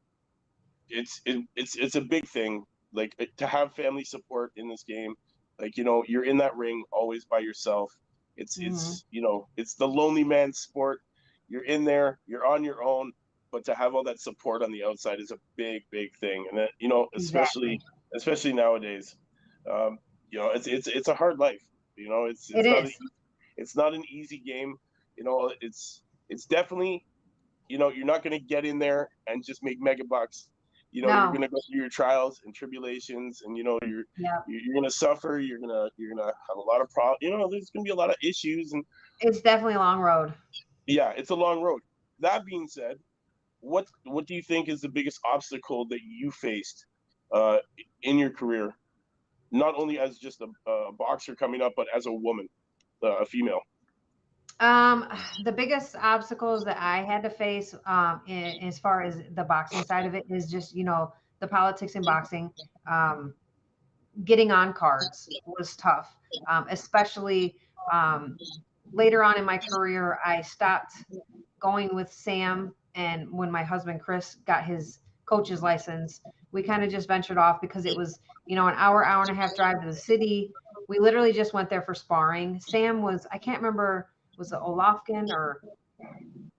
it's 0.88 1.20
it, 1.24 1.44
it's 1.57 1.77
it's 1.77 1.94
a 1.94 2.00
big 2.00 2.27
thing. 2.29 2.64
Like 2.92 3.14
to 3.38 3.46
have 3.46 3.74
family 3.74 4.05
support 4.05 4.53
in 4.57 4.68
this 4.68 4.85
game. 4.85 5.14
Like 5.60 5.76
you 5.76 5.84
know, 5.84 6.04
you're 6.06 6.24
in 6.24 6.38
that 6.38 6.56
ring 6.56 6.84
always 6.92 7.24
by 7.24 7.38
yourself. 7.40 7.92
It's 8.36 8.58
Mm-hmm. 8.58 8.66
it's 8.66 9.04
you 9.10 9.22
know, 9.22 9.48
it's 9.56 9.74
the 9.74 9.88
lonely 9.88 10.24
man 10.24 10.52
sport. 10.52 11.00
You're 11.48 11.64
in 11.64 11.84
there. 11.84 12.20
You're 12.26 12.46
on 12.46 12.64
your 12.64 12.82
own. 12.82 13.12
But 13.52 13.66
to 13.66 13.74
have 13.74 13.94
all 13.94 14.04
that 14.04 14.20
support 14.20 14.62
on 14.62 14.72
the 14.72 14.84
outside 14.84 15.20
is 15.20 15.30
a 15.30 15.38
big, 15.56 15.82
big 15.90 16.10
thing. 16.20 16.46
And 16.50 16.58
that 16.58 16.70
you 16.80 16.88
know, 16.88 17.08
especially 17.14 17.80
especially 18.14 18.52
nowadays, 18.52 19.16
um, 19.70 19.98
you 20.30 20.38
know, 20.38 20.50
it's 20.50 20.66
it's 20.66 20.86
it's 20.88 21.08
a 21.08 21.14
hard 21.14 21.38
life. 21.38 21.62
You 21.96 22.08
know, 22.08 22.24
it's 22.24 22.50
it's 22.50 22.66
It 22.66 22.68
not 22.68 22.84
is. 22.84 22.90
A, 22.90 22.90
it's 23.56 23.76
not 23.76 23.94
an 23.94 24.04
easy 24.10 24.38
game. 24.38 24.76
You 25.16 25.24
know, 25.24 25.52
it's 25.60 26.02
it's 26.28 26.46
definitely 26.46 27.04
you 27.68 27.78
know, 27.78 27.88
you're 27.90 28.06
not 28.06 28.22
going 28.22 28.38
to 28.38 28.44
get 28.44 28.64
in 28.64 28.78
there 28.78 29.08
and 29.26 29.44
just 29.44 29.62
make 29.62 29.78
mega 29.80 30.04
bucks. 30.04 30.48
You 30.94 31.02
know, 31.02 31.09
No. 31.09 31.14
you're 31.24 31.28
going 31.33 31.40
to 31.42 31.48
go 31.48 31.59
through 31.68 31.80
your 31.80 31.88
trials 31.88 32.40
and 32.44 32.54
tribulations, 32.54 33.42
and 33.44 33.57
you 33.59 33.64
know, 33.64 33.80
you're 33.83 34.04
Yeah. 34.16 34.38
you're, 34.46 34.85
to 34.85 34.90
suffer. 34.90 35.40
You're 35.40 35.59
gonna 35.59 35.90
you're 35.96 36.14
gonna 36.14 36.33
have 36.48 36.57
a 36.57 36.61
lot 36.61 36.80
of 36.80 36.88
problems. 36.90 37.18
You 37.20 37.30
know, 37.37 37.48
there's 37.50 37.68
going 37.70 37.85
to 37.85 37.88
be 37.88 37.90
a 37.90 37.96
lot 37.96 38.11
of 38.11 38.16
issues, 38.22 38.72
and 38.72 38.85
It's 39.20 39.40
definitely 39.40 39.74
a 39.74 39.78
long 39.80 39.98
road. 40.00 40.33
yeah, 40.87 41.11
it's 41.16 41.30
a 41.30 41.35
long 41.35 41.61
road. 41.62 41.80
That 42.20 42.44
being 42.46 42.68
said, 42.68 42.98
what 43.59 43.88
what 44.04 44.26
do 44.26 44.35
you 44.35 44.42
think 44.42 44.68
is 44.68 44.80
the 44.83 44.88
biggest 44.88 45.18
obstacle 45.35 45.85
that 45.88 46.00
you 46.04 46.30
faced 46.30 46.87
uh, 47.33 47.59
in 48.02 48.16
your 48.16 48.30
career, 48.30 48.72
not 49.50 49.74
only 49.76 49.98
as 49.98 50.18
just 50.18 50.42
a, 50.42 50.70
a 50.70 50.92
boxer 50.92 51.35
coming 51.35 51.61
up, 51.61 51.72
but 51.76 51.88
as 51.92 52.07
a 52.07 52.12
woman, 52.12 52.48
uh, 53.02 53.16
a 53.16 53.26
female? 53.26 53.62
Um, 54.60 55.08
the 55.44 55.52
biggest 55.52 55.96
obstacles 55.96 56.64
that 56.64 56.76
I 56.78 57.02
had 57.02 57.22
to 57.24 57.30
face, 57.30 57.74
um, 57.86 58.20
in, 58.26 58.62
as 58.62 58.78
far 58.78 59.02
as 59.02 59.20
the 59.34 59.44
boxing 59.44 59.82
side 59.84 60.06
of 60.06 60.14
it, 60.14 60.24
is 60.30 60.50
just 60.50 60.74
you 60.74 60.84
know 60.84 61.12
the 61.40 61.46
politics 61.46 61.94
in 61.94 62.02
boxing. 62.02 62.50
Um, 62.90 63.34
getting 64.24 64.52
on 64.52 64.72
cards 64.72 65.28
was 65.46 65.74
tough, 65.76 66.14
um, 66.48 66.66
especially 66.70 67.56
um, 67.92 68.36
later 68.92 69.24
on 69.24 69.38
in 69.38 69.44
my 69.44 69.58
career. 69.58 70.18
I 70.24 70.40
stopped 70.42 70.94
going 71.58 71.94
with 71.94 72.12
Sam, 72.12 72.72
and 72.94 73.30
when 73.32 73.50
my 73.50 73.64
husband 73.64 74.00
Chris 74.00 74.36
got 74.46 74.64
his 74.64 75.00
coach's 75.26 75.62
license, 75.62 76.20
we 76.52 76.62
kind 76.62 76.84
of 76.84 76.90
just 76.90 77.08
ventured 77.08 77.38
off 77.38 77.60
because 77.60 77.86
it 77.86 77.96
was 77.96 78.20
you 78.46 78.54
know 78.54 78.68
an 78.68 78.74
hour, 78.76 79.04
hour 79.04 79.22
and 79.22 79.30
a 79.30 79.34
half 79.34 79.56
drive 79.56 79.80
to 79.80 79.86
the 79.86 79.96
city. 79.96 80.52
We 80.88 81.00
literally 81.00 81.32
just 81.32 81.54
went 81.54 81.70
there 81.70 81.82
for 81.82 81.94
sparring. 81.94 82.60
Sam 82.60 83.02
was 83.02 83.26
I 83.32 83.38
can't 83.38 83.58
remember 83.58 84.10
was 84.38 84.53
it 84.53 84.59
Olofkin 84.61 85.31
or 85.31 85.61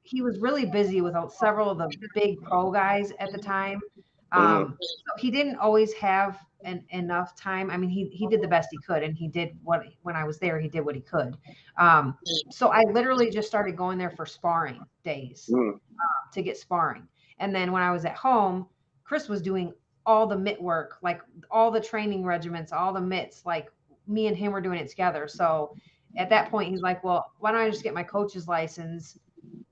he 0.03 0.21
was 0.21 0.39
really 0.39 0.65
busy 0.65 1.01
with 1.01 1.15
uh, 1.15 1.27
several 1.27 1.69
of 1.69 1.77
the 1.77 1.89
big 2.13 2.41
pro 2.43 2.71
guys 2.71 3.11
at 3.19 3.31
the 3.31 3.37
time. 3.37 3.81
Um, 4.31 4.77
so 4.81 5.11
he 5.17 5.31
didn't 5.31 5.55
always 5.57 5.93
have 5.93 6.37
an, 6.63 6.83
enough 6.89 7.35
time. 7.35 7.71
I 7.71 7.77
mean, 7.77 7.89
he 7.89 8.09
he 8.09 8.27
did 8.27 8.41
the 8.41 8.47
best 8.47 8.69
he 8.71 8.77
could, 8.79 9.01
and 9.01 9.15
he 9.15 9.27
did 9.27 9.57
what 9.63 9.83
when 10.01 10.15
I 10.15 10.25
was 10.25 10.39
there, 10.39 10.59
he 10.59 10.67
did 10.67 10.81
what 10.81 10.95
he 10.95 11.01
could. 11.01 11.37
Um, 11.77 12.17
so 12.49 12.69
I 12.69 12.83
literally 12.91 13.29
just 13.29 13.47
started 13.47 13.77
going 13.77 13.97
there 13.97 14.09
for 14.11 14.25
sparring 14.25 14.81
days 15.03 15.49
Mm. 15.51 15.79
to 16.33 16.41
get 16.41 16.57
sparring, 16.57 17.07
and 17.39 17.55
then 17.55 17.71
when 17.71 17.81
I 17.81 17.91
was 17.91 18.03
at 18.05 18.15
home, 18.15 18.67
Chris 19.03 19.29
was 19.29 19.41
doing 19.41 19.73
all 20.05 20.27
the 20.27 20.37
mitt 20.37 20.61
work, 20.61 20.97
like 21.01 21.21
all 21.49 21.71
the 21.71 21.81
training 21.81 22.25
regiments, 22.25 22.71
all 22.71 22.93
the 22.93 23.01
mitts, 23.01 23.45
like 23.45 23.71
me 24.07 24.27
and 24.27 24.37
him 24.37 24.51
were 24.51 24.61
doing 24.61 24.79
it 24.79 24.89
together. 24.89 25.27
So 25.27 25.75
at 26.17 26.29
that 26.29 26.49
point, 26.49 26.69
he's 26.69 26.81
like, 26.81 27.03
"Well, 27.03 27.25
why 27.39 27.51
don't 27.51 27.61
I 27.61 27.69
just 27.69 27.83
get 27.83 27.93
my 27.93 28.03
coach's 28.03 28.47
license? 28.47 29.17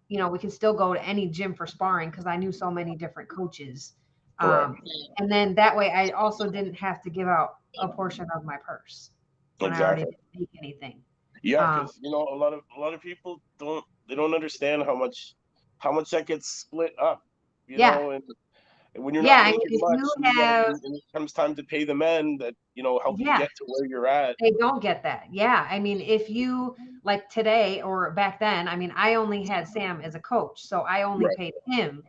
You 0.10 0.17
know, 0.19 0.29
we 0.29 0.39
can 0.39 0.49
still 0.49 0.73
go 0.73 0.93
to 0.93 1.03
any 1.03 1.27
gym 1.29 1.53
for 1.56 1.65
sparring 1.67 2.10
because 2.12 2.25
I 2.27 2.36
knew 2.38 2.51
so 2.51 2.69
many 2.71 2.95
different 2.95 3.29
coaches." 3.29 3.93
Um, 4.39 4.77
and 5.17 5.32
then 5.32 5.56
that 5.56 5.75
way, 5.75 5.91
I 5.91 6.10
also 6.10 6.49
didn't 6.49 6.75
have 6.75 7.01
to 7.03 7.10
give 7.10 7.27
out 7.27 7.49
a 7.79 7.88
portion 7.88 8.27
of 8.36 8.43
my 8.45 8.58
purse 8.65 9.12
when 9.60 9.73
I 9.73 9.82
Exactly. 9.82 9.84
already 9.84 10.03
didn't 10.06 10.19
make 10.36 10.49
anything. 10.60 11.01
Yeah, 11.43 11.65
Um, 11.65 11.88
you 12.01 12.12
know 12.12 12.27
a 12.32 12.36
lot 12.36 12.53
of 12.53 12.62
a 12.75 12.79
lot 12.79 12.93
of 12.93 13.01
people 13.01 13.41
don't 13.60 13.84
they 14.08 14.15
don't 14.15 14.34
understand 14.34 14.84
how 14.84 14.95
much 14.95 15.36
how 15.79 15.91
much 15.91 16.10
that 16.12 16.25
gets 16.27 16.47
split 16.47 16.93
up. 17.01 17.21
You 17.67 17.77
Yeah. 17.77 17.79
know, 17.79 18.12
and, 18.12 18.23
and 18.95 19.03
when 19.03 19.13
you're 19.13 19.23
Yeah, 19.23 19.43
not 19.43 19.56
making 19.58 19.79
much, 19.79 19.99
you 19.99 20.12
and 20.17 20.25
you 20.25 20.34
gotta- 20.34 20.45
have- 20.71 20.84
and 20.84 20.95
it 20.95 21.03
comes 21.12 21.34
time 21.34 21.56
to 21.56 21.63
pay 21.63 21.84
the 21.84 21.95
men 21.95 22.38
that 22.38 22.56
you 22.75 22.84
know 22.84 22.99
help 22.99 23.19
Yeah. 23.19 23.34
you 23.34 23.39
get 23.39 23.49
to 23.58 23.65
where 23.67 23.86
you're 23.88 24.08
at. 24.08 24.36
They 24.39 24.51
don't 24.51 24.82
get 24.82 25.03
that. 25.03 25.27
Yeah. 25.32 25.67
I 25.69 25.79
mean, 25.79 25.99
if 26.01 26.29
you 26.29 26.75
like 27.03 27.29
today 27.29 27.82
or 27.82 28.12
back 28.12 28.39
then, 28.39 28.67
I 28.67 28.75
mean, 28.75 28.93
I 28.95 29.15
only 29.15 29.43
had 29.45 29.67
Sam 29.67 30.01
as 30.01 30.15
a 30.15 30.19
coach, 30.19 30.62
so 30.62 30.82
I 30.82 31.03
only 31.03 31.25
Right. 31.25 31.38
paid 31.38 31.53
him. 31.65 32.03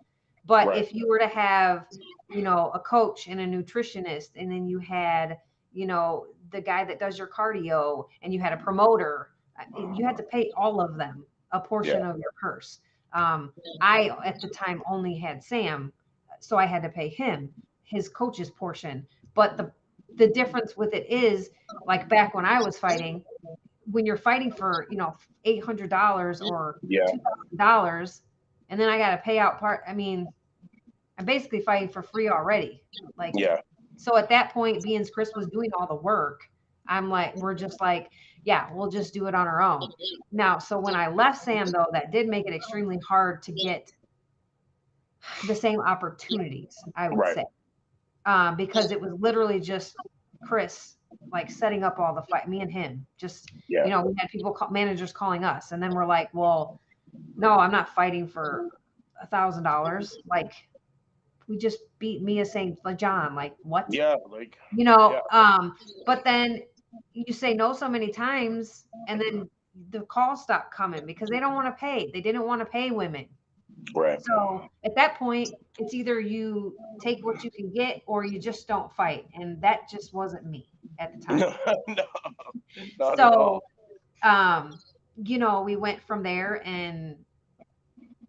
But 0.47 0.69
Right. 0.69 0.79
if 0.79 0.95
you 0.95 1.09
were 1.09 1.19
to 1.19 1.27
have, 1.27 1.87
you 2.29 2.43
know, 2.43 2.71
a 2.75 2.79
coach 2.81 3.29
and 3.29 3.41
a 3.41 3.47
nutritionist, 3.47 4.31
and 4.37 4.51
then 4.53 4.67
you 4.69 4.79
had, 4.79 5.41
you 5.73 5.87
know, 5.87 6.27
the 6.51 6.61
guy 6.61 6.85
that 6.85 6.99
does 7.01 7.19
your 7.19 7.27
cardio, 7.29 8.07
and 8.23 8.33
you 8.33 8.41
had 8.41 8.53
a 8.53 8.57
promoter, 8.59 9.31
uh, 9.59 9.65
you 9.95 10.05
had 10.05 10.17
to 10.19 10.23
pay 10.23 10.51
all 10.57 10.81
of 10.81 10.97
them 10.97 11.27
a 11.53 11.61
portion 11.61 12.03
of 12.05 12.19
your 12.19 12.33
purse. 12.33 12.81
Um, 13.13 13.53
I 13.81 14.11
at 14.25 14.41
the 14.41 14.49
time 14.49 14.83
only 14.87 15.15
had 15.17 15.43
Sam, 15.43 15.93
so 16.45 16.59
I 16.59 16.67
had 16.67 16.83
to 16.83 16.89
pay 16.89 17.09
him 17.09 17.51
his 17.83 18.09
coach's 18.09 18.51
portion. 18.51 19.07
But 19.35 19.57
the 19.57 19.73
the 20.17 20.29
difference 20.29 20.77
with 20.77 20.95
it 20.95 21.07
is, 21.11 21.51
like 21.87 22.09
back 22.09 22.35
when 22.35 22.45
I 22.45 22.61
was 22.61 22.79
fighting, 22.79 23.25
when 23.91 24.07
you're 24.07 24.17
fighting 24.17 24.53
for 24.53 24.87
you 24.91 24.97
know 24.97 25.17
eight 25.45 25.65
hundred 25.65 25.91
dollars 25.91 26.41
or 26.41 26.81
Yeah, 26.87 27.11
dollars, 27.57 28.23
and 28.69 28.81
then 28.81 28.89
I 28.89 28.99
got 28.99 29.11
to 29.11 29.19
pay 29.19 29.39
out 29.39 29.59
part. 29.59 29.81
I 29.89 29.95
mean, 29.95 30.27
I'm 31.19 31.25
basically 31.25 31.61
fighting 31.61 31.89
for 31.89 32.03
free 32.03 32.29
already. 32.29 32.83
Like 33.17 33.35
yeah, 33.37 33.61
so 33.97 34.17
at 34.17 34.29
that 34.29 34.53
point, 34.53 34.83
being 34.83 35.05
Chris 35.13 35.33
was 35.35 35.47
doing 35.49 35.71
all 35.79 35.87
the 35.87 35.95
work, 35.95 36.43
I'm 36.89 37.09
like, 37.09 37.35
we're 37.37 37.55
just 37.55 37.81
like, 37.81 38.11
yeah, 38.45 38.69
we'll 38.73 38.91
just 38.91 39.15
do 39.15 39.27
it 39.27 39.35
on 39.35 39.47
our 39.47 39.63
own. 39.63 39.89
Now, 40.33 40.59
so 40.59 40.79
when 40.79 40.95
I 40.95 41.09
left 41.09 41.43
Sam, 41.43 41.71
though, 41.71 41.87
that 41.93 42.11
did 42.13 42.29
make 42.29 42.47
it 42.47 42.55
extremely 42.55 42.99
hard 42.99 43.43
to 43.45 43.53
get 43.53 43.93
the 45.47 45.55
same 45.55 45.81
opportunities, 45.81 46.77
I 46.97 47.09
would 47.09 47.19
Right. 47.19 47.35
say, 47.35 47.45
um, 48.27 48.57
because 48.57 48.91
it 48.91 49.01
was 49.01 49.13
literally 49.19 49.61
just 49.61 49.97
Chris 50.47 50.97
like 51.33 51.51
setting 51.51 51.85
up 51.85 51.99
all 51.99 52.15
the 52.15 52.23
fight, 52.23 52.49
me 52.49 52.61
and 52.61 52.71
him. 52.71 53.07
Just 53.17 53.51
Yeah. 53.69 53.85
you 53.85 53.91
know, 53.91 54.03
we 54.03 54.15
had 54.19 54.29
people 54.31 54.53
call, 54.53 54.71
managers 54.71 55.13
calling 55.13 55.45
us, 55.45 55.73
and 55.73 55.83
then 55.83 55.95
we're 55.95 56.07
like, 56.07 56.33
well, 56.35 56.81
no, 57.37 57.53
I'm 57.53 57.73
not 57.73 57.95
fighting 57.95 58.27
for 58.29 58.71
a 59.21 59.27
thousand 59.27 59.65
dollars. 59.65 60.19
Like, 60.29 60.53
we 61.49 61.57
just 61.59 61.79
beat 61.99 62.23
Mia 62.23 62.45
St. 62.45 62.79
John. 62.97 63.35
Like, 63.35 63.55
what? 63.63 63.87
Yeah, 63.91 64.17
like 64.29 64.59
you 64.77 64.85
know 64.85 65.21
um 65.31 65.77
but 66.07 66.25
then 66.25 66.63
you 67.13 67.33
say 67.33 67.55
no 67.55 67.73
so 67.73 67.89
many 67.89 68.11
times 68.11 68.85
and 69.09 69.21
then 69.21 69.49
the 69.91 70.01
calls 70.03 70.43
stop 70.43 70.71
coming 70.73 71.05
because 71.07 71.29
they 71.29 71.41
don't 71.41 71.55
want 71.55 71.67
to 71.67 71.79
pay 71.79 72.11
they 72.13 72.21
didn't 72.21 72.47
want 72.47 72.61
to 72.61 72.67
pay 72.67 72.91
women 72.91 73.27
right. 73.93 74.19
so 74.19 74.65
at 74.85 74.95
that 74.95 75.17
point 75.19 75.55
it's 75.79 75.95
either 75.95 76.19
you 76.21 76.79
take 76.99 77.25
what 77.25 77.43
you 77.43 77.51
can 77.51 77.71
get 77.73 78.03
or 78.07 78.25
you 78.25 78.39
just 78.39 78.67
don't 78.69 78.93
fight 78.93 79.27
and 79.35 79.61
that 79.63 79.81
just 79.91 80.13
wasn't 80.13 80.45
me 80.47 80.67
at 80.99 81.13
the 81.13 81.19
time 81.19 81.45
No, 81.87 81.97
no, 81.97 82.05
not 82.99 83.21
at 83.21 83.33
all. 83.35 83.51
so 83.51 83.63
um 84.23 84.81
you 85.25 85.39
know 85.39 85.63
we 85.63 85.77
went 85.77 86.01
from 86.03 86.23
there 86.23 86.63
and 86.65 87.17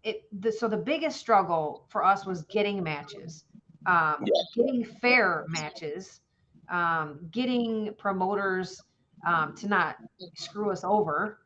it 0.02 0.22
the, 0.40 0.52
so 0.52 0.68
the 0.68 0.76
biggest 0.76 1.18
struggle 1.18 1.86
for 1.88 2.04
us 2.04 2.26
was 2.26 2.42
getting 2.42 2.82
matches 2.82 3.44
um 3.86 4.26
Yeah. 4.26 4.42
getting 4.54 4.84
fair 4.84 5.44
matches 5.48 6.20
um 6.70 7.18
getting 7.30 7.92
promoters 7.98 8.84
um 9.26 9.54
to 9.54 9.68
not 9.68 9.96
screw 10.34 10.70
us 10.70 10.84
over 10.84 11.38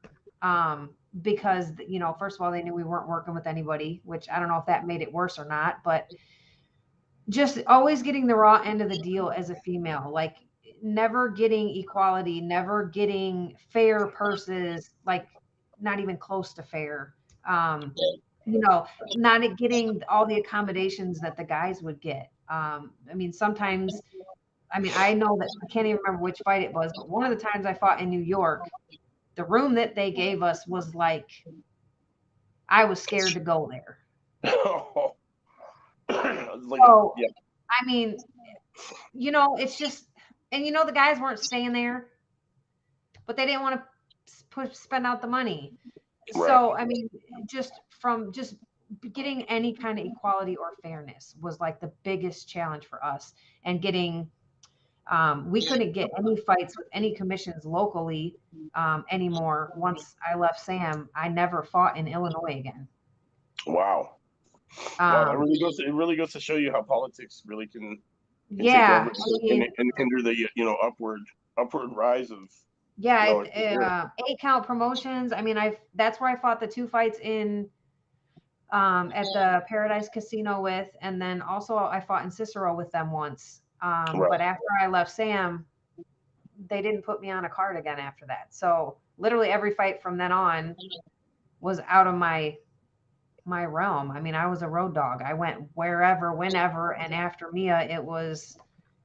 um 0.42 0.90
because 1.23 1.73
you 1.88 1.99
know 1.99 2.14
first 2.18 2.37
of 2.37 2.42
all 2.42 2.53
they 2.53 2.62
knew 2.62 2.75
we 2.75 2.85
weren't 2.85 3.09
working 3.09 3.35
with 3.35 3.46
anybody 3.46 4.01
which 4.05 4.29
i 4.31 4.38
don't 4.38 4.49
know 4.49 4.59
if 4.59 4.66
that 4.66 4.87
made 4.87 5.03
it 5.03 5.12
worse 5.12 5.38
or 5.38 5.44
not 5.44 5.79
but 5.85 6.09
just 7.29 7.61
always 7.66 8.03
getting 8.03 8.27
the 8.27 8.35
raw 8.35 8.62
end 8.62 8.81
of 8.81 8.88
the 8.88 8.99
deal 8.99 9.33
as 9.37 9.51
a 9.51 9.55
female 9.57 10.11
like 10.12 10.37
never 10.83 11.29
getting 11.29 11.77
equality, 11.77 12.40
never 12.40 12.85
getting 12.87 13.55
fair 13.73 14.07
purses, 14.09 14.90
like 15.07 15.27
not 15.81 16.01
even 16.01 16.16
close 16.16 16.53
to 16.55 16.62
fair. 16.62 17.14
Um, 17.49 17.94
you 18.46 18.59
know, 18.61 18.87
not 19.16 19.57
getting 19.57 20.03
all 20.09 20.27
the 20.27 20.37
accommodations 20.37 21.20
that 21.20 21.37
the 21.37 21.44
guys 21.44 21.83
would 21.83 22.01
get. 22.01 22.31
Um, 22.49 22.92
I 23.11 23.14
mean, 23.14 23.33
sometimes, 23.33 24.01
I 24.73 24.81
mean, 24.81 24.92
I 24.96 25.14
know 25.14 25.37
that 25.38 25.49
I 25.62 25.66
can't 25.73 25.87
even 25.87 26.01
remember 26.05 26.23
which 26.23 26.40
fight 26.44 26.62
it 26.62 26.73
was, 26.73 26.90
but 26.96 27.09
one 27.09 27.31
of 27.31 27.37
the 27.37 27.44
times 27.44 27.66
I 27.66 27.75
fought 27.75 28.01
in 28.01 28.11
New 28.11 28.20
York, 28.20 28.62
the 29.40 29.46
room 29.46 29.74
that 29.76 29.94
they 29.94 30.11
gave 30.11 30.42
us 30.42 30.66
was 30.66 30.94
like, 30.94 31.31
I 32.68 32.85
was 32.85 33.00
scared 33.00 33.29
to 33.33 33.40
go 33.40 33.70
there. 33.70 33.96
like, 36.11 36.81
So- 36.85 37.14
yeah, 37.16 37.29
I 37.70 37.87
mean, 37.87 38.18
you 39.14 39.31
know, 39.31 39.57
it's 39.59 39.79
just, 39.79 40.05
and 40.53 40.66
you 40.66 40.72
know, 40.72 40.85
the 40.85 40.92
guys 40.92 41.18
weren't 41.18 41.38
staying 41.38 41.72
there, 41.72 42.09
but 43.26 43.38
they 43.38 43.46
didn't 43.46 43.62
want 43.62 43.81
to 43.81 44.44
push, 44.50 44.74
spend 44.74 45.07
out 45.07 45.22
the 45.22 45.29
money. 45.29 45.72
So, 46.33 46.74
I 46.76 46.85
mean, 46.85 47.09
just 47.48 47.72
from 47.98 48.33
just 48.33 48.57
getting 49.14 49.44
any 49.44 49.72
kind 49.72 49.98
of 49.98 50.05
equality 50.05 50.55
or 50.57 50.72
fairness 50.83 51.35
was 51.40 51.61
like 51.61 51.81
the 51.81 51.90
biggest 52.03 52.46
challenge 52.46 52.85
for 52.87 53.03
us, 53.03 53.33
and 53.64 53.81
getting. 53.81 54.31
Um, 55.11 55.51
we 55.51 55.64
couldn't 55.66 55.90
get 55.92 56.09
any 56.16 56.37
fights 56.37 56.77
with 56.79 56.87
any 56.92 57.12
commissions 57.14 57.64
locally 57.64 58.37
um, 58.77 59.05
anymore. 59.11 59.73
Once 59.77 60.14
I 60.27 60.37
left 60.37 60.61
Sam, 60.61 61.09
I 61.16 61.29
never 61.29 61.64
fought 61.64 61.96
in 61.96 62.07
Illinois 62.07 62.59
again. 62.61 62.87
wow. 63.66 64.16
wow, 65.01 65.25
that 65.25 65.29
Um, 65.35 65.40
really 65.40 65.59
goes. 65.59 65.81
it 65.81 65.92
really 65.92 66.14
goes 66.14 66.33
to 66.33 66.40
show 66.40 66.55
you 66.55 66.70
how 66.70 66.83
politics 66.83 67.42
really 67.44 67.66
can, 67.66 67.99
can 68.49 68.64
yeah, 68.64 69.09
I 69.09 69.38
mean, 69.42 69.62
and, 69.62 69.73
and 69.79 69.92
hinder 69.96 70.23
the 70.23 70.37
you 70.37 70.49
know 70.64 70.77
upward 70.83 71.20
upward 71.59 71.90
rise 71.94 72.31
of. 72.31 72.38
Yeah, 72.96 73.25
No, 73.25 73.40
it- 73.40 73.83
uh, 73.83 74.07
eight 74.29 74.38
count 74.40 74.64
promotions. 74.66 75.33
I 75.33 75.42
mean, 75.42 75.59
I've 75.59 75.77
that's 75.96 76.20
where 76.20 76.31
I 76.31 76.37
fought 76.37 76.61
the 76.61 76.66
two 76.68 76.87
fights 76.87 77.18
in 77.18 77.68
um, 78.70 79.11
at 79.12 79.25
the 79.35 79.64
Par-A-Dice 79.68 80.09
Casino 80.11 80.61
with, 80.61 80.88
and 81.03 81.20
then 81.20 81.42
also 81.42 81.77
I 81.77 81.99
fought 81.99 82.23
in 82.25 82.31
Cicero 82.31 82.77
with 82.77 82.92
them 82.92 83.11
once. 83.11 83.62
Um, 83.83 84.19
Right. 84.19 84.29
But 84.31 84.40
after 84.40 84.64
I 84.81 84.87
left 84.87 85.11
Sam, 85.11 85.66
they 86.69 86.83
didn't 86.83 87.03
put 87.03 87.21
me 87.21 87.31
on 87.31 87.45
a 87.45 87.49
card 87.49 87.77
again 87.77 87.99
after 87.99 88.27
that. 88.27 88.53
So 88.55 88.99
literally 89.19 89.49
every 89.49 89.73
fight 89.75 90.03
from 90.03 90.16
then 90.19 90.33
on 90.33 90.77
was 91.61 91.81
out 91.88 92.07
of 92.07 92.14
my 92.14 92.57
my 93.47 93.64
realm. 93.64 94.11
I 94.11 94.21
mean, 94.21 94.35
I 94.35 94.47
was 94.47 94.62
a 94.62 94.69
road 94.69 94.95
dog. 94.95 95.23
I 95.23 95.33
went 95.33 95.66
wherever, 95.75 96.33
whenever, 96.35 96.95
and 96.95 97.14
after 97.14 97.51
Mia, 97.51 97.81
it 97.83 98.03
was. 98.03 98.59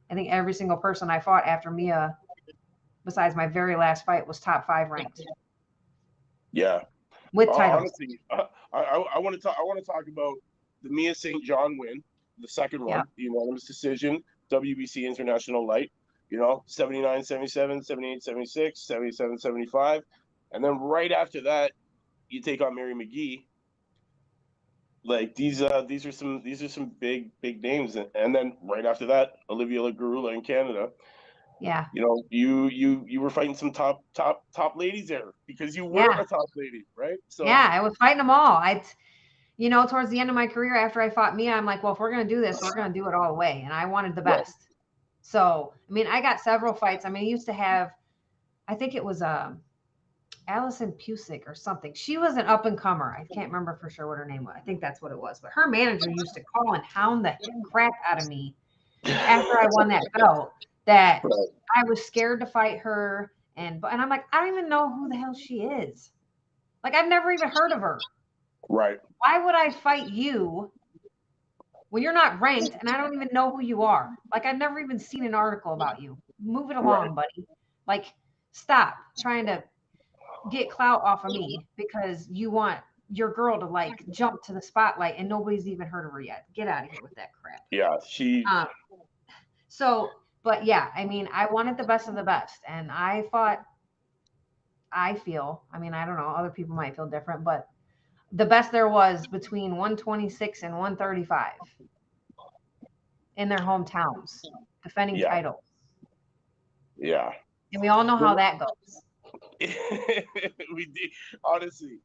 I 0.09 0.13
think 0.13 0.29
every 0.29 0.53
single 0.53 0.77
person 0.77 1.09
I 1.09 1.19
fought 1.19 1.47
after 1.47 1.71
Mia 1.71 2.17
besides 3.05 3.35
my 3.35 3.47
very 3.47 3.75
last 3.75 4.03
fight 4.05 4.27
was 4.27 4.39
top 4.39 4.65
five 4.67 4.89
ranked 4.89 5.21
Yeah, 6.51 6.83
with 7.33 7.49
Uh, 7.49 7.53
titles. 7.57 7.81
honestly, 7.81 8.19
uh, 8.29 8.47
I 8.73 8.79
I, 8.79 8.97
I 9.15 9.19
want 9.19 9.35
to 9.35 9.41
talk. 9.41 9.55
I 9.57 9.63
want 9.63 9.79
to 9.79 9.85
talk 9.85 10.07
about 10.07 10.35
the 10.83 10.89
Mia 10.89 11.15
St. 11.15 11.43
John 11.43 11.77
win, 11.77 12.03
the 12.39 12.47
second 12.47 12.81
one, 12.81 12.89
Yeah. 12.89 13.03
the 13.15 13.23
unanimous 13.23 13.65
decision, 13.65 14.23
WBC 14.51 15.05
International 15.05 15.65
Light. 15.65 15.91
You 16.29 16.39
know, 16.39 16.63
79, 16.65 17.23
77, 17.23 17.84
78, 17.84 18.23
76, 18.23 18.81
77, 18.81 19.38
75. 19.38 20.01
And 20.51 20.63
then 20.63 20.79
right 20.79 21.12
after 21.12 21.41
that, 21.41 21.71
you 22.29 22.41
take 22.41 22.62
on 22.62 22.73
Mary 22.75 22.93
McGee. 22.95 23.45
Like 25.03 25.36
these, 25.36 25.62
uh, 25.62 25.84
these 25.88 26.03
are 26.08 26.12
some, 26.12 26.41
these 26.43 26.63
are 26.63 26.67
some 26.67 26.91
big, 26.99 27.29
big 27.41 27.62
names, 27.62 27.95
and, 27.95 28.08
and 28.15 28.34
then 28.34 28.58
right 28.63 28.86
after 28.88 29.05
that, 29.05 29.34
Olivia 29.51 29.79
Lagurula 29.81 30.34
in 30.34 30.41
Canada. 30.41 30.89
Yeah, 31.62 31.86
You 31.93 32.01
know, 32.01 32.23
you, 32.29 32.67
you, 32.69 33.05
you 33.08 33.21
were 33.21 33.29
fighting 33.29 33.55
some 33.55 33.71
top, 33.71 34.01
top, 34.15 34.43
top 34.53 34.75
ladies 34.75 35.08
there 35.08 35.34
because 35.45 35.75
you 35.75 35.86
were 35.86 36.01
Yeah. 36.01 36.19
a 36.21 36.25
top 36.25 36.47
lady, 36.55 36.86
right? 36.97 37.17
So 37.29 37.45
yeah, 37.45 37.69
I 37.71 37.81
was 37.81 37.95
fighting 37.97 38.17
them 38.17 38.29
all. 38.31 38.58
I, 38.58 38.84
you 39.57 39.69
know, 39.69 39.85
towards 39.87 40.09
the 40.09 40.19
end 40.19 40.29
of 40.29 40.35
my 40.35 40.47
career, 40.47 40.75
after 40.75 41.01
I 41.01 41.09
fought 41.09 41.35
Mia, 41.35 41.53
I'm 41.53 41.65
like, 41.65 41.83
well, 41.83 41.93
if 41.93 41.99
we're 41.99 42.11
gonna 42.11 42.25
do 42.25 42.41
this, 42.41 42.61
we're 42.61 42.75
gonna 42.75 42.93
do 42.93 43.07
it 43.07 43.13
all 43.13 43.29
the 43.29 43.33
way, 43.33 43.61
and 43.63 43.73
I 43.73 43.85
wanted 43.85 44.15
the 44.15 44.21
best. 44.21 44.67
So, 45.21 45.73
I 45.89 45.93
mean, 45.93 46.07
I 46.07 46.21
got 46.21 46.39
several 46.39 46.73
fights. 46.73 47.05
I 47.05 47.09
mean, 47.09 47.23
I 47.23 47.27
used 47.27 47.45
to 47.47 47.53
have, 47.53 47.91
I 48.67 48.75
think 48.75 48.95
it 48.95 49.03
was 49.03 49.21
um, 49.21 49.59
Allison 50.47 50.91
Pusick 50.93 51.47
or 51.47 51.55
something. 51.55 51.93
She 51.93 52.17
was 52.17 52.37
an 52.37 52.45
up 52.45 52.65
and 52.65 52.77
comer. 52.77 53.17
I 53.19 53.25
can't 53.33 53.51
remember 53.51 53.75
for 53.75 53.89
sure 53.89 54.07
what 54.07 54.17
her 54.17 54.25
name 54.25 54.43
was. 54.43 54.53
I 54.55 54.59
think 54.59 54.81
that's 54.81 55.01
what 55.01 55.11
it 55.11 55.19
was. 55.19 55.39
But 55.39 55.51
her 55.53 55.67
manager 55.67 56.09
used 56.09 56.35
to 56.35 56.43
call 56.43 56.73
and 56.73 56.83
hound 56.83 57.25
the 57.25 57.35
crap 57.63 57.93
out 58.07 58.21
of 58.21 58.27
me 58.27 58.53
after 59.07 59.59
I 59.59 59.67
won 59.71 59.87
that 59.89 60.03
belt. 60.17 60.51
That 60.85 61.21
Right. 61.23 61.47
I 61.75 61.83
was 61.89 62.05
scared 62.05 62.39
to 62.41 62.45
fight 62.45 62.77
her, 62.79 63.31
and 63.57 63.81
but 63.81 63.91
and 63.91 64.01
I'm 64.01 64.09
like, 64.09 64.25
I 64.31 64.41
don't 64.41 64.49
even 64.49 64.69
know 64.69 64.93
who 64.93 65.09
the 65.09 65.15
hell 65.15 65.33
she 65.33 65.61
is. 65.61 66.11
Like 66.83 66.93
I've 66.93 67.09
never 67.09 67.31
even 67.31 67.49
heard 67.49 67.71
of 67.71 67.81
her. 67.81 67.99
Right. 68.69 68.99
Why 69.19 69.43
would 69.43 69.56
I 69.56 69.69
fight 69.71 70.10
you 70.10 70.71
when 71.89 72.04
you're 72.04 72.13
not 72.13 72.39
ranked 72.41 72.75
and 72.80 72.89
I 72.89 72.97
don't 72.97 73.13
even 73.13 73.30
know 73.32 73.51
who 73.51 73.62
you 73.62 73.84
are? 73.84 74.15
Like 74.34 74.45
I've 74.45 74.58
never 74.58 74.80
even 74.80 74.99
seen 74.99 75.25
an 75.25 75.34
article 75.34 75.73
about 75.73 76.01
you. 76.01 76.17
Move 76.43 76.71
it 76.71 76.78
along, 76.78 77.15
buddy. 77.15 77.45
Like 77.88 78.06
stop 78.51 78.95
trying 79.19 79.45
to 79.47 79.63
get 80.51 80.69
clout 80.69 81.01
off 81.04 81.25
of 81.25 81.32
me 81.32 81.65
because 81.75 82.28
you 82.30 82.51
want 82.51 82.80
your 83.12 83.32
girl 83.34 83.60
to 83.60 83.65
like 83.65 84.08
jump 84.10 84.43
to 84.43 84.54
the 84.54 84.62
spotlight 84.62 85.15
and 85.17 85.30
nobody's 85.30 85.67
even 85.67 85.88
heard 85.88 86.06
of 86.06 86.12
her 86.12 86.21
yet. 86.21 86.45
Get 86.56 86.67
out 86.67 86.86
of 86.86 86.91
here 86.91 86.99
with 87.01 87.15
that 87.15 87.30
crap. 87.41 87.62
Yeah. 87.71 87.97
She. 88.08 88.43
Um, 88.51 88.67
so, 89.67 90.10
but 90.43 90.65
yeah, 90.65 90.89
I 90.95 91.06
mean, 91.06 91.30
I 91.34 91.47
wanted 91.51 91.78
the 91.78 91.84
best 91.84 92.08
of 92.08 92.15
the 92.15 92.23
best, 92.23 92.62
and 92.67 92.91
I 92.91 93.25
fought. 93.32 93.63
I 94.97 95.16
feel, 95.16 95.63
I 95.74 95.80
mean, 95.80 95.93
I 95.93 96.05
don't 96.05 96.16
know, 96.16 96.30
other 96.30 96.49
people 96.49 96.74
might 96.74 96.95
feel 96.95 97.07
different, 97.07 97.43
but 97.43 97.68
the 98.36 98.45
best 98.45 98.71
there 98.71 98.89
was 98.89 99.27
between 99.27 99.71
126 99.71 100.63
and 100.63 100.73
135 100.73 101.51
in 103.38 103.49
their 103.49 103.57
hometowns, 103.59 104.41
defending 104.83 105.15
Yeah. 105.15 105.29
titles. 105.29 105.63
Yeah. 106.97 107.31
And 107.71 107.81
we 107.81 107.88
all 107.88 108.03
know 108.03 108.17
how 108.17 108.36
that 108.36 108.59
goes. 108.59 109.01
we 109.59 110.86
did 110.86 111.11
honestly, 111.43 111.99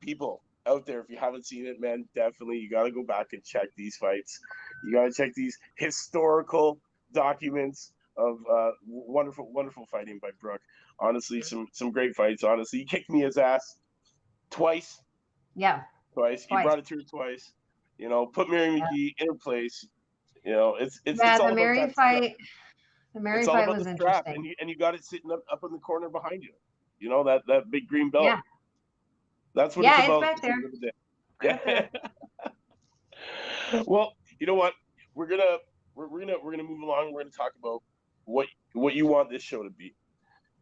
people 0.00 0.42
out 0.66 0.86
there, 0.86 1.00
if 1.00 1.10
you 1.10 1.16
haven't 1.16 1.46
seen 1.46 1.66
it, 1.66 1.80
man, 1.80 2.08
definitely 2.14 2.58
you 2.58 2.70
got 2.70 2.84
to 2.84 2.92
go 2.92 3.02
back 3.02 3.32
and 3.32 3.42
check 3.44 3.68
these 3.76 3.96
fights. 3.96 4.38
You 4.84 4.92
got 4.92 5.04
to 5.06 5.12
check 5.12 5.32
these 5.34 5.58
historical 5.76 6.80
documents 7.12 7.92
of 8.16 8.38
uh, 8.50 8.70
wonderful, 8.86 9.50
wonderful 9.52 9.86
fighting 9.86 10.20
by 10.22 10.30
Brooke. 10.40 10.60
Honestly, 11.00 11.42
some 11.42 11.66
some 11.72 11.90
great 11.90 12.14
fights. 12.14 12.44
Honestly, 12.44 12.80
he 12.80 12.84
kicked 12.84 13.10
me 13.10 13.22
his 13.22 13.36
ass 13.36 13.78
twice, 14.50 15.00
Yeah. 15.54 15.82
twice. 16.14 16.44
He 16.44 16.54
brought 16.54 16.78
it 16.78 16.86
to 16.86 16.96
her 16.96 17.02
twice. 17.02 17.52
You 17.98 18.08
know, 18.08 18.26
put 18.26 18.48
Mary 18.50 18.76
Yeah. 18.76 18.86
McGee 18.92 19.14
in 19.18 19.26
her 19.28 19.34
place. 19.34 19.86
You 20.44 20.52
know, 20.52 20.76
it's 20.76 21.00
it's, 21.04 21.20
Yeah, 21.20 21.32
it's 21.32 21.40
all 21.40 21.48
the 21.48 21.54
Mary 21.54 21.78
that 21.80 21.92
strap. 21.92 22.20
fight. 22.22 22.36
The 23.14 23.20
Mary 23.20 23.38
it's 23.40 23.48
all 23.48 23.54
fight 23.54 23.64
about 23.64 23.76
was 23.76 23.84
the 23.84 23.94
strap, 23.94 24.26
interesting. 24.26 24.34
and 24.34 24.44
you 24.46 24.54
and 24.60 24.70
you 24.70 24.76
got 24.76 24.94
it 24.94 25.04
sitting 25.04 25.30
up, 25.30 25.44
up 25.52 25.60
in 25.64 25.72
the 25.72 25.78
corner 25.78 26.08
behind 26.08 26.42
you. 26.42 26.52
You 26.98 27.10
know 27.10 27.22
that 27.24 27.42
that 27.46 27.70
big 27.70 27.86
green 27.88 28.10
belt. 28.10 28.24
Yeah. 28.24 28.40
That's 29.54 29.76
what 29.76 29.84
Yeah, 29.84 29.92
it's 29.92 29.98
it's 30.00 30.08
about. 30.08 30.20
back 30.22 30.40
there. 30.40 30.52
at 30.54 30.72
the 30.72 30.78
the. 30.80 31.88
Yeah. 33.72 33.82
well, 33.86 34.14
you 34.38 34.46
know 34.46 34.54
what? 34.54 34.74
We're 35.14 35.26
gonna 35.26 35.58
we're, 35.94 36.08
we're 36.08 36.20
gonna 36.20 36.36
we're 36.42 36.52
gonna 36.52 36.62
move 36.64 36.80
along. 36.82 37.12
We're 37.12 37.20
gonna 37.22 37.30
talk 37.32 37.52
about 37.58 37.82
what 38.24 38.46
what 38.72 38.94
you 38.94 39.06
want 39.06 39.30
this 39.30 39.42
show 39.42 39.62
to 39.62 39.70
be, 39.70 39.94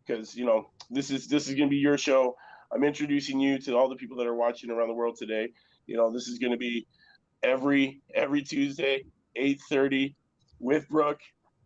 because 0.06 0.34
you 0.36 0.44
know 0.44 0.70
this 0.90 1.10
is 1.10 1.28
this 1.28 1.48
is 1.48 1.54
gonna 1.54 1.68
be 1.68 1.76
your 1.76 1.96
show. 1.98 2.36
I'm 2.72 2.84
introducing 2.84 3.40
you 3.40 3.58
to 3.60 3.76
all 3.76 3.88
the 3.88 3.96
people 3.96 4.16
that 4.18 4.26
are 4.26 4.34
watching 4.34 4.70
around 4.70 4.88
the 4.88 4.94
world 4.94 5.16
today. 5.16 5.48
You 5.86 5.96
know, 5.96 6.10
this 6.10 6.28
is 6.28 6.38
gonna 6.38 6.56
be 6.56 6.86
every 7.42 8.00
every 8.14 8.42
Tuesday, 8.42 9.04
8:30, 9.36 10.14
with 10.58 10.88
Brooke 10.88 11.20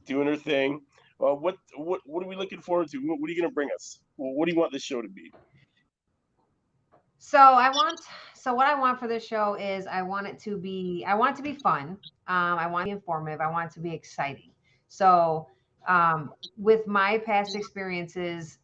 doing 0.06 0.26
her 0.26 0.36
thing. 0.36 0.80
Well, 1.18 1.38
what 1.38 1.56
what 1.76 2.00
what 2.06 2.24
are 2.24 2.28
we 2.28 2.36
looking 2.36 2.60
forward 2.60 2.88
to? 2.90 2.98
What, 2.98 3.28
are 3.28 3.32
you 3.32 3.40
gonna 3.40 3.52
bring 3.52 3.68
us? 3.74 4.00
What 4.16 4.46
do 4.46 4.52
you 4.52 4.58
want 4.58 4.72
this 4.72 4.82
show 4.82 5.02
to 5.02 5.08
be? 5.08 5.32
So 7.18 7.38
I 7.38 7.70
want 7.70 8.00
so 8.34 8.52
what 8.54 8.66
I 8.66 8.78
want 8.78 8.98
for 8.98 9.08
this 9.08 9.26
show 9.26 9.54
is 9.54 9.86
I 9.86 10.02
want 10.02 10.26
it 10.26 10.38
to 10.40 10.56
be 10.56 11.04
I 11.06 11.14
want 11.14 11.34
it 11.34 11.36
to 11.36 11.42
be 11.42 11.54
fun. 11.54 11.98
Um, 12.26 12.58
I 12.58 12.66
want 12.66 12.86
it 12.86 12.90
to 12.90 12.96
be 12.96 13.00
informative. 13.00 13.40
I 13.40 13.50
want 13.50 13.70
it 13.70 13.74
to 13.74 13.80
be 13.80 13.94
exciting. 13.94 14.50
So 14.88 15.48
um, 15.88 16.30
with 16.56 16.86
my 16.86 17.18
past 17.18 17.56
experiences 17.56 18.58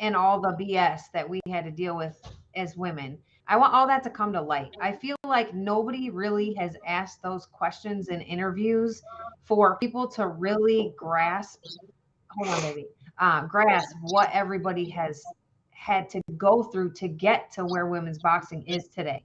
and 0.00 0.16
all 0.16 0.40
the 0.40 0.50
BS 0.50 1.02
that 1.12 1.28
we 1.28 1.40
had 1.48 1.64
to 1.64 1.70
deal 1.70 1.96
with 1.96 2.20
as 2.56 2.76
women, 2.76 3.18
I 3.46 3.56
want 3.56 3.74
all 3.74 3.86
that 3.88 4.02
to 4.04 4.10
come 4.10 4.32
to 4.32 4.40
light. 4.40 4.76
I 4.80 4.92
feel 4.92 5.16
like 5.24 5.54
nobody 5.54 6.10
really 6.10 6.54
has 6.54 6.76
asked 6.86 7.22
those 7.22 7.46
questions 7.46 8.08
in 8.08 8.20
interviews 8.20 9.02
for 9.44 9.76
people 9.78 10.06
to 10.08 10.28
really 10.28 10.94
grasp. 10.96 11.64
Hold 12.30 12.48
on, 12.48 12.62
baby. 12.62 12.86
Um, 13.18 13.48
grasp 13.48 13.96
what 14.02 14.30
everybody 14.32 14.88
has 14.90 15.22
had 15.70 16.08
to 16.10 16.20
go 16.36 16.62
through 16.62 16.92
to 16.92 17.08
get 17.08 17.50
to 17.52 17.64
where 17.64 17.86
women's 17.86 18.18
boxing 18.18 18.62
is 18.66 18.88
today. 18.88 19.24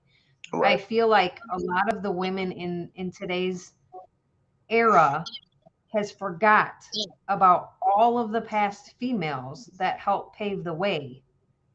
I 0.53 0.77
feel 0.77 1.07
like 1.07 1.39
a 1.51 1.59
lot 1.59 1.93
of 1.93 2.01
the 2.01 2.11
women 2.11 2.51
in 2.51 2.89
in 2.95 3.11
today's 3.11 3.73
era 4.69 5.23
has 5.95 6.11
forgot 6.11 6.73
about 7.29 7.73
all 7.81 8.19
of 8.19 8.31
the 8.31 8.41
past 8.41 8.95
females 8.99 9.67
that 9.77 9.99
helped 9.99 10.35
pave 10.35 10.63
the 10.63 10.73
way 10.73 11.23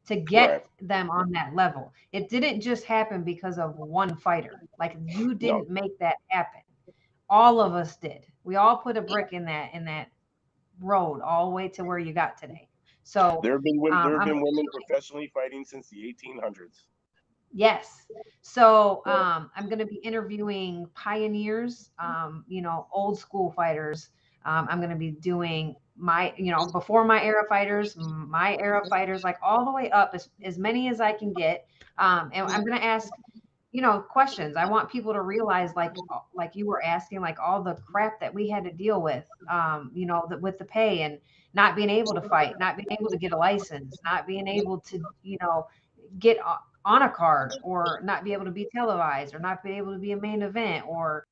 to 0.07 0.15
get 0.15 0.49
Right. 0.49 0.65
them 0.81 1.09
on 1.09 1.31
that 1.31 1.55
level. 1.55 1.93
It 2.11 2.29
didn't 2.29 2.61
just 2.61 2.83
happen 2.85 3.23
because 3.23 3.57
of 3.57 3.77
one 3.77 4.15
fighter. 4.17 4.63
Like 4.79 4.97
you 5.05 5.33
didn't 5.35 5.69
make 5.69 5.97
that 5.99 6.17
happen. 6.29 6.61
All 7.29 7.61
of 7.61 7.73
us 7.73 7.97
did. 7.97 8.25
We 8.43 8.55
all 8.57 8.77
put 8.77 8.97
a 8.97 9.01
brick 9.01 9.33
in 9.33 9.45
that 9.45 9.73
in 9.73 9.85
that 9.85 10.09
road 10.81 11.21
all 11.21 11.45
the 11.45 11.55
way 11.55 11.69
to 11.69 11.83
where 11.83 11.99
you 11.99 12.13
got 12.13 12.37
today. 12.37 12.67
So 13.03 13.41
There 13.43 13.53
have 13.53 13.63
been 13.63 13.79
women, 13.79 13.97
Um, 13.97 14.09
there 14.09 14.19
have 14.19 14.25
been 14.25 14.41
women 14.41 14.65
professionally 14.73 15.31
fighting 15.33 15.65
since 15.65 15.89
the 15.89 15.97
1800s. 16.03 16.83
Yes. 17.51 18.07
So 18.41 19.03
um, 19.05 19.49
I'm 19.55 19.67
going 19.67 19.79
to 19.79 19.85
be 19.85 19.97
interviewing 19.97 20.87
pioneers, 20.93 21.91
um, 21.99 22.43
you 22.47 22.61
know, 22.61 22.87
old 22.91 23.17
school 23.17 23.51
fighters. 23.51 24.09
Um, 24.45 24.67
I'm 24.69 24.79
going 24.79 24.89
to 24.89 24.95
be 24.95 25.11
doing 25.11 25.75
my, 25.95 26.33
you 26.37 26.51
know, 26.51 26.65
before 26.65 27.05
my 27.05 27.21
era 27.23 27.43
fighters, 27.47 27.95
my 27.97 28.57
era 28.57 28.85
fighters, 28.89 29.23
like 29.23 29.37
all 29.43 29.65
the 29.65 29.71
way 29.71 29.89
up, 29.91 30.11
as, 30.13 30.29
as 30.43 30.57
many 30.57 30.89
as 30.89 30.99
I 30.99 31.11
can 31.11 31.33
get. 31.33 31.65
Um, 31.97 32.31
and 32.33 32.47
I'm 32.47 32.63
going 32.65 32.77
to 32.77 32.83
ask, 32.83 33.11
you 33.71 33.81
know, 33.81 33.99
questions. 33.99 34.55
I 34.55 34.65
want 34.65 34.89
people 34.89 35.13
to 35.13 35.21
realize, 35.21 35.75
like, 35.75 35.93
like 36.33 36.55
you 36.55 36.65
were 36.65 36.83
asking, 36.83 37.21
like 37.21 37.37
all 37.39 37.61
the 37.61 37.75
crap 37.75 38.19
that 38.21 38.33
we 38.33 38.49
had 38.49 38.63
to 38.63 38.71
deal 38.71 39.01
with, 39.01 39.25
um, 39.49 39.91
you 39.93 40.05
know, 40.05 40.25
that 40.29 40.41
with 40.41 40.57
the 40.57 40.65
pay 40.65 41.01
and 41.03 41.19
not 41.53 41.75
being 41.75 41.89
able 41.89 42.13
to 42.15 42.21
fight, 42.21 42.57
not 42.59 42.75
being 42.77 42.87
able 42.99 43.09
to 43.11 43.17
get 43.17 43.31
a 43.31 43.37
license, 43.37 43.99
not 44.03 44.25
being 44.25 44.47
able 44.47 44.79
to, 44.79 45.05
you 45.21 45.37
know, 45.41 45.67
get 46.19 46.37
o- 46.45 46.57
on 46.85 47.03
a 47.03 47.09
card 47.09 47.53
or 47.63 48.01
not 48.03 48.23
be 48.23 48.33
able 48.33 48.45
to 48.45 48.51
be 48.51 48.67
televised 48.73 49.35
or 49.35 49.39
not 49.39 49.63
be 49.63 49.71
able 49.71 49.93
to 49.93 49.99
be 49.99 50.11
a 50.13 50.19
main 50.19 50.41
event 50.41 50.85
or 50.87 51.27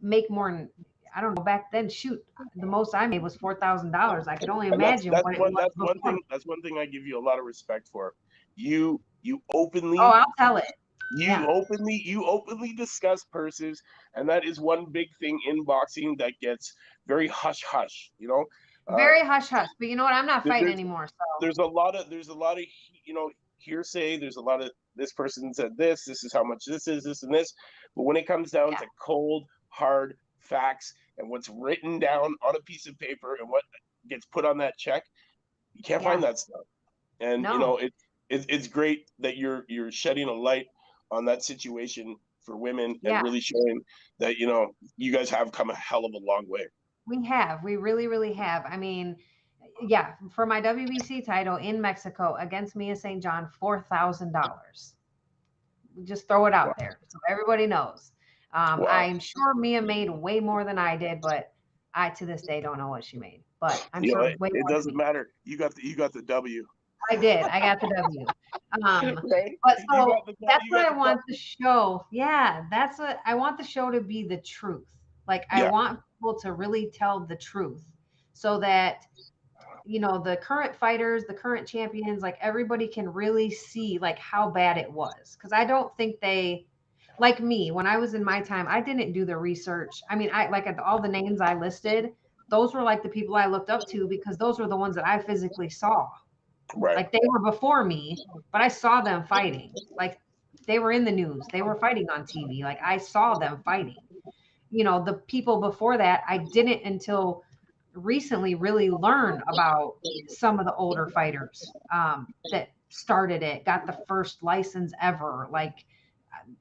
make 0.00 0.30
more 0.30 0.68
I 1.14 1.20
don't 1.20 1.34
know 1.34 1.42
back 1.42 1.70
then 1.70 1.90
shoot 1.90 2.24
the 2.56 2.66
most 2.66 2.94
I 2.94 3.06
made 3.06 3.22
was 3.22 3.36
four 3.36 3.54
thousand 3.54 3.92
dollars. 3.92 4.26
I 4.28 4.36
could 4.36 4.48
only 4.48 4.70
that's, 4.70 4.78
imagine 4.78 5.12
that's 5.12 5.24
what 5.24 5.34
it 5.34 5.40
one 5.40 5.54
that's 5.54 5.76
one 5.76 6.00
thing 6.00 6.20
that's 6.30 6.46
one 6.46 6.62
thing 6.62 6.78
I 6.78 6.86
give 6.86 7.06
you 7.06 7.18
a 7.18 7.24
lot 7.24 7.38
of 7.38 7.44
respect 7.44 7.88
for. 7.88 8.14
You 8.56 9.00
you 9.22 9.42
openly 9.54 9.98
Oh, 9.98 10.04
I'll 10.04 10.32
tell 10.38 10.56
it. 10.56 10.64
you 11.10 11.26
yeah. 11.26 11.46
openly 11.46 12.00
you 12.04 12.24
openly 12.24 12.72
discuss 12.72 13.24
purses 13.24 13.82
and 14.14 14.26
that 14.28 14.44
is 14.44 14.58
one 14.58 14.86
big 14.86 15.08
thing 15.20 15.38
in 15.48 15.64
boxing 15.64 16.16
that 16.16 16.32
gets 16.40 16.74
very 17.06 17.28
hush 17.28 17.62
hush, 17.62 18.10
you 18.18 18.28
know? 18.28 18.46
Uh, 18.86 18.96
Very 18.96 19.24
hush 19.24 19.48
hush. 19.48 19.68
But 19.78 19.88
you 19.88 19.96
know 19.96 20.04
what? 20.04 20.14
I'm 20.14 20.26
not 20.26 20.44
fighting 20.44 20.72
anymore. 20.72 21.06
So 21.06 21.24
there's 21.40 21.58
a 21.58 21.64
lot 21.64 21.94
of 21.94 22.10
there's 22.10 22.28
a 22.28 22.34
lot 22.34 22.58
of 22.58 22.64
you 23.04 23.14
know 23.14 23.30
hearsay 23.62 24.18
there's 24.18 24.36
a 24.36 24.40
lot 24.40 24.62
of 24.62 24.70
this 24.96 25.12
person 25.12 25.52
said 25.54 25.76
this 25.76 26.04
this 26.04 26.24
is 26.24 26.32
how 26.32 26.42
much 26.44 26.64
this 26.66 26.86
is 26.88 27.04
this 27.04 27.22
and 27.22 27.34
this 27.34 27.52
but 27.96 28.02
when 28.04 28.16
it 28.16 28.26
comes 28.26 28.50
down 28.50 28.72
Yeah. 28.72 28.78
to 28.78 28.86
cold 29.00 29.44
hard 29.68 30.16
facts 30.38 30.94
and 31.18 31.28
what's 31.30 31.48
written 31.48 31.98
down 31.98 32.34
on 32.46 32.56
a 32.56 32.60
piece 32.62 32.86
of 32.86 32.98
paper 32.98 33.36
and 33.40 33.48
what 33.48 33.62
gets 34.08 34.26
put 34.26 34.44
on 34.44 34.58
that 34.58 34.76
check 34.78 35.04
you 35.74 35.82
can't 35.82 36.02
find 36.02 36.22
that 36.22 36.38
stuff 36.38 36.62
and 37.20 37.42
you 37.44 37.58
know 37.58 37.76
it, 37.78 37.92
it 38.28 38.44
it's 38.48 38.68
great 38.68 39.10
that 39.20 39.36
you're 39.36 39.64
you're 39.68 39.92
shedding 39.92 40.28
a 40.28 40.32
light 40.32 40.66
on 41.10 41.24
that 41.26 41.42
situation 41.44 42.16
for 42.44 42.56
women 42.56 42.98
Yeah. 43.02 43.16
and 43.18 43.24
really 43.24 43.40
showing 43.40 43.80
that 44.18 44.36
you 44.36 44.46
know 44.46 44.74
you 44.96 45.12
guys 45.12 45.30
have 45.30 45.52
come 45.52 45.70
a 45.70 45.76
hell 45.76 46.04
of 46.04 46.12
a 46.14 46.24
long 46.24 46.44
way 46.48 46.66
we 47.06 47.24
have. 47.26 47.64
We 47.64 47.76
really, 47.76 48.06
really 48.06 48.32
have. 48.34 48.64
I 48.64 48.76
mean, 48.76 49.16
yeah, 49.80 50.14
for 50.30 50.46
my 50.46 50.60
WBC 50.60 51.24
title 51.24 51.56
in 51.56 51.80
Mexico 51.80 52.36
against 52.38 52.76
Mia 52.76 52.94
St. 52.96 53.22
John, 53.22 53.48
four 53.48 53.80
thousand 53.80 54.32
dollars. 54.32 54.94
Just 56.04 56.26
throw 56.28 56.46
it 56.46 56.54
out 56.54 56.68
Wow. 56.68 56.74
there 56.78 56.98
so 57.08 57.18
everybody 57.28 57.66
knows. 57.66 58.12
Um, 58.54 58.80
Wow. 58.80 58.86
I'm 58.88 59.18
sure 59.18 59.54
Mia 59.54 59.82
made 59.82 60.08
way 60.10 60.40
more 60.40 60.64
than 60.64 60.78
I 60.78 60.96
did, 60.96 61.20
but 61.20 61.52
I 61.94 62.10
to 62.10 62.26
this 62.26 62.42
day 62.42 62.60
don't 62.60 62.78
know 62.78 62.88
what 62.88 63.04
she 63.04 63.18
made. 63.18 63.42
But 63.60 63.86
I'm 63.92 64.02
know 64.02 64.08
sure 64.08 64.24
it, 64.28 64.40
way 64.40 64.48
it 64.48 64.60
more 64.60 64.68
than 64.68 64.76
doesn't 64.76 64.96
matter 64.96 65.30
you 65.44 65.56
got 65.58 65.74
the 65.74 65.82
you 65.82 65.94
got 65.96 66.12
the 66.12 66.22
w 66.22 66.66
I 67.10 67.16
did. 67.16 67.42
I 67.46 67.60
got 67.60 67.80
the 67.80 67.88
W. 67.96 68.26
Um, 68.86 69.20
right 69.30 69.58
but 69.62 69.78
so 69.90 70.16
the- 70.26 70.34
that's 70.40 70.64
what 70.70 70.86
I 70.86 70.96
want 70.96 71.20
the 71.28 71.36
show. 71.36 72.06
Yeah, 72.10 72.64
that's 72.70 72.98
what 72.98 73.20
I 73.26 73.34
want 73.34 73.58
the 73.58 73.64
show 73.64 73.90
to 73.90 74.00
be 74.00 74.22
the 74.26 74.38
truth. 74.38 74.88
Like 75.28 75.44
I 75.50 75.68
want 75.68 76.00
people 76.16 76.38
to 76.40 76.52
really 76.52 76.90
tell 76.92 77.20
the 77.20 77.36
truth 77.36 77.84
so 78.32 78.58
that 78.60 79.04
you 79.84 80.00
know 80.00 80.18
the 80.18 80.36
current 80.36 80.74
fighters, 80.74 81.24
the 81.24 81.34
current 81.34 81.66
champions, 81.66 82.22
like 82.22 82.38
everybody 82.40 82.86
can 82.86 83.08
really 83.08 83.50
see 83.50 83.98
like 84.00 84.18
how 84.18 84.50
bad 84.50 84.76
it 84.78 84.90
was. 84.90 85.36
Cuz 85.40 85.52
I 85.52 85.64
don't 85.64 85.94
think 85.96 86.20
they 86.20 86.66
like 87.18 87.40
me 87.40 87.70
when 87.70 87.86
I 87.86 87.96
was 87.98 88.14
in 88.14 88.24
my 88.24 88.40
time, 88.40 88.66
I 88.68 88.80
didn't 88.80 89.12
do 89.12 89.24
the 89.24 89.36
research. 89.36 90.02
I 90.10 90.16
mean, 90.16 90.30
I 90.32 90.48
like 90.48 90.66
all 90.84 91.00
the 91.00 91.08
names 91.08 91.40
I 91.40 91.54
listed, 91.54 92.12
those 92.48 92.74
were 92.74 92.82
like 92.82 93.02
the 93.02 93.08
people 93.08 93.34
I 93.34 93.46
looked 93.46 93.70
up 93.70 93.86
to 93.88 94.06
because 94.06 94.36
those 94.36 94.58
were 94.58 94.68
the 94.68 94.76
ones 94.76 94.94
that 94.96 95.06
I 95.06 95.18
physically 95.18 95.70
saw. 95.70 96.08
Right. 96.76 96.96
Like 96.96 97.10
they 97.10 97.20
were 97.28 97.38
before 97.38 97.84
me 97.84 98.16
but 98.52 98.60
i 98.60 98.68
saw 98.68 99.00
them 99.00 99.24
fighting. 99.24 99.74
Like 99.96 100.18
they 100.66 100.78
were 100.78 100.92
in 100.92 101.04
the 101.04 101.10
news. 101.10 101.44
They 101.52 101.62
were 101.62 101.76
fighting 101.76 102.08
on 102.10 102.24
tv 102.24 102.62
like 102.62 102.78
i 102.84 102.96
saw 102.98 103.34
them 103.34 103.62
fighting. 103.64 103.96
You 104.70 104.84
know 104.84 105.02
the 105.04 105.14
people 105.34 105.60
before 105.60 105.96
that 105.98 106.22
i 106.28 106.38
didn't 106.38 106.82
until 106.84 107.42
recently 107.94 108.54
really 108.54 108.90
learn 108.90 109.42
about 109.48 109.96
some 110.26 110.58
of 110.58 110.66
the 110.66 110.74
older 110.74 111.06
fighters 111.08 111.74
um, 111.92 112.28
that 112.50 112.70
started 112.88 113.42
it 113.42 113.64
got 113.64 113.86
the 113.86 113.98
first 114.06 114.42
license 114.42 114.92
ever 115.00 115.48
like 115.50 115.84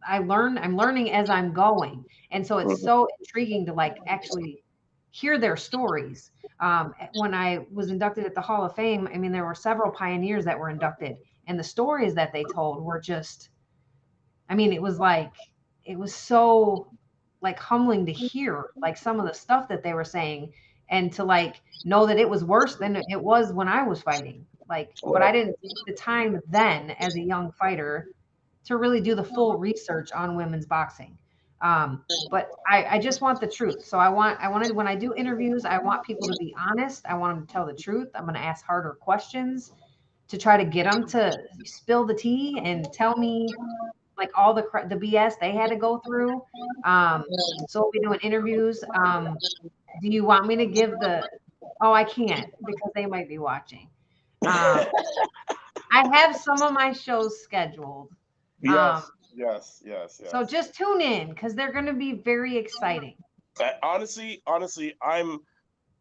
i 0.07 0.19
learned 0.19 0.59
i'm 0.59 0.77
learning 0.77 1.11
as 1.11 1.29
i'm 1.29 1.53
going. 1.53 2.05
And 2.31 2.45
so 2.45 2.59
it's 2.59 2.73
Mhm. 2.73 2.81
so 2.81 3.07
intriguing 3.19 3.65
to 3.65 3.73
like 3.73 4.01
actually 4.07 4.63
hear 5.11 5.37
their 5.37 5.57
stories. 5.57 6.31
Um, 6.59 6.93
when 7.13 7.33
I 7.33 7.65
was 7.71 7.89
inducted 7.89 8.25
at 8.25 8.35
the 8.35 8.41
Hall 8.41 8.63
of 8.65 8.75
Fame, 8.75 9.07
I 9.13 9.17
mean, 9.17 9.31
there 9.31 9.45
were 9.45 9.55
several 9.55 9.91
pioneers 9.91 10.45
that 10.45 10.59
were 10.59 10.69
inducted, 10.69 11.17
and 11.47 11.59
the 11.59 11.63
stories 11.63 12.13
that 12.15 12.31
they 12.33 12.45
told 12.45 12.83
were 12.83 13.01
just, 13.01 13.49
I 14.49 14.55
mean, 14.55 14.73
it 14.73 14.81
was 14.81 14.99
like, 14.99 15.33
it 15.85 15.97
was 15.97 16.13
so 16.13 16.91
like 17.41 17.57
humbling 17.59 18.05
to 18.05 18.13
hear, 18.13 18.71
like 18.81 18.97
some 18.97 19.19
of 19.19 19.25
the 19.25 19.33
stuff 19.33 19.67
that 19.69 19.83
they 19.83 19.93
were 19.93 20.03
saying, 20.03 20.53
and 20.91 21.11
to 21.13 21.23
like 21.23 21.61
know 21.83 22.05
that 22.05 22.19
it 22.19 22.29
was 22.29 22.43
worse 22.43 22.75
than 22.75 22.95
it 22.95 23.21
was 23.21 23.51
when 23.51 23.67
I 23.67 23.83
was 23.83 24.01
fighting. 24.01 24.45
Like, 24.69 24.93
but 25.03 25.21
I 25.21 25.31
didn't 25.31 25.57
take 25.61 25.85
the 25.87 25.93
time 25.93 26.39
then 26.47 26.91
as 26.91 27.15
a 27.15 27.21
young 27.21 27.51
fighter 27.51 28.07
to 28.65 28.77
really 28.77 29.01
do 29.01 29.15
the 29.15 29.23
full 29.23 29.57
research 29.57 30.11
on 30.11 30.35
women's 30.35 30.65
boxing. 30.65 31.17
Um, 31.61 32.03
but 32.29 32.49
I, 32.67 32.85
I 32.95 32.99
just 32.99 33.21
want 33.21 33.39
the 33.39 33.47
truth. 33.47 33.85
So 33.85 33.97
I 33.97 34.09
want 34.09 34.39
I 34.39 34.49
wanted 34.49 34.75
when 34.75 34.87
I 34.87 34.95
do 34.95 35.13
interviews, 35.13 35.65
I 35.65 35.77
want 35.77 36.03
people 36.03 36.27
to 36.27 36.35
be 36.39 36.55
honest. 36.57 37.05
I 37.05 37.15
want 37.15 37.35
them 37.35 37.45
to 37.45 37.53
tell 37.53 37.65
the 37.65 37.73
truth. 37.73 38.09
I'm 38.15 38.23
going 38.23 38.35
to 38.35 38.41
ask 38.41 38.65
harder 38.65 38.97
questions 38.99 39.71
to 40.27 40.37
try 40.37 40.57
to 40.57 40.65
get 40.65 40.89
them 40.89 41.05
to 41.07 41.37
spill 41.65 42.05
the 42.05 42.15
tea 42.15 42.59
and 42.63 42.91
tell 42.93 43.17
me 43.17 43.47
like 44.17 44.31
all 44.37 44.53
the 44.53 44.63
the 44.87 44.95
BS 44.95 45.33
they 45.39 45.51
had 45.51 45.69
to 45.69 45.75
go 45.75 45.99
through. 45.99 46.41
Um, 46.83 47.25
so 47.67 47.81
we'll 47.81 47.91
be 47.91 47.99
doing 47.99 48.19
interviews. 48.23 48.83
Um, 48.95 49.37
do 49.99 50.07
you 50.07 50.23
want 50.23 50.47
me 50.47 50.55
to 50.57 50.65
give 50.65 50.99
the? 50.99 51.23
Oh, 51.81 51.93
I 51.93 52.03
can't 52.03 52.47
because 52.65 52.91
they 52.95 53.05
might 53.05 53.27
be 53.27 53.37
watching. 53.37 53.87
Um, 54.45 54.85
I 55.93 56.03
have 56.13 56.35
some 56.35 56.61
of 56.61 56.73
my 56.73 56.91
shows 56.91 57.41
scheduled. 57.43 58.09
Yes, 58.61 58.97
Um, 58.97 59.03
yes, 59.35 59.81
yes, 59.85 60.19
yes. 60.23 60.31
So 60.31 60.43
just 60.45 60.75
tune 60.75 61.01
in 61.01 61.29
because 61.29 61.55
they're 61.55 61.71
going 61.73 61.85
to 61.85 61.93
be 61.93 62.13
very 62.13 62.57
exciting. 62.57 63.15
Honestly, 63.83 64.41
honestly, 64.47 64.93
I'm 65.01 65.39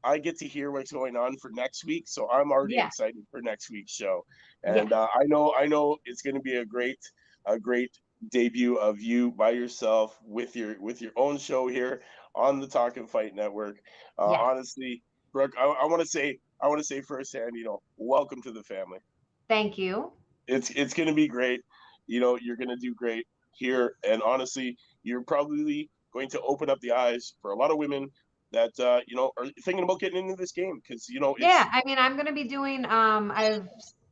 I 0.02 0.18
get 0.18 0.38
to 0.38 0.46
hear 0.48 0.70
what's 0.70 0.92
going 0.92 1.16
on 1.16 1.36
for 1.38 1.50
next 1.50 1.84
week, 1.84 2.04
so 2.08 2.30
I'm 2.30 2.52
already 2.52 2.76
Yeah. 2.76 2.86
excited 2.86 3.24
for 3.30 3.40
next 3.42 3.70
week's 3.70 3.92
show. 3.92 4.24
And 4.64 4.92
uh, 4.92 5.06
I 5.14 5.24
know 5.26 5.54
I 5.58 5.66
know 5.66 5.96
it's 6.04 6.22
going 6.22 6.36
to 6.36 6.40
be 6.40 6.56
a 6.56 6.64
great 6.64 6.98
a 7.46 7.58
great 7.58 7.90
debut 8.30 8.76
of 8.76 9.00
you 9.00 9.32
by 9.32 9.50
yourself 9.50 10.18
with 10.24 10.56
your 10.56 10.80
with 10.80 11.00
your 11.02 11.12
own 11.16 11.38
show 11.38 11.68
here 11.68 12.02
on 12.34 12.60
the 12.60 12.66
Talk 12.66 12.96
and 12.96 13.08
Fight 13.08 13.34
Network. 13.34 13.76
Uh, 14.18 14.30
Yes. 14.30 14.40
Honestly, 14.42 15.02
Brooke, 15.32 15.52
I, 15.58 15.64
I 15.64 15.86
want 15.86 16.02
to 16.02 16.08
say 16.08 16.38
I 16.60 16.68
want 16.68 16.80
to 16.80 16.84
say 16.84 17.00
firsthand, 17.00 17.52
you 17.54 17.64
know, 17.64 17.80
welcome 17.96 18.42
to 18.42 18.52
the 18.52 18.62
family. 18.62 18.98
Thank 19.48 19.78
you. 19.78 20.12
It's 20.46 20.70
it's 20.70 20.94
going 20.94 21.08
to 21.08 21.14
be 21.14 21.28
great. 21.28 21.60
You 22.06 22.20
know, 22.20 22.38
you're 22.40 22.56
going 22.56 22.68
to 22.68 22.76
do 22.76 22.94
great 22.94 23.26
here, 23.52 23.94
and 24.04 24.22
honestly, 24.22 24.76
you're 25.02 25.22
probably 25.22 25.88
going 26.12 26.28
to 26.30 26.40
open 26.40 26.68
up 26.68 26.80
the 26.80 26.92
eyes 26.92 27.34
for 27.40 27.52
a 27.52 27.56
lot 27.56 27.70
of 27.70 27.78
women 27.78 28.10
that 28.52 28.78
uh, 28.80 29.00
you 29.06 29.16
know 29.16 29.30
are 29.38 29.46
thinking 29.64 29.84
about 29.84 30.00
getting 30.00 30.28
into 30.28 30.36
this 30.36 30.52
game 30.52 30.80
because 30.82 31.08
you 31.08 31.20
know 31.20 31.34
it's, 31.34 31.42
Yeah, 31.42 31.68
I 31.72 31.82
mean, 31.84 31.98
I'm 31.98 32.14
going 32.14 32.26
to 32.26 32.32
be 32.32 32.44
doing. 32.44 32.84
Um, 32.84 33.32
I 33.34 33.44
have 33.44 33.68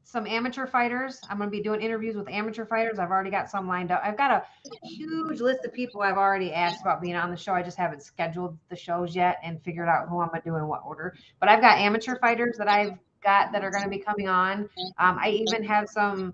some 0.09 0.27
amateur 0.27 0.67
fighters. 0.67 1.21
I'm 1.29 1.37
going 1.37 1.51
to 1.51 1.55
be 1.55 1.63
doing 1.63 1.83
interviews 1.83 2.17
with 2.17 2.31
amateur 2.31 2.65
fighters. 2.65 2.99
I've 2.99 3.11
already 3.11 3.29
got 3.29 3.51
some 3.51 3.69
lined 3.69 3.91
up. 3.91 4.01
I've 4.03 4.17
got 4.17 4.31
a 4.31 4.43
huge 4.87 5.43
list 5.43 5.67
of 5.67 5.75
people 5.75 6.01
I've 6.01 6.17
already 6.17 6.51
asked 6.51 6.81
about 6.81 7.03
being 7.03 7.15
on 7.15 7.31
the 7.31 7.37
show. 7.37 7.53
I 7.53 7.63
just 7.63 7.77
haven't 7.77 8.03
scheduled 8.03 8.57
the 8.71 8.77
shows 8.77 9.15
yet 9.15 9.37
and 9.45 9.63
figured 9.63 9.87
out 9.87 10.09
who 10.09 10.21
I'm 10.21 10.29
going 10.29 10.41
to 10.41 10.49
do 10.49 10.57
in 10.57 10.67
what 10.67 10.81
order. 10.87 11.15
But 11.41 11.51
I've 11.51 11.61
got 11.61 11.77
amateur 11.77 12.19
fighters 12.21 12.57
that 12.57 12.69
I've 12.69 12.95
got 13.23 13.53
that 13.53 13.63
are 13.63 13.71
going 13.71 13.85
to 13.85 13.91
be 13.91 13.99
coming 13.99 14.29
on. 14.29 14.71
Um, 14.99 15.19
I 15.21 15.29
even 15.29 15.63
have 15.65 15.91
some 15.91 16.33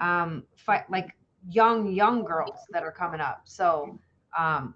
um, 0.00 0.42
fight 0.56 0.90
like 0.90 1.14
young 1.48 1.92
young 1.92 2.24
girls 2.24 2.58
that 2.72 2.82
are 2.82 2.90
coming 2.90 3.20
up. 3.20 3.42
So 3.44 4.00
um, 4.36 4.74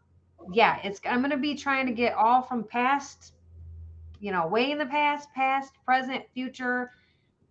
yeah, 0.53 0.79
it's 0.85 1.01
I'm 1.05 1.19
going 1.19 1.33
to 1.33 1.37
be 1.37 1.57
trying 1.57 1.87
to 1.87 1.93
get 1.93 2.15
all 2.15 2.43
from 2.43 2.63
past 2.63 3.33
you 4.21 4.33
know, 4.33 4.47
way 4.47 4.71
in 4.71 4.79
the 4.79 4.87
past, 4.87 5.29
past, 5.35 5.75
present, 5.85 6.25
future 6.33 6.91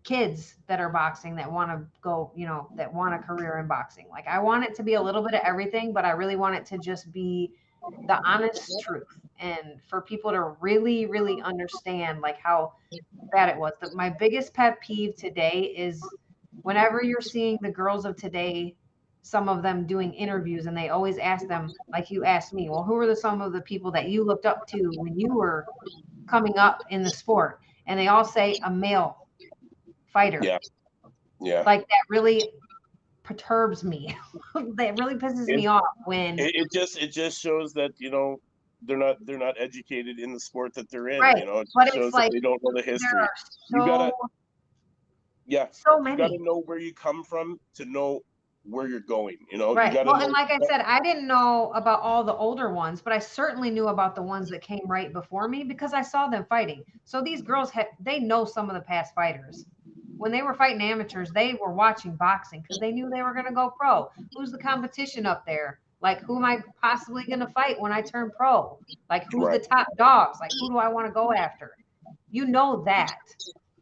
kids 0.06 0.56
that 0.68 0.80
are 0.80 0.90
boxing 0.90 1.36
that 1.36 1.52
want 1.52 1.72
to 1.72 1.86
go, 2.02 2.32
you 2.36 2.46
know, 2.46 2.70
that 2.76 2.94
want 2.94 3.16
a 3.16 3.18
career 3.18 3.58
in 3.58 3.68
boxing. 3.68 4.06
Like 4.10 4.28
I 4.28 4.40
want 4.40 4.64
it 4.64 4.76
to 4.76 4.84
be 4.84 4.94
a 4.94 5.02
little 5.02 5.24
bit 5.24 5.34
of 5.34 5.42
everything, 5.44 5.92
but 5.92 6.06
I 6.06 6.12
really 6.12 6.36
want 6.36 6.56
it 6.56 6.66
to 6.68 6.78
just 6.78 7.12
be 7.12 7.52
the 8.08 8.20
honest 8.26 8.72
truth 8.82 9.08
and 9.40 9.80
for 9.88 10.02
people 10.02 10.32
to 10.32 10.56
really, 10.62 11.08
really 11.08 11.42
understand 11.42 12.22
like 12.22 12.38
how 12.38 12.74
bad 13.32 13.50
it 13.50 13.58
was. 13.58 13.74
The, 13.82 13.94
my 13.96 14.10
biggest 14.10 14.54
pet 14.54 14.80
peeve 14.80 15.16
today 15.16 15.74
is 15.76 16.02
whenever 16.62 17.04
you're 17.04 17.22
seeing 17.22 17.58
the 17.62 17.72
girls 17.72 18.06
of 18.06 18.16
today, 18.16 18.76
some 19.24 19.50
of 19.50 19.64
them 19.64 19.88
doing 19.88 20.14
interviews 20.14 20.68
and 20.68 20.78
they 20.78 20.90
always 20.90 21.18
ask 21.18 21.48
them, 21.48 21.72
like 21.92 22.12
you 22.12 22.24
asked 22.24 22.54
me, 22.54 22.70
well, 22.70 22.84
who 22.84 22.96
are 22.96 23.08
the 23.08 23.16
some 23.16 23.42
of 23.42 23.54
the 23.54 23.62
people 23.62 23.92
that 23.92 24.08
you 24.08 24.24
looked 24.24 24.46
up 24.46 24.68
to 24.68 24.92
when 24.98 25.20
you 25.20 25.34
were 25.34 25.66
coming 26.28 26.58
up 26.60 26.84
in 26.92 27.02
the 27.02 27.10
sport? 27.10 27.60
And 27.88 28.00
they 28.00 28.08
all 28.08 28.24
say 28.24 28.56
a 28.64 28.70
male 28.70 29.25
fighter. 30.16 30.40
Yeah. 30.42 30.58
yeah. 31.42 31.64
Like 31.66 31.82
that 31.82 32.04
really 32.10 32.42
perturbs 33.24 33.84
me. 33.84 34.16
that 34.54 34.98
really 34.98 35.16
pisses 35.16 35.48
me 35.48 35.68
off 35.68 35.84
when 36.06 36.40
It, 36.40 36.56
it 36.56 36.72
just 36.72 36.98
it 36.98 37.12
just 37.12 37.40
shows 37.40 37.74
that 37.74 37.92
you 37.98 38.10
know 38.10 38.38
they're 38.84 38.98
not 38.98 39.18
they're 39.26 39.38
not 39.38 39.56
educated 39.60 40.20
in 40.20 40.32
the 40.34 40.40
sport 40.40 40.74
that 40.76 40.90
they're 40.90 41.10
in. 41.10 41.20
Right, 41.20 41.38
You 41.38 41.46
know, 41.46 41.60
it 41.60 41.70
but 41.76 41.94
shows 41.94 42.14
like 42.14 42.32
that 42.32 42.38
they 42.38 42.40
don't 42.40 42.62
know 42.64 42.72
the 42.74 42.82
history. 42.82 43.20
are 43.20 43.30
You 43.72 43.86
gotta- 43.86 44.12
Yeah, 45.46 45.68
so 45.72 46.00
you 46.08 46.18
got 46.18 46.30
to 46.30 46.38
know 46.40 46.62
where 46.66 46.80
you 46.80 46.94
come 46.94 47.24
from 47.24 47.60
to 47.76 47.86
know 47.86 48.22
where 48.64 48.88
you're 48.88 49.00
going. 49.00 49.38
You 49.52 49.58
know, 49.60 49.76
Right. 49.76 49.92
You 49.92 49.98
gotta 49.98 50.08
Well, 50.10 50.20
know, 50.20 50.26
and 50.26 50.34
like 50.34 50.50
I 50.52 50.60
said, 50.68 50.82
I 50.82 51.00
didn't 51.00 51.28
know 51.28 51.72
about 51.76 52.02
all 52.02 52.24
the 52.24 52.34
older 52.34 52.74
ones, 52.74 53.02
but 53.02 53.14
I 53.14 53.20
certainly 53.20 53.70
knew 53.70 53.90
about 53.90 54.16
the 54.16 54.24
ones 54.24 54.50
that 54.50 54.62
came 54.62 54.82
right 54.88 55.14
before 55.14 55.48
me 55.48 55.64
because 55.64 55.94
I 55.94 56.02
saw 56.02 56.28
them 56.28 56.46
fighting. 56.50 56.84
So 57.06 57.22
these 57.22 57.42
girls 57.42 57.70
have 57.72 57.88
they 58.00 58.20
know 58.20 58.46
some 58.46 58.70
of 58.70 58.76
the 58.76 58.82
past 58.82 59.14
fighters. 59.14 59.66
When 60.18 60.32
they 60.32 60.42
were 60.42 60.54
fighting 60.54 60.82
amateurs, 60.82 61.32
they 61.32 61.54
were 61.56 61.74
watching 61.74 62.16
boxing 62.16 62.62
because 62.62 62.80
they 62.80 62.92
knew 62.92 63.10
they 63.10 63.22
were 63.22 63.34
going 63.34 63.46
to 63.46 63.54
go 63.54 63.72
pro. 63.78 64.10
Who's 64.34 64.52
the 64.52 64.58
competition 64.58 65.26
up 65.26 65.46
there? 65.46 65.80
Like, 66.02 66.22
who 66.22 66.38
am 66.38 66.46
I 66.46 66.64
possibly 66.82 67.24
going 67.26 67.40
to 67.40 67.48
fight 67.48 67.80
when 67.80 67.92
I 67.92 68.02
turn 68.02 68.32
pro? 68.32 68.80
Like, 69.10 69.26
who's 69.26 69.50
Right. 69.50 69.60
the 69.60 69.60
top 69.60 69.88
dogs? 69.98 70.40
Like, 70.42 70.54
who 70.58 70.70
do 70.70 70.78
I 70.78 70.88
want 70.90 71.08
to 71.08 71.14
go 71.14 71.32
after? 71.34 71.78
You 72.32 72.46
know 72.46 72.84
that 72.86 73.20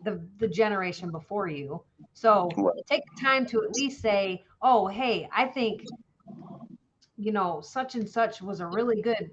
the 0.04 0.22
the 0.38 0.48
generation 0.48 1.12
before 1.12 1.48
you. 1.48 1.84
So 2.14 2.62
Right. 2.62 2.84
take 2.88 3.04
the 3.16 3.22
time 3.22 3.46
to 3.48 3.64
at 3.64 3.72
least 3.72 4.02
say, 4.02 4.44
"Oh, 4.62 4.88
hey, 4.88 5.30
I 5.36 5.48
think 5.48 5.90
you 7.18 7.32
know 7.32 7.62
such 7.62 7.96
and 7.96 8.08
such 8.10 8.42
was 8.42 8.60
a 8.60 8.68
really 8.68 9.02
good 9.02 9.32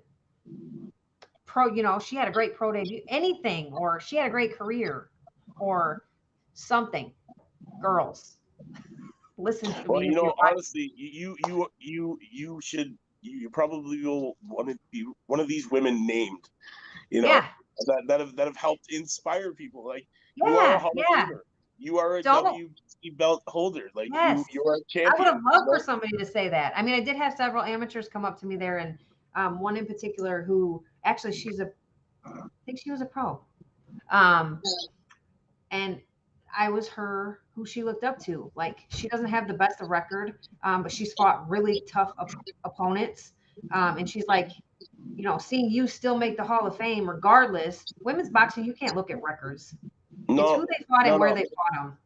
pro. 1.47 1.67
You 1.75 1.83
know, 1.83 1.99
she 1.99 2.17
had 2.17 2.29
a 2.29 2.33
great 2.33 2.55
pro 2.55 2.73
debut. 2.73 3.03
Anything, 3.09 3.73
or 3.73 4.01
she 4.01 4.17
had 4.17 4.27
a 4.27 4.31
great 4.31 4.57
career, 4.57 5.11
or 5.59 6.05
something." 6.55 7.13
Girls, 7.83 8.39
listen 9.39 9.73
to 9.73 9.89
Well, 9.89 10.01
me. 10.01 10.07
you 10.07 10.13
know, 10.13 10.35
honestly, 10.43 10.93
you 10.97 11.37
you 11.47 11.67
you 11.79 12.19
you 12.31 12.61
should 12.63 12.97
you 13.23 13.51
probably 13.51 14.03
will 14.05 14.37
want 14.47 14.69
to 14.69 14.79
be 14.91 15.07
one 15.27 15.41
of 15.41 15.49
these 15.49 15.71
women 15.71 16.07
named. 16.07 16.49
You 17.11 17.23
know, 17.23 17.29
yeah, 17.29 17.49
that 17.87 18.03
that 18.09 18.21
have 18.21 18.37
that 18.37 18.47
have 18.47 18.57
helped 18.57 18.87
inspire 18.93 19.53
people. 19.55 19.87
Like 19.87 20.07
you 20.35 20.57
are 20.57 20.75
a 20.75 20.79
yeah, 20.79 20.79
Hall 20.79 20.93
yeah. 20.95 21.27
You 21.79 21.99
are 21.99 22.19
a 22.19 22.23
WBC 22.23 23.17
belt 23.17 23.43
holder. 23.47 23.91
Like 23.95 24.09
Yes. 24.13 24.39
you, 24.39 24.63
you 24.63 24.65
are 24.71 24.77
a 24.77 24.85
champion. 24.89 25.13
I 25.15 25.19
would 25.19 25.27
have 25.27 25.43
loved 25.43 25.67
for 25.69 25.79
somebody 25.83 26.17
to 26.19 26.27
say 26.27 26.49
that. 26.51 26.73
I 26.77 26.83
mean, 26.83 26.95
I 26.95 27.01
did 27.01 27.17
have 27.17 27.35
several 27.35 27.63
amateurs 27.63 28.09
come 28.09 28.25
up 28.25 28.39
to 28.41 28.47
me 28.47 28.57
there, 28.57 28.79
and 28.79 28.99
um, 29.35 29.61
one 29.61 29.77
in 29.77 29.87
particular 29.87 30.43
who 30.43 30.85
actually 31.05 31.33
she's 31.33 31.59
a, 31.61 31.71
I 32.25 32.43
think 32.67 32.79
she 32.79 32.91
was 32.91 33.01
a 33.01 33.07
pro, 33.07 33.43
um, 34.11 34.61
and 35.71 36.01
I 36.57 36.69
was 36.69 36.89
her 36.89 37.41
who 37.55 37.65
she 37.67 37.83
looked 37.83 38.05
up 38.05 38.19
to. 38.25 38.51
Like 38.55 38.79
she 38.89 39.09
doesn't 39.09 39.29
have 39.29 39.47
the 39.49 39.55
best 39.55 39.81
of 39.81 39.89
record, 39.91 40.39
um, 40.63 40.83
but 40.83 40.93
she's 40.93 41.13
fought 41.15 41.49
really 41.49 41.83
tough 41.91 42.13
op- 42.19 42.31
opponents, 42.65 43.33
um, 43.73 43.99
and 43.99 44.09
she's 44.09 44.27
like, 44.27 44.51
you 45.15 45.23
know, 45.23 45.39
seeing 45.39 45.71
you 45.71 45.87
still 45.87 46.17
make 46.17 46.37
the 46.37 46.45
Hall 46.45 46.67
of 46.67 46.77
Fame 46.77 47.09
regardless. 47.09 47.85
Women's 48.03 48.31
boxing, 48.31 48.65
you 48.65 48.73
can't 48.73 48.97
look 48.97 49.11
at 49.11 49.23
records. 49.23 49.75
No, 50.29 50.43
it's 50.43 50.61
who 50.61 50.67
they 50.67 50.85
fought 50.89 51.07
no, 51.07 51.13
and 51.13 51.21
where 51.21 51.31
no. 51.31 51.35
they 51.37 51.45
fought 51.55 51.83
them. 51.83 51.99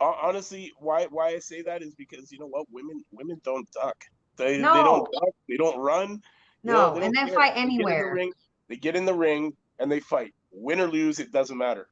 honestly, 0.00 0.72
why 0.78 1.06
why 1.06 1.28
I 1.28 1.38
say 1.38 1.62
that 1.62 1.82
is 1.82 1.94
because 1.94 2.30
you 2.32 2.38
know 2.38 2.46
what, 2.48 2.66
women 2.70 3.04
women 3.12 3.40
don't 3.44 3.70
duck. 3.72 4.04
They 4.36 4.56
they 4.56 4.62
don't 4.62 5.06
duck. 5.12 5.34
They 5.48 5.56
don't 5.56 5.78
run. 5.78 6.10
you 6.62 6.72
know, 6.72 6.94
No, 6.94 7.00
they 7.00 7.06
and 7.06 7.14
they 7.14 7.24
care. 7.26 7.34
fight 7.34 7.54
They 7.54 7.60
get 7.62 7.66
the 7.68 7.74
anywhere. 7.74 8.14
ring- 8.14 8.32
They 8.68 8.76
get 8.76 8.96
in 8.96 9.04
the 9.04 9.14
ring 9.14 9.54
and 9.78 9.90
they 9.90 10.00
fight. 10.00 10.34
Win 10.52 10.80
or 10.80 10.86
lose, 10.86 11.20
it 11.20 11.30
doesn't 11.32 11.56
matter. 11.58 11.88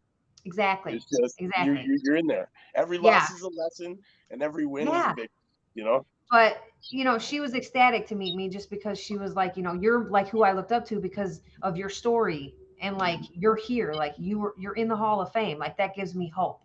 Exactly. 0.49 0.95
Just 0.95 1.35
Exactly. 1.39 1.67
you're, 1.67 1.99
you're, 2.03 2.17
in 2.17 2.27
there. 2.27 2.51
Every 2.75 2.97
Yeah. 2.97 3.19
loss 3.19 3.31
is 3.31 3.43
a 3.43 3.49
lesson, 3.49 3.99
and 4.31 4.43
every 4.43 4.65
win 4.65 4.89
is 4.89 4.95
Yeah. 4.95 5.13
a 5.13 5.15
big. 5.15 5.29
You 5.75 5.85
know, 5.85 6.07
but 6.31 6.63
you 6.91 7.05
know 7.05 7.19
she 7.19 7.41
was 7.41 7.55
ecstatic 7.55 8.07
to 8.07 8.15
meet 8.15 8.35
me 8.35 8.49
just 8.49 8.71
because 8.71 8.99
she 8.99 9.17
was 9.17 9.35
like 9.35 9.57
you 9.57 9.63
know 9.63 9.75
you're 9.75 10.09
like 10.11 10.29
who 10.29 10.43
i 10.43 10.53
looked 10.53 10.73
up 10.73 10.85
to 10.87 10.99
because 10.99 11.41
of 11.63 11.77
your 11.77 11.89
story 11.89 12.55
and 12.81 12.97
like 12.99 13.21
you're 13.33 13.57
here 13.57 13.95
like 13.95 14.15
you 14.19 14.39
were 14.39 14.55
you're 14.59 14.75
in 14.75 14.89
the 14.89 14.97
hall 14.97 15.21
of 15.21 15.33
fame 15.33 15.59
like 15.59 15.77
that 15.77 15.95
gives 15.95 16.15
me 16.15 16.29
hope 16.35 16.61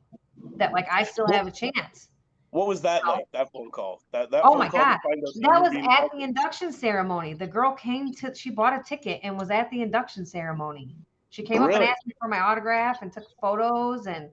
that 0.58 0.72
like 0.74 0.88
i 0.92 1.04
still 1.04 1.28
have 1.28 1.48
a 1.48 1.52
chance 1.52 2.10
what 2.52 2.68
was 2.68 2.82
that 2.82 3.08
like? 3.08 3.26
That 3.34 3.52
phone 3.52 3.72
call. 3.72 4.04
That 4.12 4.30
that 4.30 4.46
Oh 4.46 4.56
my 4.56 4.70
God. 4.70 5.00
that 5.42 5.60
was 5.60 5.76
at 5.76 6.12
the 6.12 6.24
induction 6.24 6.72
ceremony 6.72 7.34
the 7.34 7.48
girl 7.48 7.74
came 7.74 8.14
to 8.14 8.34
she 8.36 8.52
bought 8.52 8.80
a 8.80 8.84
ticket 8.84 9.20
and 9.24 9.38
was 9.38 9.50
at 9.50 9.70
the 9.72 9.82
induction 9.82 10.26
ceremony 10.26 10.96
she 11.34 11.42
came 11.42 11.64
up 11.64 11.72
and 11.72 11.84
asked 11.84 12.06
me 12.06 12.14
for 12.22 12.28
my 12.28 12.40
autograph 12.42 13.02
and 13.02 13.12
took 13.12 13.24
photos 13.42 14.06
and 14.06 14.30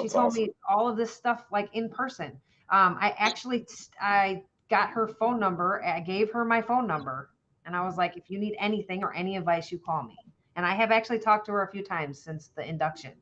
she 0.00 0.08
told 0.08 0.32
awesome. 0.32 0.42
me 0.42 0.50
all 0.68 0.88
of 0.88 0.96
this 0.96 1.14
stuff 1.14 1.44
like 1.52 1.70
in 1.72 1.88
person. 1.88 2.32
Um, 2.68 2.98
I 3.00 3.14
actually 3.16 3.64
I 4.00 4.42
got 4.68 4.90
her 4.90 5.06
phone 5.06 5.38
number. 5.38 5.80
I 5.84 6.00
gave 6.00 6.32
her 6.32 6.44
my 6.44 6.60
phone 6.60 6.88
number, 6.88 7.30
and 7.64 7.76
I 7.76 7.84
was 7.84 7.96
like, 7.96 8.16
if 8.16 8.28
you 8.28 8.40
need 8.40 8.56
anything 8.58 9.04
or 9.04 9.14
any 9.14 9.36
advice, 9.36 9.70
you 9.70 9.78
call 9.78 10.02
me. 10.02 10.16
And 10.56 10.66
I 10.66 10.74
have 10.74 10.90
actually 10.90 11.20
talked 11.20 11.46
to 11.46 11.52
her 11.52 11.62
a 11.62 11.70
few 11.70 11.84
times 11.84 12.20
since 12.20 12.48
the 12.48 12.68
induction. 12.68 13.12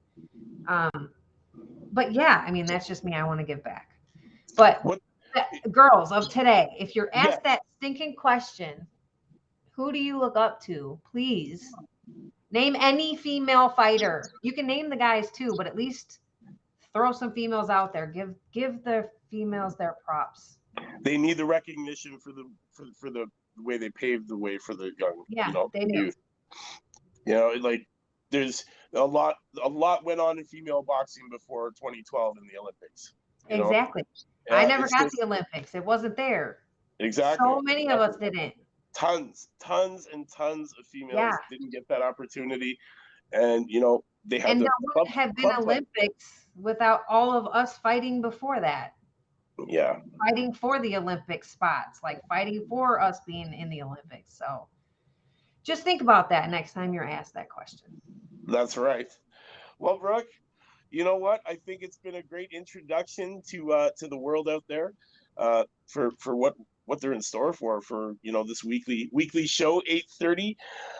Um, 0.66 1.10
but 1.92 2.12
yeah, 2.12 2.42
I 2.46 2.50
mean 2.50 2.64
that's 2.64 2.86
just 2.86 3.04
me. 3.04 3.12
I 3.12 3.22
want 3.24 3.38
to 3.38 3.44
give 3.44 3.62
back. 3.62 3.90
But 4.56 4.82
girls 5.70 6.10
of 6.10 6.30
today, 6.30 6.74
if 6.78 6.96
you're 6.96 7.10
asked 7.12 7.32
Yes. 7.32 7.40
that 7.44 7.60
stinking 7.76 8.16
question, 8.16 8.86
who 9.72 9.92
do 9.92 9.98
you 9.98 10.18
look 10.18 10.36
up 10.36 10.62
to? 10.62 10.98
Please 11.12 11.70
name 12.50 12.76
any 12.78 13.16
female 13.16 13.68
fighter. 13.70 14.24
You 14.42 14.52
can 14.52 14.66
name 14.66 14.90
the 14.90 14.96
guys 14.96 15.30
too, 15.30 15.54
but 15.56 15.66
at 15.66 15.76
least 15.76 16.20
throw 16.92 17.12
some 17.12 17.32
females 17.32 17.70
out 17.70 17.92
there. 17.92 18.06
Give 18.06 18.34
give 18.52 18.82
the 18.84 19.08
females 19.30 19.76
their 19.76 19.96
props. 20.04 20.58
They 21.02 21.16
need 21.16 21.36
the 21.36 21.44
recognition 21.44 22.18
for 22.18 22.32
the 22.32 22.44
for, 22.72 22.86
for 22.98 23.10
the 23.10 23.26
way 23.58 23.78
they 23.78 23.90
paved 23.90 24.28
the 24.28 24.36
way 24.36 24.58
for 24.58 24.74
the 24.74 24.92
young. 24.98 25.24
Yeah, 25.28 25.48
you 25.48 25.52
know, 25.54 25.70
they 25.72 25.84
do. 25.84 25.98
youth. 25.98 26.16
You 27.26 27.34
know, 27.34 27.54
like 27.60 27.86
there's 28.30 28.64
a 28.94 29.04
lot 29.04 29.36
a 29.62 29.68
lot 29.68 30.04
went 30.04 30.20
on 30.20 30.38
in 30.38 30.44
female 30.44 30.82
boxing 30.82 31.24
before 31.30 31.70
2012 31.70 32.36
in 32.38 32.46
the 32.46 32.58
Olympics. 32.60 33.14
exactly. 33.48 34.02
I 34.50 34.66
never 34.66 34.88
got 34.88 35.02
just- 35.04 35.16
the 35.16 35.24
Olympics. 35.24 35.74
It 35.74 35.84
wasn't 35.84 36.16
there. 36.16 36.58
exactly. 36.98 37.46
So 37.46 37.60
many 37.62 37.88
of 37.88 38.00
us 38.00 38.16
didn't. 38.16 38.54
Tons, 38.94 39.48
tons 39.62 40.06
and 40.12 40.28
tons 40.36 40.72
of 40.78 40.86
females 40.86 41.18
Yeah. 41.18 41.36
didn't 41.50 41.70
get 41.72 41.86
that 41.88 42.02
opportunity, 42.02 42.78
and 43.32 43.66
you 43.68 43.80
know 43.80 44.04
they 44.24 44.38
had 44.38 44.52
And 44.52 44.60
the 44.60 44.64
there 44.64 44.70
wouldn't 44.80 45.08
have 45.14 45.34
been. 45.36 45.50
Olympics 45.50 46.46
without 46.56 47.02
all 47.08 47.32
of 47.36 47.46
us 47.54 47.78
fighting 47.78 48.20
before 48.22 48.60
that. 48.60 48.94
yeah, 49.68 50.00
Fighting 50.24 50.52
for 50.52 50.80
the 50.80 50.96
Olympic 50.96 51.44
spots, 51.44 52.00
like 52.02 52.20
fighting 52.28 52.64
for 52.68 53.00
us 53.00 53.20
being 53.26 53.52
in 53.52 53.68
the 53.70 53.82
Olympics. 53.82 54.36
So 54.36 54.68
just 55.64 55.82
think 55.82 56.00
about 56.02 56.28
that 56.30 56.50
next 56.50 56.72
time 56.72 56.92
you're 56.92 57.08
asked 57.08 57.34
that 57.34 57.48
question. 57.48 57.88
that's 58.46 58.76
right. 58.76 59.10
Well, 59.78 59.98
Brooke, 59.98 60.26
you 60.90 61.04
know 61.04 61.16
what? 61.16 61.40
I 61.46 61.56
think 61.56 61.82
it's 61.82 61.98
been 61.98 62.16
a 62.16 62.22
great 62.22 62.50
introduction 62.52 63.42
to 63.50 63.72
uh, 63.72 63.90
to 63.98 64.08
the 64.08 64.18
world 64.18 64.48
out 64.48 64.64
there 64.68 64.94
uh, 65.36 65.64
for 65.88 66.10
for 66.18 66.36
what 66.36 66.54
what 66.90 67.00
they're 67.00 67.12
in 67.12 67.22
store 67.22 67.52
for 67.52 67.80
for 67.80 68.14
you 68.20 68.32
know 68.32 68.42
this 68.42 68.64
weekly 68.64 69.08
weekly 69.12 69.46
show 69.46 69.80
8:30 69.88 70.56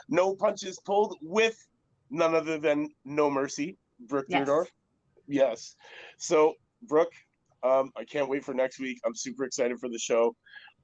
no 0.09 0.37
punches 0.37 0.79
pulled 0.87 1.17
with 1.21 1.59
none 2.11 2.33
other 2.37 2.59
than 2.59 2.89
no 3.05 3.29
mercy 3.29 3.77
brooke 4.09 4.27
Yes. 4.29 4.49
Yes 5.27 5.75
so 6.17 6.55
brooke 6.83 7.13
um, 7.65 7.91
i 7.97 8.05
can't 8.05 8.29
wait 8.29 8.45
for 8.45 8.55
next 8.55 8.79
week 8.79 8.99
i'm 9.05 9.17
super 9.17 9.43
excited 9.43 9.81
for 9.81 9.89
the 9.89 9.99
show 9.99 10.37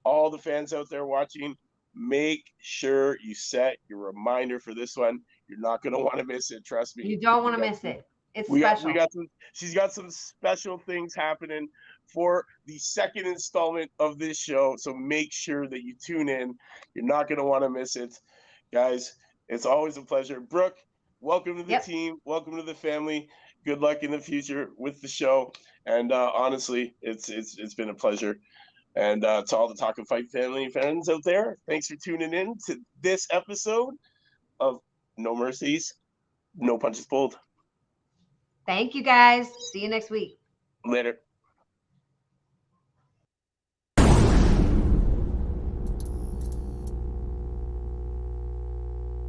all 0.04 0.28
the 0.28 0.38
fans 0.38 0.72
out 0.72 0.90
there 0.90 1.06
watching 1.06 1.54
make 1.94 2.42
sure 2.58 3.16
you 3.22 3.32
set 3.32 3.76
your 3.88 4.00
reminder 4.00 4.58
for 4.58 4.74
this 4.74 4.96
one 4.96 5.20
you're 5.48 5.60
not 5.60 5.82
going 5.82 5.92
to 5.92 6.00
want 6.00 6.18
to 6.18 6.24
miss 6.24 6.50
it 6.50 6.64
trust 6.64 6.96
me 6.96 7.06
You 7.06 7.20
don't 7.20 7.44
want 7.44 7.54
to 7.54 7.60
miss 7.60 7.84
it. 7.84 8.04
It's 8.34 8.50
we 8.50 8.58
got 8.60 8.78
special. 8.78 8.88
we 8.92 8.98
got 8.98 9.12
some 9.12 9.26
she's 9.54 9.72
got 9.72 9.92
some 9.92 10.10
special 10.10 10.76
things 10.78 11.14
happening 11.14 11.68
for 12.12 12.44
the 12.66 12.78
second 12.78 13.26
installment 13.26 13.90
of 13.98 14.18
this 14.18 14.38
show 14.38 14.74
so 14.78 14.94
make 14.94 15.32
sure 15.32 15.68
that 15.68 15.82
you 15.82 15.94
tune 16.04 16.28
in. 16.28 16.54
You're 16.94 17.04
not 17.06 17.28
going 17.28 17.38
to 17.38 17.44
want 17.44 17.64
to 17.64 17.70
miss 17.70 17.96
it. 17.96 18.14
Guys 18.72 19.14
it's 19.48 19.66
always 19.66 19.96
a 19.96 20.02
pleasure. 20.02 20.40
Brooke 20.40 20.78
welcome 21.20 21.56
to 21.56 21.62
the 21.62 21.72
Yep. 21.72 21.84
team. 21.84 22.16
Welcome 22.24 22.56
to 22.56 22.62
the 22.62 22.74
family. 22.74 23.28
Good 23.64 23.80
luck 23.80 24.02
in 24.02 24.10
the 24.10 24.20
future 24.20 24.70
with 24.76 25.00
the 25.00 25.08
show. 25.08 25.52
And 25.86 26.12
uh, 26.12 26.30
honestly 26.34 26.94
it's 27.02 27.28
it's 27.28 27.58
it's 27.58 27.74
been 27.74 27.90
a 27.90 27.94
pleasure. 27.94 28.38
And 28.96 29.24
uh, 29.24 29.42
to 29.48 29.56
all 29.56 29.68
the 29.68 29.74
talk 29.74 29.98
and 29.98 30.08
fight 30.08 30.30
family 30.30 30.64
and 30.64 30.72
friends 30.72 31.08
out 31.08 31.22
there 31.24 31.58
thanks 31.68 31.86
for 31.88 31.96
tuning 31.96 32.32
in 32.32 32.54
to 32.66 32.78
this 33.02 33.26
episode 33.30 33.94
of 34.60 34.80
no 35.18 35.34
mercies 35.34 35.94
no 36.56 36.78
punches 36.78 37.06
pulled. 37.06 37.38
Thank 38.66 38.94
you 38.94 39.02
guys. 39.02 39.48
See 39.72 39.80
you 39.82 39.88
next 39.88 40.10
week. 40.10 40.38
later 40.84 41.20